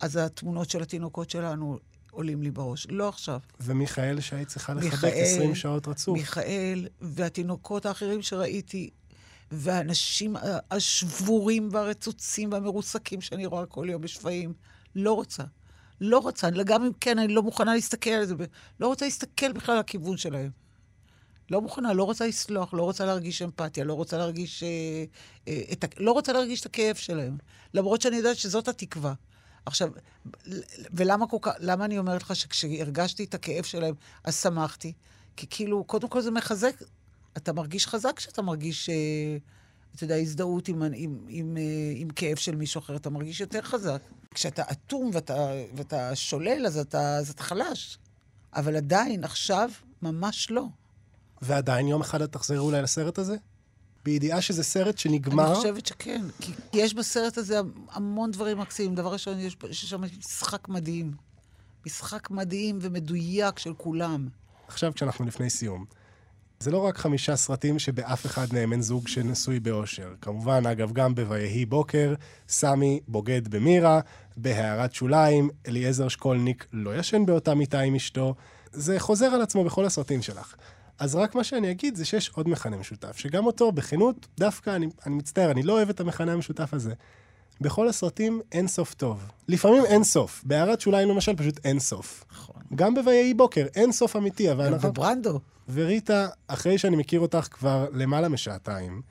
אז 0.00 0.16
התמונות 0.16 0.70
של 0.70 0.82
התינוקות 0.82 1.30
שלנו 1.30 1.78
עולים 2.10 2.42
לי 2.42 2.50
בראש. 2.50 2.86
לא 2.90 3.08
עכשיו. 3.08 3.40
ומיכאל 3.60 4.20
שהיית 4.20 4.48
צריכה 4.48 4.74
לחבק 4.74 4.84
מיכאל, 4.92 5.22
20 5.22 5.54
שעות 5.54 5.88
רצוף. 5.88 6.18
מיכאל 6.18 6.88
והתינוקות 7.00 7.86
האחרים 7.86 8.22
שראיתי, 8.22 8.90
והאנשים 9.50 10.36
השבורים 10.70 11.68
והרצוצים 11.72 12.52
והמרוסקים 12.52 13.20
שאני 13.20 13.46
רואה 13.46 13.66
כל 13.66 13.86
יום 13.90 14.02
בשפיים. 14.02 14.54
לא 14.94 15.12
רוצה. 15.12 15.42
לא 16.00 16.18
רוצה. 16.18 16.50
גם 16.50 16.84
אם 16.84 16.92
כן, 17.00 17.18
אני 17.18 17.34
לא 17.34 17.42
מוכנה 17.42 17.74
להסתכל 17.74 18.10
על 18.10 18.24
זה. 18.24 18.34
לא 18.80 18.86
רוצה 18.86 19.04
להסתכל 19.04 19.52
בכלל 19.52 19.74
על 19.74 19.80
הכיוון 19.80 20.16
שלהם. 20.16 20.50
לא 21.50 21.60
מוכנה, 21.60 21.92
לא 21.92 22.04
רוצה 22.04 22.26
לסלוח, 22.26 22.74
לא 22.74 22.82
רוצה 22.82 23.04
להרגיש 23.04 23.42
אמפתיה, 23.42 23.84
לא 23.84 23.94
רוצה 23.94 24.18
להרגיש... 24.18 24.62
אה, 24.62 25.04
אה, 25.48 25.62
את, 25.72 25.84
לא 26.00 26.12
רוצה 26.12 26.32
להרגיש 26.32 26.60
את 26.60 26.66
הכאב 26.66 26.94
שלהם. 26.96 27.36
למרות 27.74 28.00
שאני 28.00 28.16
יודעת 28.16 28.36
שזאת 28.36 28.68
התקווה. 28.68 29.14
עכשיו, 29.66 29.90
ולמה 30.92 31.26
כל 31.26 31.36
כך, 31.40 31.52
למה 31.58 31.84
אני 31.84 31.98
אומרת 31.98 32.22
לך 32.22 32.36
שכשהרגשתי 32.36 33.24
את 33.24 33.34
הכאב 33.34 33.64
שלהם, 33.64 33.94
אז 34.24 34.40
שמחתי? 34.42 34.92
כי 35.36 35.46
כאילו, 35.50 35.84
קודם 35.84 36.08
כל 36.08 36.20
זה 36.20 36.30
מחזק, 36.30 36.74
אתה 37.36 37.52
מרגיש 37.52 37.86
חזק 37.86 38.12
כשאתה 38.16 38.42
מרגיש, 38.42 38.88
אה, 38.88 39.36
אתה 39.94 40.04
יודע, 40.04 40.16
הזדהות 40.16 40.68
עם, 40.68 40.82
עם, 40.94 41.18
עם, 41.28 41.56
אה, 41.56 41.62
עם 41.96 42.08
כאב 42.10 42.36
של 42.36 42.56
מישהו 42.56 42.78
אחר, 42.78 42.96
אתה 42.96 43.10
מרגיש 43.10 43.40
יותר 43.40 43.62
חזק. 43.62 44.02
כשאתה 44.34 44.62
אטום 44.72 45.10
ואתה, 45.12 45.52
ואתה 45.76 46.16
שולל, 46.16 46.66
אז 46.66 46.78
אתה, 46.78 47.16
אז 47.16 47.30
אתה 47.30 47.42
חלש. 47.42 47.98
אבל 48.54 48.76
עדיין, 48.76 49.24
עכשיו, 49.24 49.70
ממש 50.02 50.50
לא. 50.50 50.64
ועדיין 51.42 51.88
יום 51.88 52.00
אחד 52.00 52.22
את 52.22 52.32
תחזרי 52.32 52.58
אולי 52.58 52.82
לסרט 52.82 53.18
הזה? 53.18 53.36
בידיעה 54.04 54.40
שזה 54.40 54.62
סרט 54.62 54.98
שנגמר? 54.98 55.46
אני 55.46 55.54
חושבת 55.54 55.86
שכן. 55.86 56.22
כי 56.40 56.52
יש 56.72 56.94
בסרט 56.94 57.38
הזה 57.38 57.60
המון 57.90 58.30
דברים 58.30 58.58
מקסימים. 58.58 58.94
דבר 58.94 59.12
ראשון, 59.12 59.40
יש, 59.40 59.56
יש 59.70 59.84
שם 59.84 60.02
משחק 60.18 60.68
מדהים. 60.68 61.12
משחק 61.86 62.30
מדהים 62.30 62.78
ומדויק 62.80 63.58
של 63.58 63.74
כולם. 63.74 64.28
עכשיו, 64.68 64.94
כשאנחנו 64.94 65.24
לפני 65.24 65.50
סיום, 65.50 65.84
זה 66.64 66.70
לא 66.70 66.78
רק 66.78 66.98
חמישה 66.98 67.36
סרטים 67.36 67.78
שבאף 67.78 68.26
אחד 68.26 68.46
מהם 68.52 68.72
אין 68.72 68.82
זוג 68.82 69.08
שנשוי 69.08 69.60
באושר. 69.60 70.14
כמובן, 70.20 70.66
אגב, 70.66 70.92
גם 70.92 71.14
ב"ויהי 71.14 71.66
בוקר", 71.66 72.14
סמי 72.48 73.00
בוגד 73.08 73.48
במירה, 73.48 74.00
בהערת 74.36 74.94
שוליים, 74.94 75.50
אליעזר 75.68 76.08
שקולניק 76.08 76.66
לא 76.72 76.98
ישן 76.98 77.26
באותה 77.26 77.54
מיטה 77.54 77.80
עם 77.80 77.94
אשתו. 77.94 78.34
זה 78.72 79.00
חוזר 79.00 79.26
על 79.26 79.42
עצמו 79.42 79.64
בכל 79.64 79.84
הסרטים 79.84 80.22
שלך. 80.22 80.54
אז 80.98 81.14
רק 81.14 81.34
מה 81.34 81.44
שאני 81.44 81.70
אגיד 81.70 81.96
זה 81.96 82.04
שיש 82.04 82.30
עוד 82.34 82.48
מכנה 82.48 82.76
משותף, 82.76 83.16
שגם 83.16 83.46
אותו, 83.46 83.72
בכנות, 83.72 84.26
דווקא, 84.38 84.70
אני, 84.76 84.88
אני 85.06 85.14
מצטער, 85.14 85.50
אני 85.50 85.62
לא 85.62 85.72
אוהב 85.72 85.88
את 85.88 86.00
המכנה 86.00 86.32
המשותף 86.32 86.74
הזה. 86.74 86.92
בכל 87.60 87.88
הסרטים 87.88 88.40
אין 88.52 88.68
סוף 88.68 88.94
טוב. 88.94 89.30
לפעמים 89.48 89.84
אין 89.84 90.04
סוף. 90.04 90.44
בהערת 90.44 90.80
שוליים 90.80 91.08
למשל, 91.08 91.36
פשוט 91.36 91.60
אין 91.64 91.80
סוף. 91.80 92.24
נכון. 92.32 92.62
גם 92.74 92.94
ב"ויהי 92.94 93.34
בוקר", 93.34 93.66
אין 93.74 93.92
סוף 93.92 94.16
אמיתי, 94.16 94.52
אבל 94.52 94.66
גם 94.66 94.74
אנחנו... 94.74 94.92
בברנדו. 94.92 95.40
וריטה, 95.68 96.28
אחרי 96.46 96.78
שאני 96.78 96.96
מכיר 96.96 97.20
אותך 97.20 97.48
כבר 97.50 97.88
למעלה 97.92 98.28
משעתיים, 98.28 99.02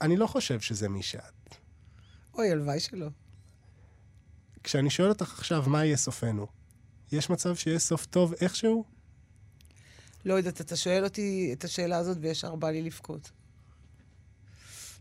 אני 0.00 0.16
לא 0.16 0.26
חושב 0.26 0.60
שזה 0.60 0.88
מי 0.88 1.02
שאת. 1.02 1.56
אוי, 2.34 2.50
הלוואי 2.50 2.80
שלא. 2.80 3.06
כשאני 4.64 4.90
שואל 4.90 5.08
אותך 5.08 5.38
עכשיו 5.38 5.64
מה 5.66 5.84
יהיה 5.84 5.96
סופנו, 5.96 6.46
יש 7.12 7.30
מצב 7.30 7.56
שיהיה 7.56 7.78
סוף 7.78 8.06
טוב 8.06 8.34
איכשהו? 8.40 8.84
לא 10.24 10.34
יודעת, 10.34 10.60
אתה 10.60 10.76
שואל 10.76 11.04
אותי 11.04 11.50
את 11.52 11.64
השאלה 11.64 11.96
הזאת 11.96 12.18
וישר 12.20 12.54
בא 12.54 12.70
לי 12.70 12.82
לבכות. 12.82 13.30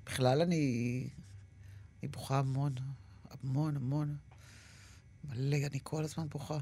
בכלל 0.06 0.42
אני... 0.42 1.08
אני 2.06 2.12
בוכה 2.12 2.40
המון, 2.40 2.76
המון, 3.44 3.76
המון. 3.76 4.18
מלא, 5.24 5.58
אני 5.72 5.80
כל 5.84 6.04
הזמן 6.04 6.30
בוכה. 6.30 6.58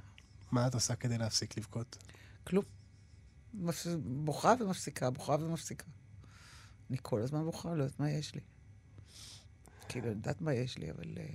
מה 0.51 0.67
את 0.67 0.73
עושה 0.73 0.95
כדי 0.95 1.17
להפסיק 1.17 1.57
לבכות? 1.57 1.97
כלום. 2.43 2.63
בוכה 4.03 4.53
ומפסיקה, 4.59 5.09
בוכה 5.09 5.33
ומפסיקה. 5.33 5.85
אני 6.89 6.97
כל 7.01 7.21
הזמן 7.21 7.43
בוכה, 7.43 7.69
לא 7.75 7.83
יודעת 7.83 7.99
מה 7.99 8.09
יש 8.09 8.35
לי. 8.35 8.41
כאילו, 9.89 10.05
אני 10.05 10.15
יודעת 10.15 10.41
מה 10.41 10.53
יש 10.53 10.77
לי, 10.77 10.91
אבל... 10.91 11.17
אה, 11.17 11.25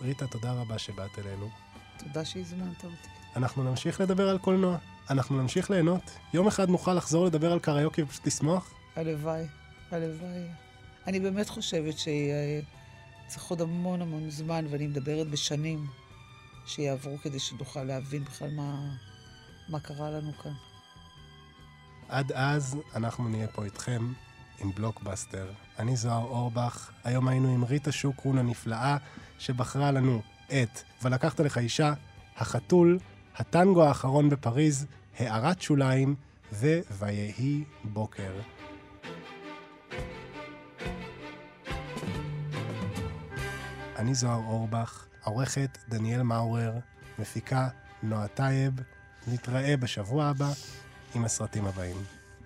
ריטה, 0.00 0.26
תודה 0.26 0.52
רבה 0.52 0.78
שבאת 0.78 1.18
אלינו. 1.18 1.50
תודה 1.98 2.24
שהזמנת 2.24 2.84
אותי. 2.84 3.08
אנחנו 3.36 3.64
נמשיך 3.64 4.00
לדבר 4.00 4.28
על 4.28 4.38
קולנוע. 4.38 4.78
אנחנו 5.10 5.42
נמשיך 5.42 5.70
ליהנות. 5.70 6.18
יום 6.34 6.46
אחד 6.46 6.68
נוכל 6.68 6.94
לחזור 6.94 7.26
לדבר 7.26 7.52
על 7.52 7.58
קריוקי 7.58 8.02
ופשוט 8.02 8.26
לשמוח? 8.26 8.74
הלוואי, 8.96 9.46
הלוואי. 9.90 10.71
אני 11.06 11.20
באמת 11.20 11.48
חושבת 11.48 11.94
שצריך 11.98 13.44
עוד 13.44 13.60
המון 13.60 14.02
המון 14.02 14.30
זמן, 14.30 14.64
ואני 14.70 14.86
מדברת 14.86 15.26
בשנים 15.26 15.86
שיעברו 16.66 17.18
כדי 17.18 17.38
שנוכל 17.38 17.82
להבין 17.84 18.24
בכלל 18.24 18.50
מה, 18.50 18.96
מה 19.68 19.80
קרה 19.80 20.10
לנו 20.10 20.32
כאן. 20.32 20.52
עד 22.08 22.32
אז 22.32 22.76
אנחנו 22.94 23.28
נהיה 23.28 23.48
פה 23.48 23.64
איתכם 23.64 24.12
עם 24.60 24.72
בלוקבאסטר. 24.74 25.52
אני 25.78 25.96
זוהר 25.96 26.24
אורבך, 26.24 26.90
היום 27.04 27.28
היינו 27.28 27.54
עם 27.54 27.64
ריטה 27.64 27.92
שוקרון 27.92 28.38
הנפלאה, 28.38 28.96
שבחרה 29.38 29.90
לנו 29.90 30.22
את 30.46 30.82
"ולקחת 31.02 31.40
לך 31.40 31.58
אישה", 31.58 31.94
"החתול", 32.36 32.98
"הטנגו 33.36 33.84
האחרון 33.84 34.28
בפריז", 34.28 34.86
"הערת 35.18 35.62
שוליים" 35.62 36.14
ו"ויהי 36.52 37.64
בוקר". 37.84 38.32
אני 44.02 44.14
זוהר 44.14 44.40
אורבך, 44.46 45.06
עורכת 45.24 45.78
דניאל 45.88 46.22
מאורר, 46.22 46.72
מפיקה 47.18 47.68
נועה 48.02 48.28
טייב, 48.28 48.74
נתראה 49.26 49.76
בשבוע 49.76 50.24
הבא 50.24 50.48
עם 51.14 51.24
הסרטים 51.24 51.66
הבאים. 51.66 51.96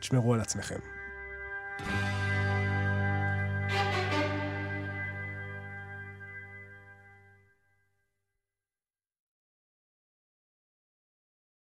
תשמרו 0.00 0.34
על 0.34 0.40
עצמכם. 0.40 0.78